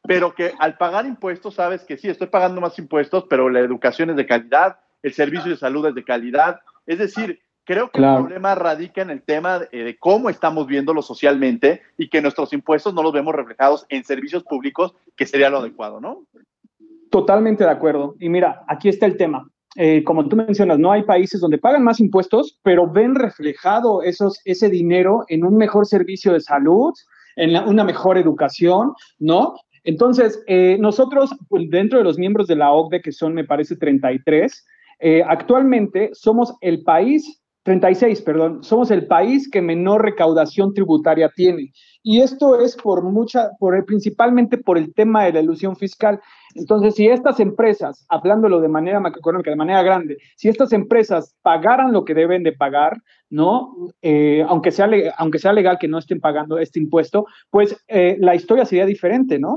pero 0.06 0.36
que 0.36 0.54
al 0.60 0.78
pagar 0.78 1.06
impuestos 1.06 1.56
sabes 1.56 1.84
que 1.86 1.98
sí, 1.98 2.10
estoy 2.10 2.28
pagando 2.28 2.60
más 2.60 2.78
impuestos, 2.78 3.26
pero 3.30 3.50
la 3.50 3.60
educación 3.60 4.10
es 4.10 4.18
de 4.18 4.26
calidad, 4.26 4.80
el 5.02 5.14
servicio 5.14 5.52
de 5.52 5.58
salud 5.58 5.86
es 5.88 5.96
de 5.96 6.04
calidad. 6.04 6.60
Es 6.86 7.00
decir, 7.00 7.42
creo 7.66 7.90
que 7.90 8.00
el 8.00 8.16
problema 8.16 8.56
radica 8.56 9.02
en 9.02 9.10
el 9.10 9.22
tema 9.22 9.60
de, 9.60 9.98
cómo 10.00 10.30
estamos 10.30 10.68
viéndolo 10.68 11.02
socialmente 11.02 11.82
y 11.98 12.10
que 12.10 12.22
nuestros 12.22 12.54
impuestos 12.54 12.94
no 12.94 13.04
los 13.04 13.14
vemos 13.14 13.34
reflejados 13.34 13.86
en 13.90 14.04
servicios 14.04 14.44
públicos, 14.44 14.94
que 15.16 15.26
sería 15.26 15.50
lo 15.50 15.60
adecuado, 15.60 16.02
¿no? 16.02 16.26
Totalmente 17.10 17.64
de 17.64 17.70
acuerdo. 17.70 18.16
Y 18.20 18.30
mira, 18.30 18.64
aquí 18.68 18.90
está 18.90 19.06
el 19.06 19.18
tema. 19.18 19.48
Eh, 19.76 20.04
como 20.04 20.28
tú 20.28 20.36
mencionas, 20.36 20.78
no 20.78 20.92
hay 20.92 21.04
países 21.04 21.42
donde 21.42 21.58
pagan 21.58 21.84
más 21.84 22.00
impuestos, 22.00 22.60
pero 22.64 22.90
ven 22.90 23.16
reflejado 23.16 24.04
esos, 24.04 24.40
ese 24.46 24.70
dinero 24.70 25.24
en 25.30 25.44
un 25.44 25.58
mejor 25.58 25.86
servicio 25.86 26.34
de 26.34 26.42
salud, 26.42 26.94
en 27.36 27.56
una 27.68 27.84
mejor 27.84 28.18
educación, 28.18 28.94
¿no? 29.20 29.56
Entonces, 29.84 30.42
eh, 30.48 30.78
nosotros, 30.80 31.36
pues, 31.50 31.70
dentro 31.70 31.98
de 31.98 32.04
los 32.04 32.18
miembros 32.18 32.48
de 32.48 32.56
la 32.56 32.72
OCDE, 32.72 33.02
que 33.02 33.12
son, 33.12 33.34
me 33.34 33.44
parece, 33.44 33.76
33, 33.76 34.66
eh, 35.00 35.24
actualmente 35.28 36.12
somos 36.14 36.54
el 36.62 36.84
país, 36.84 37.43
36, 37.64 38.22
perdón, 38.22 38.64
somos 38.64 38.92
el 38.92 39.08
país 39.08 39.50
que 39.50 39.62
menor 39.62 40.04
recaudación 40.04 40.74
tributaria 40.74 41.30
tiene. 41.34 41.72
Y 42.04 42.20
esto 42.20 42.60
es 42.60 42.76
por 42.76 43.04
mucha, 43.04 43.52
por 43.58 43.86
principalmente 43.86 44.58
por 44.58 44.78
el 44.78 44.94
tema 44.94 45.24
de 45.24 45.32
la 45.32 45.42
ilusión 45.42 45.78
fiscal. 45.78 46.20
Entonces, 46.56 46.96
si 46.96 47.08
estas 47.08 47.40
empresas, 47.40 48.06
hablándolo 48.10 48.60
de 48.60 48.68
manera 48.68 49.00
macroeconómica, 49.00 49.50
de 49.50 49.56
manera 49.56 49.82
grande, 49.82 50.18
si 50.36 50.50
estas 50.50 50.74
empresas 50.74 51.34
pagaran 51.42 51.94
lo 51.94 52.04
que 52.04 52.14
deben 52.14 52.44
de 52.44 52.52
pagar, 52.52 52.98
¿no? 53.30 53.74
Eh, 54.02 54.46
aunque, 54.48 54.72
sea, 54.72 54.90
aunque 55.18 55.40
sea 55.40 55.54
legal 55.54 55.78
que 55.80 55.88
no 55.88 56.00
estén 56.00 56.20
pagando 56.20 56.60
este 56.60 56.80
impuesto, 56.80 57.26
pues 57.50 57.78
la 57.88 58.36
historia 58.36 58.66
sería 58.66 58.86
diferente, 58.86 59.40
¿no? 59.40 59.56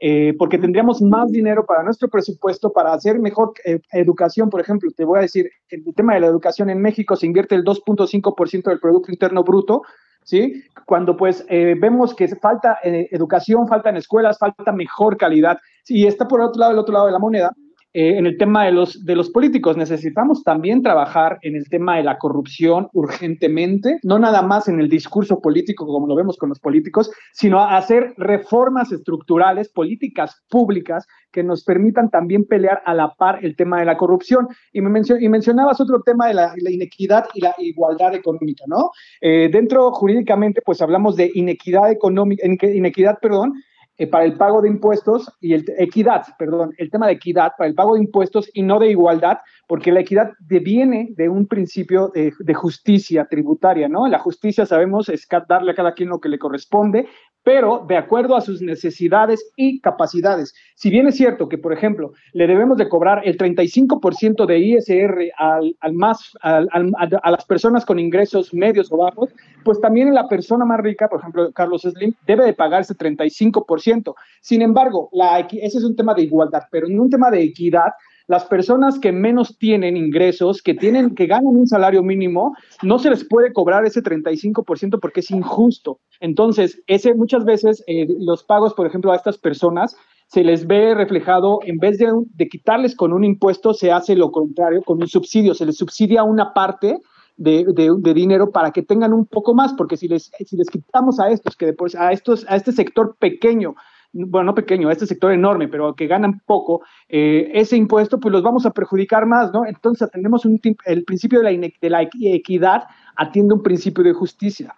Eh, 0.00 0.32
porque 0.38 0.58
tendríamos 0.58 1.02
más 1.02 1.32
dinero 1.32 1.66
para 1.66 1.82
nuestro 1.82 2.08
presupuesto 2.08 2.72
para 2.72 2.92
hacer 2.92 3.18
mejor 3.18 3.52
eh, 3.64 3.80
educación. 3.92 4.48
Por 4.48 4.60
ejemplo, 4.60 4.90
te 4.96 5.04
voy 5.04 5.18
a 5.18 5.22
decir, 5.22 5.50
el 5.70 5.84
tema 5.94 6.14
de 6.14 6.20
la 6.20 6.28
educación 6.28 6.70
en 6.70 6.80
México 6.80 7.16
se 7.16 7.26
invierte 7.26 7.56
el 7.56 7.64
2.5% 7.64 8.62
del 8.64 8.78
Producto 8.78 9.10
Interno 9.10 9.42
Bruto, 9.42 9.82
¿sí? 10.22 10.62
Cuando 10.86 11.16
pues 11.16 11.44
eh, 11.48 11.74
vemos 11.80 12.14
que 12.14 12.28
falta 12.36 12.78
educación, 12.82 13.66
faltan 13.66 13.96
escuelas, 13.96 14.38
falta 14.38 14.70
mejor 14.70 15.16
calidad. 15.16 15.58
Y 15.88 16.06
está 16.06 16.28
por 16.28 16.42
otro 16.42 16.60
lado, 16.60 16.72
el 16.72 16.78
otro 16.78 16.92
lado 16.92 17.06
de 17.06 17.12
la 17.12 17.18
moneda, 17.18 17.52
eh, 17.98 18.16
en 18.16 18.26
el 18.26 18.38
tema 18.38 18.64
de 18.64 18.70
los, 18.70 19.04
de 19.04 19.16
los 19.16 19.28
políticos. 19.28 19.76
Necesitamos 19.76 20.44
también 20.44 20.84
trabajar 20.84 21.40
en 21.42 21.56
el 21.56 21.68
tema 21.68 21.96
de 21.96 22.04
la 22.04 22.16
corrupción 22.16 22.88
urgentemente, 22.92 23.98
no 24.04 24.20
nada 24.20 24.40
más 24.40 24.68
en 24.68 24.78
el 24.78 24.88
discurso 24.88 25.40
político 25.40 25.84
como 25.84 26.06
lo 26.06 26.14
vemos 26.14 26.36
con 26.36 26.48
los 26.48 26.60
políticos, 26.60 27.10
sino 27.32 27.60
hacer 27.60 28.14
reformas 28.16 28.92
estructurales, 28.92 29.68
políticas 29.68 30.44
públicas 30.48 31.08
que 31.32 31.42
nos 31.42 31.64
permitan 31.64 32.08
también 32.08 32.44
pelear 32.44 32.82
a 32.86 32.94
la 32.94 33.14
par 33.14 33.44
el 33.44 33.56
tema 33.56 33.80
de 33.80 33.86
la 33.86 33.96
corrupción. 33.96 34.46
Y, 34.72 34.80
me 34.80 35.00
y 35.18 35.28
mencionabas 35.28 35.80
otro 35.80 36.00
tema 36.02 36.28
de 36.28 36.34
la, 36.34 36.54
inequidad 36.70 37.24
y 37.34 37.40
la 37.40 37.52
igualdad 37.58 38.14
económica, 38.14 38.62
¿no? 38.68 38.92
Eh, 39.20 39.48
dentro 39.50 39.90
jurídicamente, 39.90 40.62
pues 40.64 40.80
hablamos 40.80 41.16
de 41.16 41.32
inequidad 41.34 41.90
económica, 41.90 42.46
inequidad, 42.46 43.18
perdón, 43.20 43.54
eh, 43.98 44.06
para 44.06 44.24
el 44.24 44.34
pago 44.34 44.62
de 44.62 44.68
impuestos 44.68 45.30
y 45.40 45.54
el 45.54 45.64
equidad, 45.76 46.24
perdón, 46.38 46.72
el 46.78 46.90
tema 46.90 47.06
de 47.06 47.14
equidad 47.14 47.52
para 47.58 47.68
el 47.68 47.74
pago 47.74 47.94
de 47.94 48.00
impuestos 48.00 48.48
y 48.54 48.62
no 48.62 48.78
de 48.78 48.90
igualdad, 48.90 49.38
porque 49.66 49.92
la 49.92 50.00
equidad 50.00 50.30
deviene 50.38 51.08
de 51.16 51.28
un 51.28 51.46
principio 51.46 52.08
de, 52.14 52.32
de 52.38 52.54
justicia 52.54 53.26
tributaria, 53.28 53.88
¿no? 53.88 54.06
La 54.06 54.18
justicia, 54.18 54.64
sabemos, 54.66 55.08
es 55.08 55.26
darle 55.48 55.72
a 55.72 55.74
cada 55.74 55.94
quien 55.94 56.08
lo 56.08 56.20
que 56.20 56.28
le 56.28 56.38
corresponde, 56.38 57.08
pero 57.48 57.82
de 57.88 57.96
acuerdo 57.96 58.36
a 58.36 58.42
sus 58.42 58.60
necesidades 58.60 59.42
y 59.56 59.80
capacidades. 59.80 60.54
Si 60.74 60.90
bien 60.90 61.06
es 61.06 61.16
cierto 61.16 61.48
que, 61.48 61.56
por 61.56 61.72
ejemplo, 61.72 62.12
le 62.34 62.46
debemos 62.46 62.76
de 62.76 62.90
cobrar 62.90 63.22
el 63.24 63.38
35% 63.38 64.44
de 64.44 64.58
ISR 64.58 65.32
al, 65.38 65.74
al 65.80 65.92
más, 65.94 66.36
al, 66.42 66.68
a, 66.72 67.30
las 67.30 67.46
personas 67.46 67.86
con 67.86 67.98
ingresos 67.98 68.52
medios 68.52 68.92
o 68.92 68.98
bajos, 68.98 69.30
pues 69.64 69.80
también 69.80 70.12
la 70.12 70.28
persona 70.28 70.66
más 70.66 70.80
rica, 70.80 71.08
por 71.08 71.20
ejemplo, 71.20 71.50
Carlos 71.52 71.80
Slim, 71.80 72.12
debe 72.26 72.44
de 72.44 72.52
pagar 72.52 72.82
ese 72.82 72.94
35%. 72.94 74.14
Sin 74.42 74.60
embargo, 74.60 75.08
la, 75.12 75.38
ese 75.40 75.78
es 75.78 75.84
un 75.84 75.96
tema 75.96 76.12
de 76.12 76.24
igualdad, 76.24 76.64
pero 76.70 76.86
en 76.86 77.00
un 77.00 77.08
tema 77.08 77.30
de 77.30 77.44
equidad, 77.44 77.92
las 78.28 78.44
personas 78.44 78.98
que 78.98 79.10
menos 79.10 79.58
tienen 79.58 79.96
ingresos, 79.96 80.62
que 80.62 80.74
tienen, 80.74 81.14
que 81.14 81.26
ganan 81.26 81.56
un 81.56 81.66
salario 81.66 82.02
mínimo, 82.02 82.54
no 82.82 82.98
se 82.98 83.10
les 83.10 83.24
puede 83.24 83.52
cobrar 83.52 83.86
ese 83.86 84.02
35% 84.02 85.00
porque 85.00 85.20
es 85.20 85.30
injusto. 85.30 85.98
Entonces, 86.20 86.80
ese 86.86 87.14
muchas 87.14 87.44
veces 87.44 87.82
eh, 87.86 88.06
los 88.20 88.44
pagos, 88.44 88.74
por 88.74 88.86
ejemplo, 88.86 89.12
a 89.12 89.16
estas 89.16 89.38
personas 89.38 89.96
se 90.26 90.44
les 90.44 90.66
ve 90.66 90.94
reflejado, 90.94 91.60
en 91.64 91.78
vez 91.78 91.96
de, 91.96 92.12
de 92.34 92.48
quitarles 92.48 92.94
con 92.94 93.14
un 93.14 93.24
impuesto, 93.24 93.72
se 93.72 93.90
hace 93.90 94.14
lo 94.14 94.30
contrario, 94.30 94.82
con 94.82 95.00
un 95.00 95.08
subsidio, 95.08 95.54
se 95.54 95.64
les 95.64 95.78
subsidia 95.78 96.22
una 96.22 96.52
parte 96.52 97.00
de, 97.38 97.64
de, 97.98 98.14
dinero 98.14 98.50
para 98.50 98.72
que 98.72 98.82
tengan 98.82 99.14
un 99.14 99.24
poco 99.24 99.54
más, 99.54 99.72
porque 99.72 99.96
si 99.96 100.06
les, 100.06 100.30
si 100.44 100.56
les 100.56 100.68
quitamos 100.68 101.18
a 101.18 101.30
estos, 101.30 101.56
que 101.56 101.74
a 101.96 102.12
estos, 102.12 102.44
a 102.48 102.56
este 102.56 102.72
sector 102.72 103.16
pequeño, 103.18 103.74
bueno, 104.12 104.46
no 104.46 104.54
pequeño, 104.54 104.88
a 104.88 104.92
este 104.92 105.06
sector 105.06 105.32
enorme, 105.32 105.68
pero 105.68 105.94
que 105.94 106.06
ganan 106.06 106.40
poco, 106.46 106.82
eh, 107.08 107.50
ese 107.54 107.76
impuesto, 107.76 108.18
pues 108.18 108.32
los 108.32 108.42
vamos 108.42 108.66
a 108.66 108.70
perjudicar 108.70 109.26
más, 109.26 109.52
¿no? 109.52 109.66
Entonces 109.66 110.08
atendemos 110.08 110.44
un, 110.44 110.60
el 110.86 111.04
principio 111.04 111.40
de 111.40 111.52
la, 111.52 111.68
de 111.80 111.90
la 111.90 112.02
equidad, 112.02 112.84
atiende 113.16 113.54
un 113.54 113.62
principio 113.62 114.02
de 114.04 114.12
justicia. 114.12 114.74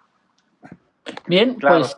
Bien, 1.27 1.57
pues, 1.59 1.97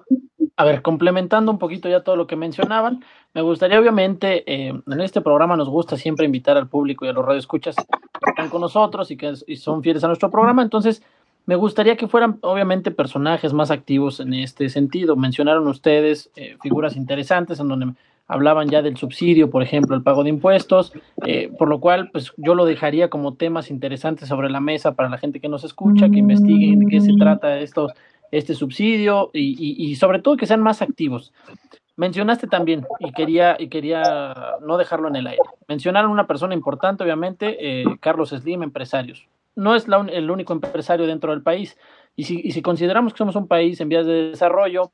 a 0.56 0.66
ver, 0.66 0.82
complementando 0.82 1.52
un 1.52 1.60
poquito 1.60 1.90
ya 1.90 2.04
todo 2.04 2.16
lo 2.16 2.28
que 2.28 2.36
mencionaban, 2.36 3.04
me 3.34 3.42
gustaría 3.42 3.80
obviamente, 3.80 4.44
eh, 4.52 4.74
en 4.86 5.02
este 5.02 5.22
programa 5.22 5.58
nos 5.58 5.70
gusta 5.70 5.98
siempre 5.98 6.26
invitar 6.26 6.56
al 6.56 6.70
público 6.70 7.06
y 7.06 7.10
a 7.10 7.14
los 7.14 7.26
radioescuchas 7.26 7.76
que 7.76 8.30
están 8.30 8.50
con 8.50 8.62
nosotros 8.62 9.10
y 9.10 9.18
que 9.18 9.36
son 9.58 9.82
fieles 9.82 10.04
a 10.04 10.08
nuestro 10.08 10.30
programa, 10.30 10.62
entonces 10.62 11.02
me 11.46 11.56
gustaría 11.56 11.98
que 11.98 12.08
fueran 12.08 12.38
obviamente 12.42 12.92
personajes 12.92 13.54
más 13.54 13.72
activos 13.72 14.20
en 14.20 14.34
este 14.34 14.70
sentido. 14.70 15.16
Mencionaron 15.16 15.68
ustedes 15.68 16.32
eh, 16.36 16.58
figuras 16.62 16.96
interesantes 16.96 17.60
en 17.60 17.68
donde 17.68 17.94
hablaban 18.28 18.70
ya 18.70 18.82
del 18.82 18.96
subsidio, 18.96 19.50
por 19.50 19.62
ejemplo, 19.62 19.96
el 19.96 20.04
pago 20.04 20.24
de 20.24 20.30
impuestos, 20.30 20.94
eh, 21.26 21.52
por 21.58 21.68
lo 21.68 21.80
cual 21.80 22.10
pues 22.12 22.32
yo 22.38 22.56
lo 22.56 22.66
dejaría 22.66 23.10
como 23.10 23.34
temas 23.34 23.70
interesantes 23.70 24.30
sobre 24.30 24.50
la 24.50 24.62
mesa 24.62 24.94
para 24.94 25.10
la 25.10 25.18
gente 25.18 25.42
que 25.42 25.50
nos 25.50 25.66
escucha, 25.66 26.10
que 26.10 26.20
investiguen 26.20 26.80
de 26.80 26.86
qué 26.88 27.02
se 27.02 27.14
trata 27.20 27.60
esto, 27.60 27.90
este 28.32 28.56
subsidio 28.56 29.30
y, 29.34 29.76
y, 29.78 29.96
sobre 29.96 30.20
todo 30.20 30.38
que 30.38 30.48
sean 30.48 30.62
más 30.62 30.82
activos. 30.82 31.34
Mencionaste 31.96 32.48
también, 32.48 32.88
y 33.00 33.12
quería, 33.12 33.56
y 33.60 33.68
quería 33.68 34.34
no 34.66 34.78
dejarlo 34.78 35.10
en 35.10 35.18
el 35.18 35.28
aire, 35.28 35.44
mencionaron 35.68 36.10
una 36.10 36.26
persona 36.26 36.56
importante, 36.56 37.04
obviamente, 37.04 37.58
eh, 37.60 37.86
Carlos 38.00 38.30
Slim, 38.30 38.64
empresarios 38.64 39.28
no 39.56 39.76
es 39.76 39.86
el 40.12 40.32
único 40.32 40.54
empresario 40.54 41.08
dentro 41.08 41.32
del 41.32 41.42
país. 41.42 41.78
Y 42.16 42.26
si, 42.26 42.42
y 42.44 42.52
si 42.52 42.62
consideramos 42.62 43.14
que 43.14 43.18
somos 43.18 43.36
un 43.36 43.48
país 43.48 43.80
en 43.82 43.90
vías 43.90 44.06
de 44.06 44.30
desarrollo, 44.30 44.92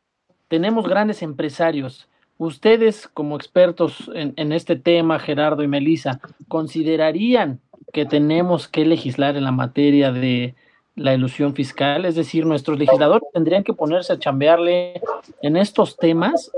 tenemos 0.47 0.87
grandes 0.87 1.21
empresarios. 1.21 2.07
Ustedes, 2.37 3.07
como 3.07 3.35
expertos 3.35 4.09
en, 4.15 4.33
en 4.37 4.51
este 4.53 4.75
tema, 4.75 5.19
Gerardo 5.19 5.63
y 5.63 5.67
Melisa, 5.67 6.21
¿considerarían 6.47 7.59
que 7.91 8.05
tenemos 8.05 8.67
que 8.67 8.85
legislar 8.85 9.35
en 9.35 9.43
la 9.43 9.51
materia 9.51 10.11
de 10.11 10.55
la 10.95 11.13
ilusión 11.13 11.53
fiscal? 11.53 12.05
Es 12.05 12.15
decir, 12.15 12.45
nuestros 12.45 12.79
legisladores 12.79 13.27
tendrían 13.33 13.63
que 13.63 13.73
ponerse 13.73 14.13
a 14.13 14.19
chambearle 14.19 15.01
en 15.41 15.57
estos 15.57 15.97
temas 15.97 16.51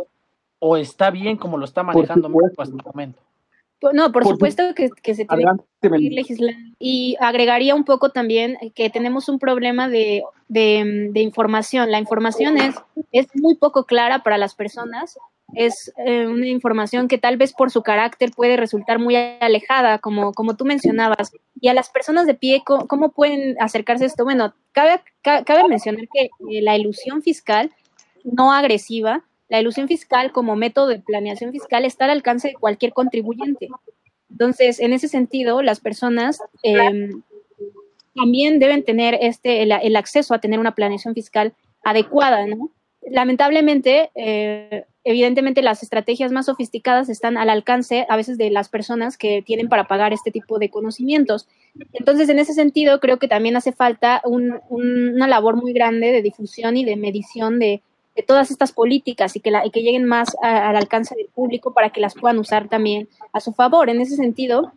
o 0.60 0.78
está 0.78 1.10
bien 1.10 1.38
como 1.38 1.58
lo 1.58 1.66
está 1.66 1.82
manejando 1.82 2.30
México 2.30 2.62
hasta 2.62 2.76
el 2.76 2.84
momento. 2.84 3.20
No, 3.94 4.12
por, 4.12 4.26
supuesto 4.26 4.76
que, 4.76 4.90
se 4.90 5.26
tiene 5.26 5.46
que 5.82 5.90
legislar. 5.90 6.56
Y 6.78 7.18
agregaría 7.20 7.74
un 7.74 7.84
poco 7.84 8.12
también 8.12 8.58
que 8.76 8.90
tenemos 8.92 9.28
un 9.28 9.40
problema 9.40 9.90
de, 9.90 10.24
de, 10.48 11.20
información. 11.20 11.90
La 11.90 12.00
información 12.00 12.58
es, 12.58 12.76
es 13.12 13.28
muy 13.34 13.56
poco 13.56 13.86
clara 13.86 14.20
para 14.22 14.38
las 14.38 14.54
personas. 14.54 15.18
Es 15.54 15.92
eh, 16.06 16.28
una 16.28 16.48
información 16.48 17.08
que 17.08 17.18
tal 17.18 17.38
vez 17.38 17.54
por 17.54 17.72
su 17.72 17.82
carácter 17.82 18.32
puede 18.36 18.56
resultar 18.56 19.00
muy 19.00 19.16
alejada, 19.16 19.98
como, 19.98 20.32
como 20.34 20.56
tú 20.56 20.64
mencionabas. 20.64 21.32
Y 21.60 21.68
a 21.68 21.74
las 21.74 21.90
personas 21.90 22.28
de 22.28 22.36
pie, 22.36 22.64
¿cómo, 22.64 23.12
pueden 23.12 23.56
acercarse 23.60 24.04
a 24.04 24.08
esto? 24.08 24.24
Bueno, 24.24 24.54
cabe, 24.74 25.02
cabe 25.24 25.68
mencionar 25.68 26.08
que 26.14 26.26
eh, 26.26 26.62
la 26.62 26.78
ilusión 26.78 27.24
fiscal 27.24 27.72
no 28.24 28.54
agresiva 28.54 29.24
la 29.52 29.60
ilusión 29.60 29.90
fiscal 29.90 30.32
como 30.32 30.56
método 30.56 30.88
de 30.88 31.00
planeación 31.00 31.52
fiscal 31.52 31.84
está 31.84 32.06
al 32.06 32.12
alcance 32.12 32.48
de 32.48 32.54
cualquier 32.54 32.94
contribuyente. 32.94 33.68
Entonces, 34.30 34.80
en 34.80 34.94
ese 34.94 35.10
sentido, 35.10 35.62
las 35.62 35.82
personas 35.82 36.40
em, 36.64 37.22
también 38.16 38.60
deben 38.60 38.86
tener 38.86 39.18
este, 39.20 39.62
el, 39.62 39.96
acceso 39.98 40.34
a 40.34 40.40
tener 40.40 40.58
una 40.58 40.74
planeación 40.74 41.14
fiscal 41.14 41.54
adecuada, 41.84 42.48
¿no? 42.48 42.72
Lamentablemente, 43.02 44.10
eh, 44.16 44.86
evidentemente 45.04 45.62
las 45.62 45.84
estrategias 45.84 46.32
más 46.32 46.46
sofisticadas 46.46 47.10
están 47.10 47.38
al 47.38 47.50
alcance 47.50 48.06
a 48.08 48.16
veces 48.16 48.38
de 48.38 48.52
las 48.52 48.70
personas 48.70 49.18
que 49.18 49.42
tienen 49.42 49.68
para 49.68 49.86
pagar 49.86 50.14
este 50.14 50.32
tipo 50.32 50.60
de 50.60 50.70
conocimientos. 50.70 51.50
Entonces, 51.92 52.30
en 52.30 52.40
ese 52.40 52.54
sentido, 52.54 53.02
creo 53.02 53.20
que 53.20 53.28
también 53.28 53.58
hace 53.58 53.74
falta 53.74 54.22
una 54.24 55.28
labor 55.28 55.58
muy 55.58 55.74
grande 55.74 56.14
de 56.14 56.22
difusión 56.22 56.78
y 56.78 56.86
de 56.86 56.96
medición 56.96 57.60
de, 57.60 57.68
de 57.68 57.82
todas 58.22 58.52
estas 58.52 58.72
políticas 58.72 59.36
y 59.36 59.40
que, 59.40 59.52
la, 59.52 59.66
y 59.66 59.72
que 59.72 59.82
lleguen 59.82 60.06
más 60.06 60.36
al 60.42 60.76
alcance 60.76 61.16
del 61.16 61.28
público 61.28 61.74
para 61.74 61.90
que 61.90 62.02
las 62.02 62.16
puedan 62.16 62.40
usar 62.40 62.68
también 62.68 63.08
a 63.34 63.40
su 63.40 63.54
favor. 63.54 63.90
En 63.90 64.02
ese 64.02 64.16
sentido, 64.16 64.72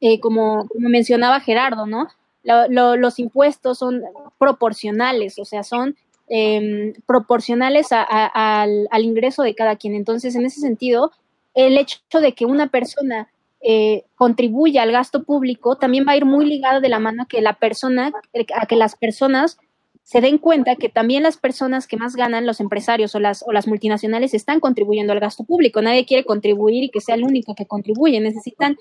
eh, 0.00 0.20
como, 0.20 0.68
mencionaba 0.74 1.40
Gerardo, 1.40 1.86
¿no? 1.86 2.08
los 2.42 3.18
impuestos 3.18 3.78
son 3.78 4.02
proporcionales, 4.38 5.38
o 5.38 5.44
sea, 5.44 5.62
son 5.62 5.94
em, 6.28 6.94
proporcionales 7.06 7.88
al, 7.90 8.88
ingreso 9.02 9.42
de 9.42 9.54
cada 9.54 9.76
quien. 9.76 9.94
Entonces, 9.94 10.34
en 10.34 10.46
ese 10.46 10.60
sentido, 10.60 11.12
el 11.54 11.76
hecho 11.76 12.20
de 12.20 12.32
que 12.32 12.46
una 12.46 12.68
persona 12.68 13.28
eh, 13.60 14.04
contribuya 14.14 14.82
al 14.82 14.92
gasto 14.92 15.22
público 15.22 15.76
también 15.76 16.06
va 16.08 16.12
a 16.12 16.16
ir 16.16 16.24
muy 16.24 16.46
ligado 16.46 16.80
de 16.80 16.88
la 16.88 16.98
mano 16.98 17.24
a 17.24 17.26
que 17.26 17.42
la 17.42 17.52
persona, 17.52 18.10
a 18.54 18.66
que 18.66 18.76
las 18.76 18.96
personas 18.96 19.58
se 20.02 20.20
den 20.20 20.38
cuenta 20.38 20.76
que 20.76 20.88
también 20.88 21.22
las 21.22 21.36
personas 21.36 21.86
que 21.86 21.96
más 21.96 22.16
ganan, 22.16 22.46
los 22.46 22.60
empresarios 22.60 23.14
o 23.14 23.20
las, 23.20 23.44
o 23.46 23.52
las 23.52 23.68
multinacionales, 23.68 24.34
están 24.34 24.60
contribuyendo 24.60 25.12
al 25.12 25.20
gasto 25.20 25.44
público. 25.44 25.82
Nadie 25.82 26.04
quiere 26.04 26.24
contribuir 26.24 26.84
y 26.84 26.90
que 26.90 27.00
sea 27.00 27.14
el 27.14 27.24
único 27.24 27.54
que 27.54 27.66
contribuye. 27.66 28.20
Necesitan 28.20 28.76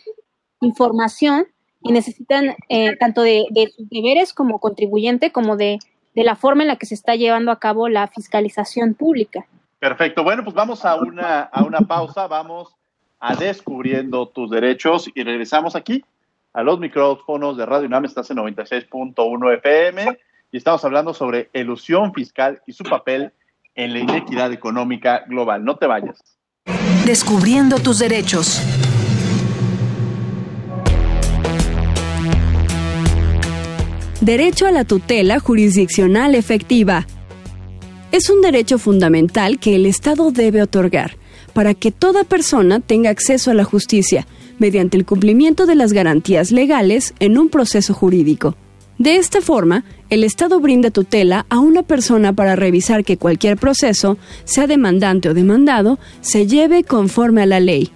información 0.62 1.48
y 1.82 1.92
necesitan 1.92 2.56
eh, 2.68 2.96
tanto 2.98 3.22
de, 3.22 3.46
sus 3.76 3.90
deberes 3.90 4.34
como 4.34 4.60
contribuyente 4.60 5.32
como 5.32 5.56
de, 5.56 5.80
de 6.16 6.24
la 6.24 6.36
forma 6.36 6.64
en 6.64 6.68
la 6.70 6.78
que 6.78 6.86
se 6.86 6.96
está 6.96 7.16
llevando 7.16 7.52
a 7.52 7.60
cabo 7.60 7.90
la 7.90 8.08
fiscalización 8.08 8.96
pública. 8.96 9.46
Perfecto. 9.80 10.24
Bueno, 10.24 10.44
pues 10.44 10.56
vamos 10.56 10.84
a 10.84 10.96
una, 10.96 11.42
a 11.42 11.64
una 11.64 11.80
pausa. 11.80 12.28
Vamos 12.28 12.76
a 13.20 13.36
Descubriendo 13.36 14.28
tus 14.30 14.50
Derechos 14.50 15.10
y 15.14 15.24
regresamos 15.24 15.76
aquí 15.76 16.04
a 16.54 16.64
los 16.64 16.80
micrófonos 16.80 17.56
de 17.56 17.66
Radio 17.66 17.88
UNAM. 17.88 18.06
Estás 18.06 18.30
en 18.32 18.38
96.1 18.38 19.54
FM 19.58 20.20
y 20.52 20.58
estamos 20.58 20.84
hablando 20.84 21.14
sobre 21.14 21.50
elusión 21.54 22.14
fiscal 22.14 22.62
y 22.66 22.74
su 22.74 22.84
papel 22.84 23.32
en 23.76 23.94
la 23.94 24.00
inequidad 24.00 24.52
económica 24.52 25.24
global. 25.28 25.64
No 25.64 25.78
te 25.78 25.88
vayas. 25.88 26.20
Descubriendo 27.06 27.78
tus 27.80 28.00
derechos. 28.00 28.62
Derecho 34.22 34.68
a 34.68 34.72
la 34.72 34.84
tutela 34.84 35.40
jurisdiccional 35.40 36.36
efectiva. 36.36 37.06
Es 38.12 38.30
un 38.30 38.42
derecho 38.42 38.78
fundamental 38.78 39.60
que 39.60 39.76
el 39.76 39.86
Estado 39.86 40.32
debe 40.32 40.62
otorgar 40.62 41.12
para 41.54 41.74
que 41.74 41.92
toda 41.92 42.24
persona 42.24 42.80
tenga 42.80 43.10
acceso 43.10 43.52
a 43.52 43.54
la 43.54 43.64
justicia 43.64 44.28
mediante 44.58 44.98
el 44.98 45.06
cumplimiento 45.06 45.66
de 45.66 45.76
las 45.76 45.94
garantías 45.94 46.52
legales 46.52 47.14
en 47.20 47.38
un 47.38 47.50
proceso 47.50 47.94
jurídico. 47.94 48.56
De 48.98 49.16
esta 49.16 49.40
forma, 49.40 49.86
el 50.10 50.24
Estado 50.24 50.60
brinda 50.60 50.90
tutela 50.90 51.46
a 51.50 51.60
una 51.60 51.84
persona 51.84 52.34
para 52.34 52.56
revisar 52.56 53.04
que 53.04 53.18
cualquier 53.18 53.58
proceso, 53.58 54.18
sea 54.44 54.66
demandante 54.66 55.30
o 55.30 55.34
demandado, 55.34 56.00
se 56.22 56.48
lleve 56.48 56.84
conforme 56.84 57.44
a 57.44 57.46
la 57.46 57.60
ley. 57.60 57.90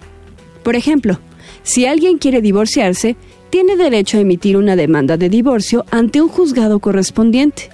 Por 0.62 0.76
ejemplo, 0.76 1.18
si 1.62 1.86
alguien 1.86 2.18
quiere 2.18 2.40
divorciarse, 2.40 3.16
tiene 3.50 3.76
derecho 3.76 4.18
a 4.18 4.20
emitir 4.20 4.56
una 4.56 4.76
demanda 4.76 5.16
de 5.16 5.28
divorcio 5.28 5.84
ante 5.90 6.20
un 6.20 6.28
juzgado 6.28 6.78
correspondiente. 6.78 7.70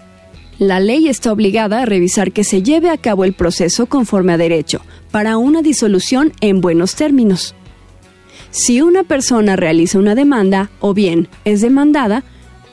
La 0.58 0.80
ley 0.80 1.08
está 1.08 1.32
obligada 1.32 1.82
a 1.82 1.86
revisar 1.86 2.32
que 2.32 2.44
se 2.44 2.62
lleve 2.62 2.90
a 2.90 2.98
cabo 2.98 3.24
el 3.24 3.32
proceso 3.32 3.86
conforme 3.86 4.32
a 4.32 4.36
derecho, 4.36 4.82
para 5.10 5.38
una 5.38 5.62
disolución 5.62 6.32
en 6.40 6.60
buenos 6.60 6.94
términos. 6.94 7.54
Si 8.50 8.82
una 8.82 9.04
persona 9.04 9.56
realiza 9.56 9.98
una 9.98 10.14
demanda 10.14 10.70
o 10.80 10.92
bien 10.92 11.28
es 11.44 11.60
demandada, 11.60 12.24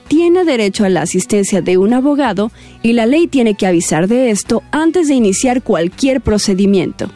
tiene 0.07 0.45
derecho 0.45 0.85
a 0.85 0.89
la 0.89 1.01
asistencia 1.01 1.61
de 1.61 1.77
un 1.77 1.93
abogado 1.93 2.51
y 2.81 2.93
la 2.93 3.05
ley 3.05 3.27
tiene 3.27 3.55
que 3.55 3.67
avisar 3.67 4.07
de 4.07 4.29
esto 4.29 4.63
antes 4.71 5.07
de 5.07 5.15
iniciar 5.15 5.61
cualquier 5.61 6.21
procedimiento. 6.21 7.09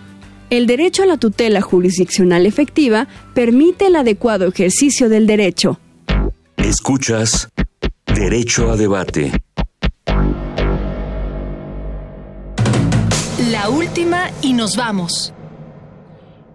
El 0.50 0.68
derecho 0.68 1.04
a 1.04 1.06
la 1.06 1.18
tutela 1.18 1.62
jurisdiccional 1.62 2.46
efectiva 2.46 3.08
permite 3.34 3.88
el 3.88 3.96
adecuado 3.96 4.46
ejercicio 4.48 5.08
del 5.08 5.26
derecho. 5.26 5.80
Escuchas 6.58 7.50
Derecho 8.06 8.70
a 8.70 8.76
Debate. 8.76 9.32
La 13.50 13.70
última 13.70 14.30
y 14.42 14.54
nos 14.54 14.76
vamos. 14.76 15.34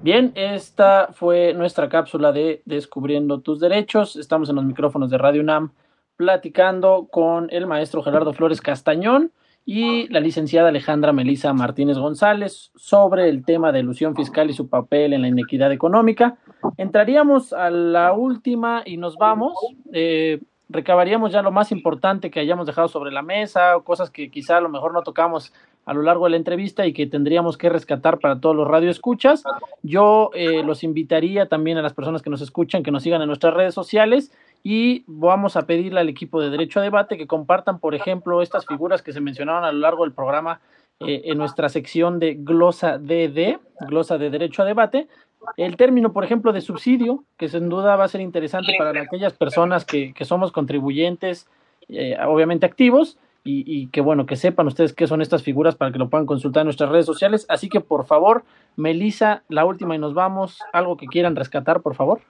Bien, 0.02 0.32
esta 0.34 1.08
fue 1.14 1.54
nuestra 1.54 1.88
cápsula 1.88 2.32
de 2.32 2.62
Descubriendo 2.66 3.40
tus 3.40 3.58
Derechos. 3.58 4.16
Estamos 4.16 4.50
en 4.50 4.56
los 4.56 4.64
micrófonos 4.64 5.10
de 5.10 5.18
Radio 5.18 5.40
UNAM 5.40 5.72
platicando 6.16 7.08
con 7.10 7.48
el 7.50 7.66
maestro 7.66 8.02
Gerardo 8.02 8.32
Flores 8.32 8.60
Castañón 8.60 9.32
y 9.64 10.06
la 10.08 10.20
licenciada 10.20 10.68
Alejandra 10.68 11.12
Melisa 11.12 11.52
Martínez 11.52 11.98
González 11.98 12.70
sobre 12.76 13.28
el 13.28 13.44
tema 13.44 13.72
de 13.72 13.80
ilusión 13.80 14.14
fiscal 14.14 14.48
y 14.48 14.54
su 14.54 14.68
papel 14.68 15.12
en 15.12 15.22
la 15.22 15.28
inequidad 15.28 15.72
económica. 15.72 16.38
Entraríamos 16.76 17.52
a 17.52 17.70
la 17.70 18.12
última 18.12 18.82
y 18.86 18.96
nos 18.96 19.16
vamos. 19.16 19.54
Eh, 19.92 20.40
recabaríamos 20.68 21.32
ya 21.32 21.42
lo 21.42 21.50
más 21.50 21.72
importante 21.72 22.30
que 22.30 22.40
hayamos 22.40 22.66
dejado 22.66 22.86
sobre 22.86 23.10
la 23.10 23.22
mesa, 23.22 23.74
cosas 23.82 24.10
que 24.10 24.30
quizá 24.30 24.58
a 24.58 24.60
lo 24.60 24.68
mejor 24.68 24.92
no 24.92 25.02
tocamos 25.02 25.52
a 25.84 25.94
lo 25.94 26.02
largo 26.02 26.24
de 26.24 26.30
la 26.30 26.36
entrevista 26.36 26.86
y 26.86 26.92
que 26.92 27.06
tendríamos 27.06 27.56
que 27.56 27.68
rescatar 27.68 28.18
para 28.18 28.40
todos 28.40 28.54
los 28.54 28.68
radioescuchas. 28.68 29.44
Yo 29.82 30.30
eh, 30.34 30.62
los 30.64 30.82
invitaría 30.84 31.46
también 31.46 31.78
a 31.78 31.82
las 31.82 31.92
personas 31.92 32.22
que 32.22 32.30
nos 32.30 32.40
escuchan 32.40 32.82
que 32.82 32.90
nos 32.90 33.02
sigan 33.02 33.22
en 33.22 33.28
nuestras 33.28 33.54
redes 33.54 33.74
sociales 33.74 34.32
y 34.62 35.04
vamos 35.06 35.56
a 35.56 35.66
pedirle 35.66 36.00
al 36.00 36.08
equipo 36.08 36.40
de 36.40 36.50
Derecho 36.50 36.80
a 36.80 36.82
Debate 36.82 37.16
que 37.16 37.26
compartan, 37.26 37.78
por 37.78 37.94
ejemplo, 37.94 38.42
estas 38.42 38.66
figuras 38.66 39.02
que 39.02 39.12
se 39.12 39.20
mencionaron 39.20 39.64
a 39.64 39.72
lo 39.72 39.78
largo 39.78 40.04
del 40.04 40.12
programa 40.12 40.60
eh, 41.00 41.22
en 41.26 41.38
nuestra 41.38 41.68
sección 41.68 42.18
de 42.18 42.34
glosa 42.34 42.98
DD, 42.98 43.58
glosa 43.86 44.18
de 44.18 44.30
Derecho 44.30 44.62
a 44.62 44.64
Debate. 44.64 45.08
El 45.56 45.76
término, 45.76 46.12
por 46.12 46.24
ejemplo, 46.24 46.52
de 46.52 46.60
subsidio, 46.60 47.24
que 47.36 47.48
sin 47.48 47.68
duda 47.68 47.96
va 47.96 48.04
a 48.04 48.08
ser 48.08 48.20
interesante 48.20 48.72
para 48.78 49.02
aquellas 49.02 49.34
personas 49.34 49.84
que, 49.84 50.12
que 50.14 50.24
somos 50.24 50.52
contribuyentes, 50.52 51.46
eh, 51.88 52.16
obviamente 52.26 52.66
activos, 52.66 53.18
y, 53.44 53.62
y, 53.66 53.86
que 53.88 54.00
bueno, 54.00 54.26
que 54.26 54.34
sepan 54.34 54.66
ustedes 54.66 54.92
qué 54.92 55.06
son 55.06 55.22
estas 55.22 55.44
figuras 55.44 55.76
para 55.76 55.92
que 55.92 55.98
lo 55.98 56.08
puedan 56.08 56.26
consultar 56.26 56.62
en 56.62 56.66
nuestras 56.66 56.90
redes 56.90 57.06
sociales. 57.06 57.46
Así 57.48 57.68
que 57.68 57.80
por 57.80 58.04
favor, 58.06 58.44
Melisa, 58.74 59.44
la 59.48 59.64
última 59.64 59.94
y 59.94 59.98
nos 59.98 60.14
vamos. 60.14 60.58
Algo 60.72 60.96
que 60.96 61.06
quieran 61.06 61.36
rescatar, 61.36 61.80
por 61.82 61.94
favor. 61.94 62.22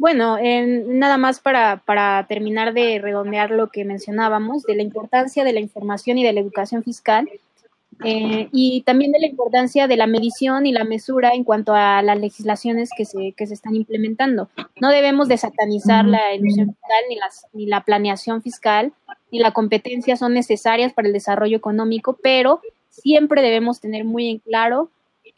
Bueno, 0.00 0.38
nada 0.40 1.18
más 1.18 1.40
para, 1.40 1.82
para 1.84 2.26
terminar 2.26 2.72
de 2.72 2.98
redondear 2.98 3.50
lo 3.50 3.68
que 3.68 3.84
mencionábamos, 3.84 4.62
de 4.62 4.74
la 4.74 4.82
importancia 4.82 5.44
de 5.44 5.52
la 5.52 5.60
información 5.60 6.16
y 6.16 6.24
de 6.24 6.32
la 6.32 6.40
educación 6.40 6.82
fiscal, 6.82 7.28
eh, 8.02 8.48
y 8.50 8.80
también 8.86 9.12
de 9.12 9.20
la 9.20 9.26
importancia 9.26 9.86
de 9.88 9.98
la 9.98 10.06
medición 10.06 10.64
y 10.64 10.72
la 10.72 10.84
mesura 10.84 11.32
en 11.34 11.44
cuanto 11.44 11.74
a 11.74 12.00
las 12.00 12.18
legislaciones 12.18 12.88
que 12.96 13.04
se, 13.04 13.32
que 13.32 13.46
se 13.46 13.52
están 13.52 13.76
implementando. 13.76 14.48
No 14.80 14.88
debemos 14.88 15.28
de 15.28 15.36
satanizar 15.36 16.06
la 16.06 16.34
ilusión 16.34 16.68
fiscal 16.68 17.02
ni, 17.10 17.16
las, 17.16 17.46
ni 17.52 17.66
la 17.66 17.84
planeación 17.84 18.40
fiscal, 18.40 18.94
ni 19.30 19.38
la 19.38 19.50
competencia 19.50 20.16
son 20.16 20.32
necesarias 20.32 20.94
para 20.94 21.08
el 21.08 21.12
desarrollo 21.12 21.58
económico, 21.58 22.18
pero 22.22 22.62
siempre 22.88 23.42
debemos 23.42 23.82
tener 23.82 24.06
muy 24.06 24.30
en 24.30 24.38
claro 24.38 24.88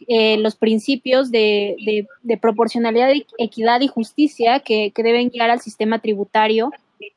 eh, 0.08 0.38
los 0.38 0.56
principios 0.56 1.30
de, 1.30 2.06
proporcionalidad, 2.40 3.10
equidad 3.38 3.80
y 3.80 3.88
justicia 3.88 4.60
que, 4.60 4.92
deben 4.96 5.30
guiar 5.30 5.50
al 5.50 5.60
sistema 5.60 5.98
tributario 5.98 6.70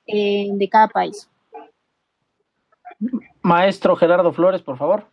eh, 0.08 0.48
de 0.52 0.70
cada 0.70 0.88
país. 0.88 1.30
Maestro 3.42 3.96
Gerardo 3.96 4.32
Flores, 4.34 4.62
por 4.62 4.78
favor. 4.78 5.06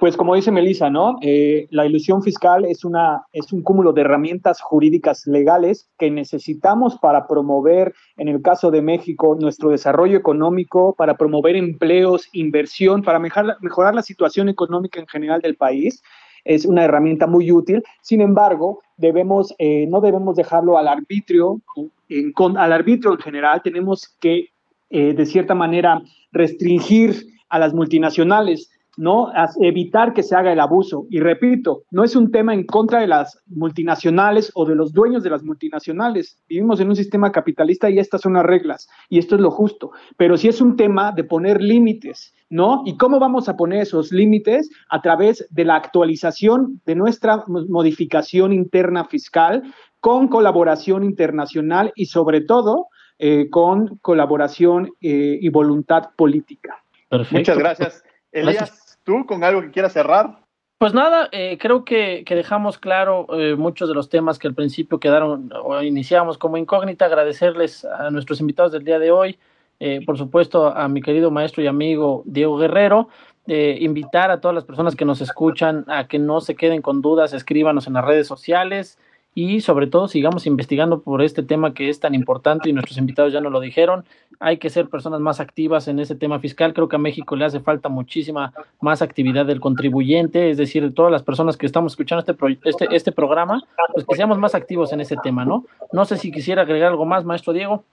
Pues 0.00 0.16
como 0.16 0.36
dice 0.36 0.52
Melissa, 0.52 0.88
¿no? 0.90 1.16
Eh, 1.22 1.66
la 1.70 1.84
ilusión 1.84 2.22
fiscal 2.22 2.64
es, 2.64 2.84
una, 2.84 3.24
es 3.32 3.52
un 3.52 3.62
cúmulo 3.62 3.92
de 3.92 4.02
herramientas 4.02 4.60
jurídicas 4.60 5.26
legales 5.26 5.90
que 5.98 6.08
necesitamos 6.08 6.96
para 6.98 7.26
promover, 7.26 7.92
en 8.16 8.28
el 8.28 8.40
caso 8.40 8.70
de 8.70 8.80
México, 8.80 9.36
nuestro 9.40 9.70
desarrollo 9.70 10.16
económico, 10.16 10.94
para 10.96 11.16
promover 11.16 11.56
empleos, 11.56 12.28
inversión, 12.32 13.02
para 13.02 13.18
mejorar, 13.18 13.56
mejorar 13.60 13.92
la 13.92 14.02
situación 14.02 14.48
económica 14.48 15.00
en 15.00 15.08
general 15.08 15.40
del 15.40 15.56
país. 15.56 16.00
Es 16.44 16.64
una 16.64 16.84
herramienta 16.84 17.26
muy 17.26 17.50
útil. 17.50 17.82
Sin 18.00 18.20
embargo, 18.20 18.80
debemos, 18.96 19.52
eh, 19.58 19.86
no 19.88 20.00
debemos 20.00 20.36
dejarlo 20.36 20.78
al 20.78 20.86
arbitrio, 20.86 21.60
en, 22.08 22.32
con, 22.32 22.56
al 22.56 22.72
arbitrio 22.72 23.14
en 23.14 23.18
general. 23.18 23.62
Tenemos 23.62 24.16
que, 24.20 24.50
eh, 24.90 25.12
de 25.12 25.26
cierta 25.26 25.56
manera, 25.56 26.00
restringir 26.30 27.16
a 27.48 27.58
las 27.58 27.74
multinacionales 27.74 28.70
¿no? 28.98 29.30
evitar 29.60 30.12
que 30.12 30.24
se 30.24 30.34
haga 30.34 30.52
el 30.52 30.60
abuso. 30.60 31.06
Y 31.08 31.20
repito, 31.20 31.84
no 31.90 32.02
es 32.02 32.16
un 32.16 32.30
tema 32.30 32.52
en 32.52 32.66
contra 32.66 33.00
de 33.00 33.06
las 33.06 33.40
multinacionales 33.46 34.50
o 34.54 34.66
de 34.66 34.74
los 34.74 34.92
dueños 34.92 35.22
de 35.22 35.30
las 35.30 35.44
multinacionales. 35.44 36.36
Vivimos 36.48 36.80
en 36.80 36.88
un 36.88 36.96
sistema 36.96 37.30
capitalista 37.30 37.88
y 37.88 38.00
estas 38.00 38.20
son 38.20 38.34
las 38.34 38.44
reglas 38.44 38.88
y 39.08 39.18
esto 39.18 39.36
es 39.36 39.40
lo 39.40 39.52
justo. 39.52 39.92
Pero 40.16 40.36
sí 40.36 40.48
es 40.48 40.60
un 40.60 40.76
tema 40.76 41.12
de 41.12 41.22
poner 41.22 41.62
límites, 41.62 42.34
¿no? 42.50 42.82
¿Y 42.84 42.96
cómo 42.96 43.20
vamos 43.20 43.48
a 43.48 43.56
poner 43.56 43.82
esos 43.82 44.10
límites? 44.10 44.68
A 44.90 45.00
través 45.00 45.46
de 45.50 45.64
la 45.64 45.76
actualización 45.76 46.80
de 46.84 46.96
nuestra 46.96 47.44
modificación 47.46 48.52
interna 48.52 49.04
fiscal 49.04 49.62
con 50.00 50.26
colaboración 50.26 51.04
internacional 51.04 51.92
y 51.94 52.06
sobre 52.06 52.40
todo 52.40 52.88
eh, 53.20 53.48
con 53.48 53.98
colaboración 53.98 54.90
eh, 55.00 55.38
y 55.40 55.48
voluntad 55.50 56.10
política. 56.16 56.82
Muchas 57.30 57.58
gracias. 57.58 58.04
Elías, 58.32 58.87
¿Tú 59.08 59.24
con 59.24 59.42
algo 59.42 59.62
que 59.62 59.70
quieras 59.70 59.94
cerrar? 59.94 60.38
Pues 60.78 60.92
nada, 60.92 61.30
eh, 61.32 61.56
creo 61.58 61.82
que, 61.82 62.22
dejamos 62.28 62.76
claro 62.76 63.26
eh, 63.32 63.56
muchos 63.56 63.88
de 63.88 63.94
los 63.94 64.10
temas 64.10 64.38
que 64.38 64.48
al 64.48 64.54
principio 64.54 65.00
quedaron 65.00 65.50
o 65.64 65.80
iniciamos 65.80 66.36
como 66.36 66.58
incógnita. 66.58 67.06
Agradecerles 67.06 67.86
a 67.86 68.10
nuestros 68.10 68.38
invitados 68.42 68.70
del 68.72 68.84
día 68.84 68.98
de 68.98 69.10
hoy, 69.10 69.38
eh, 69.80 70.04
por 70.04 70.18
supuesto 70.18 70.66
a 70.76 70.88
mi 70.88 71.00
querido 71.00 71.30
maestro 71.30 71.62
y 71.62 71.68
amigo 71.68 72.22
Diego 72.26 72.58
Guerrero. 72.58 73.08
invitar 73.46 74.30
a 74.30 74.42
todas 74.42 74.54
las 74.54 74.66
personas 74.66 74.94
que 74.94 75.06
nos 75.06 75.22
escuchan 75.22 75.86
a 75.88 76.06
que 76.06 76.18
no 76.18 76.42
se 76.42 76.54
queden 76.54 76.82
con 76.82 77.00
dudas, 77.00 77.32
escríbanos 77.32 77.86
en 77.86 77.94
las 77.94 78.04
redes 78.04 78.26
sociales 78.26 78.98
y 79.40 79.60
sobre 79.60 79.86
todo 79.86 80.08
sigamos 80.08 80.48
investigando 80.48 81.00
por 81.00 81.22
este 81.22 81.44
tema 81.44 81.72
que 81.72 81.88
es 81.88 82.00
tan 82.00 82.12
importante 82.12 82.68
y 82.68 82.72
nuestros 82.72 82.98
invitados 82.98 83.32
ya 83.32 83.40
nos 83.40 83.52
lo 83.52 83.60
dijeron. 83.60 84.04
Hay 84.40 84.58
que 84.58 84.68
ser 84.68 84.88
personas 84.88 85.20
más 85.20 85.38
activas 85.38 85.86
en 85.86 86.00
ese 86.00 86.16
tema 86.16 86.40
fiscal. 86.40 86.74
Creo 86.74 86.88
que 86.88 86.96
a 86.96 86.98
México 86.98 87.36
le 87.36 87.44
hace 87.44 87.60
falta 87.60 87.88
muchísima 87.88 88.52
más 88.80 89.00
actividad 89.00 89.46
del 89.46 89.60
contribuyente, 89.60 90.50
es 90.50 90.56
decir, 90.56 90.82
de 90.82 90.90
todas 90.90 91.12
las 91.12 91.22
personas 91.22 91.56
que 91.56 91.66
estamos 91.66 91.92
escuchando 91.92 92.24
este, 92.26 92.58
este, 92.64 92.88
este 92.90 93.12
programa, 93.12 93.62
pues 93.94 94.04
que 94.04 94.16
seamos 94.16 94.38
más 94.38 94.56
activos 94.56 94.92
en 94.92 95.02
ese 95.02 95.14
tema, 95.22 95.44
¿no? 95.44 95.66
No 95.92 96.04
sé 96.04 96.16
si 96.16 96.32
quisiera 96.32 96.62
agregar 96.62 96.90
algo 96.90 97.06
más, 97.06 97.24
maestro 97.24 97.52
Diego. 97.52 97.84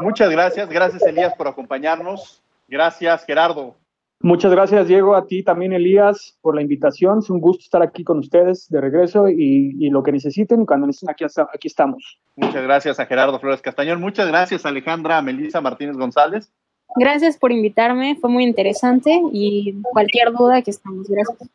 Muchas 0.00 0.28
gracias, 0.30 0.68
gracias 0.68 1.00
Elías 1.04 1.32
por 1.34 1.46
acompañarnos. 1.46 2.42
Gracias, 2.66 3.24
Gerardo. 3.24 3.76
Muchas 4.20 4.50
gracias, 4.50 4.88
Diego, 4.88 5.14
a 5.14 5.26
ti 5.26 5.44
también, 5.44 5.72
Elías, 5.72 6.36
por 6.40 6.56
la 6.56 6.62
invitación. 6.62 7.20
Es 7.20 7.30
un 7.30 7.40
gusto 7.40 7.62
estar 7.62 7.82
aquí 7.82 8.02
con 8.02 8.18
ustedes 8.18 8.68
de 8.68 8.80
regreso 8.80 9.28
y, 9.28 9.88
lo 9.90 10.02
que 10.02 10.10
necesiten, 10.10 10.66
cuando 10.66 10.88
necesiten, 10.88 11.10
aquí, 11.10 11.24
aquí 11.24 11.68
estamos. 11.68 12.18
Muchas 12.34 12.62
gracias 12.62 12.98
a 12.98 13.06
Gerardo 13.06 13.38
Flores 13.38 13.62
Castañón. 13.62 14.00
Muchas 14.00 14.26
gracias, 14.26 14.66
Alejandra 14.66 15.22
Melisa 15.22 15.60
Martínez 15.60 15.96
González. 15.96 16.50
Gracias 16.96 17.36
por 17.36 17.52
invitarme, 17.52 18.16
fue 18.20 18.30
muy 18.30 18.44
interesante 18.44 19.20
y 19.32 19.74
cualquier 19.92 20.32
duda 20.32 20.62
que 20.62 20.70
estamos. 20.70 21.08
Gracias. 21.08 21.50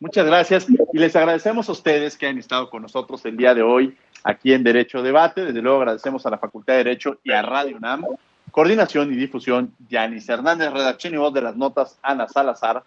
Muchas 0.00 0.26
gracias 0.26 0.66
y 0.92 0.98
les 0.98 1.14
agradecemos 1.14 1.68
a 1.68 1.72
ustedes 1.72 2.16
que 2.16 2.26
han 2.26 2.38
estado 2.38 2.70
con 2.70 2.82
nosotros 2.82 3.24
el 3.26 3.36
día 3.36 3.54
de 3.54 3.62
hoy 3.62 3.96
aquí 4.24 4.52
en 4.52 4.64
Derecho 4.64 5.02
Debate. 5.02 5.44
Desde 5.44 5.62
luego 5.62 5.78
agradecemos 5.78 6.26
a 6.26 6.30
la 6.30 6.38
Facultad 6.38 6.72
de 6.72 6.84
Derecho 6.84 7.18
y 7.22 7.30
a 7.30 7.42
Radio 7.42 7.76
UNAM 7.76 8.04
Coordinación 8.50 9.12
y 9.12 9.16
difusión, 9.16 9.74
Yanis 9.88 10.28
Hernández. 10.28 10.72
Redacción 10.72 11.14
y 11.14 11.16
voz 11.16 11.32
de 11.32 11.42
las 11.42 11.56
notas, 11.56 11.98
Ana 12.02 12.28
Salazar. 12.28 12.82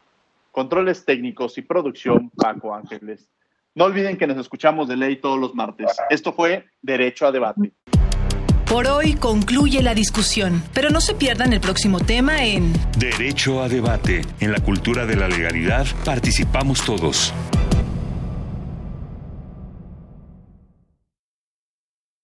Controles 0.51 1.05
técnicos 1.05 1.57
y 1.57 1.61
producción, 1.61 2.30
Paco 2.36 2.76
Ángeles. 2.76 3.28
No 3.76 3.86
olviden 3.86 4.18
que 4.18 4.28
nos 4.28 4.38
escuchamos 4.38 4.88
de 4.88 4.97
ley 4.97 5.16
todos 5.16 5.39
los 5.39 5.55
martes. 5.55 5.88
Esto 6.09 6.34
fue 6.34 6.66
Derecho 6.82 7.26
a 7.26 7.32
Debate. 7.32 7.72
Por 8.68 8.88
hoy 8.88 9.16
concluye 9.16 9.82
la 9.82 9.93
discusión, 9.93 10.64
pero 10.74 10.89
no 10.89 11.01
se 11.01 11.16
pierdan 11.16 11.53
el 11.53 11.59
próximo 11.59 11.99
tema 11.99 12.43
en 12.43 12.72
Derecho 12.97 13.61
a 13.61 13.70
Debate. 13.70 14.22
En 14.39 14.51
la 14.51 14.59
cultura 14.59 15.05
de 15.05 15.16
la 15.16 15.28
legalidad 15.28 15.86
participamos 16.05 16.84
todos. 16.86 17.34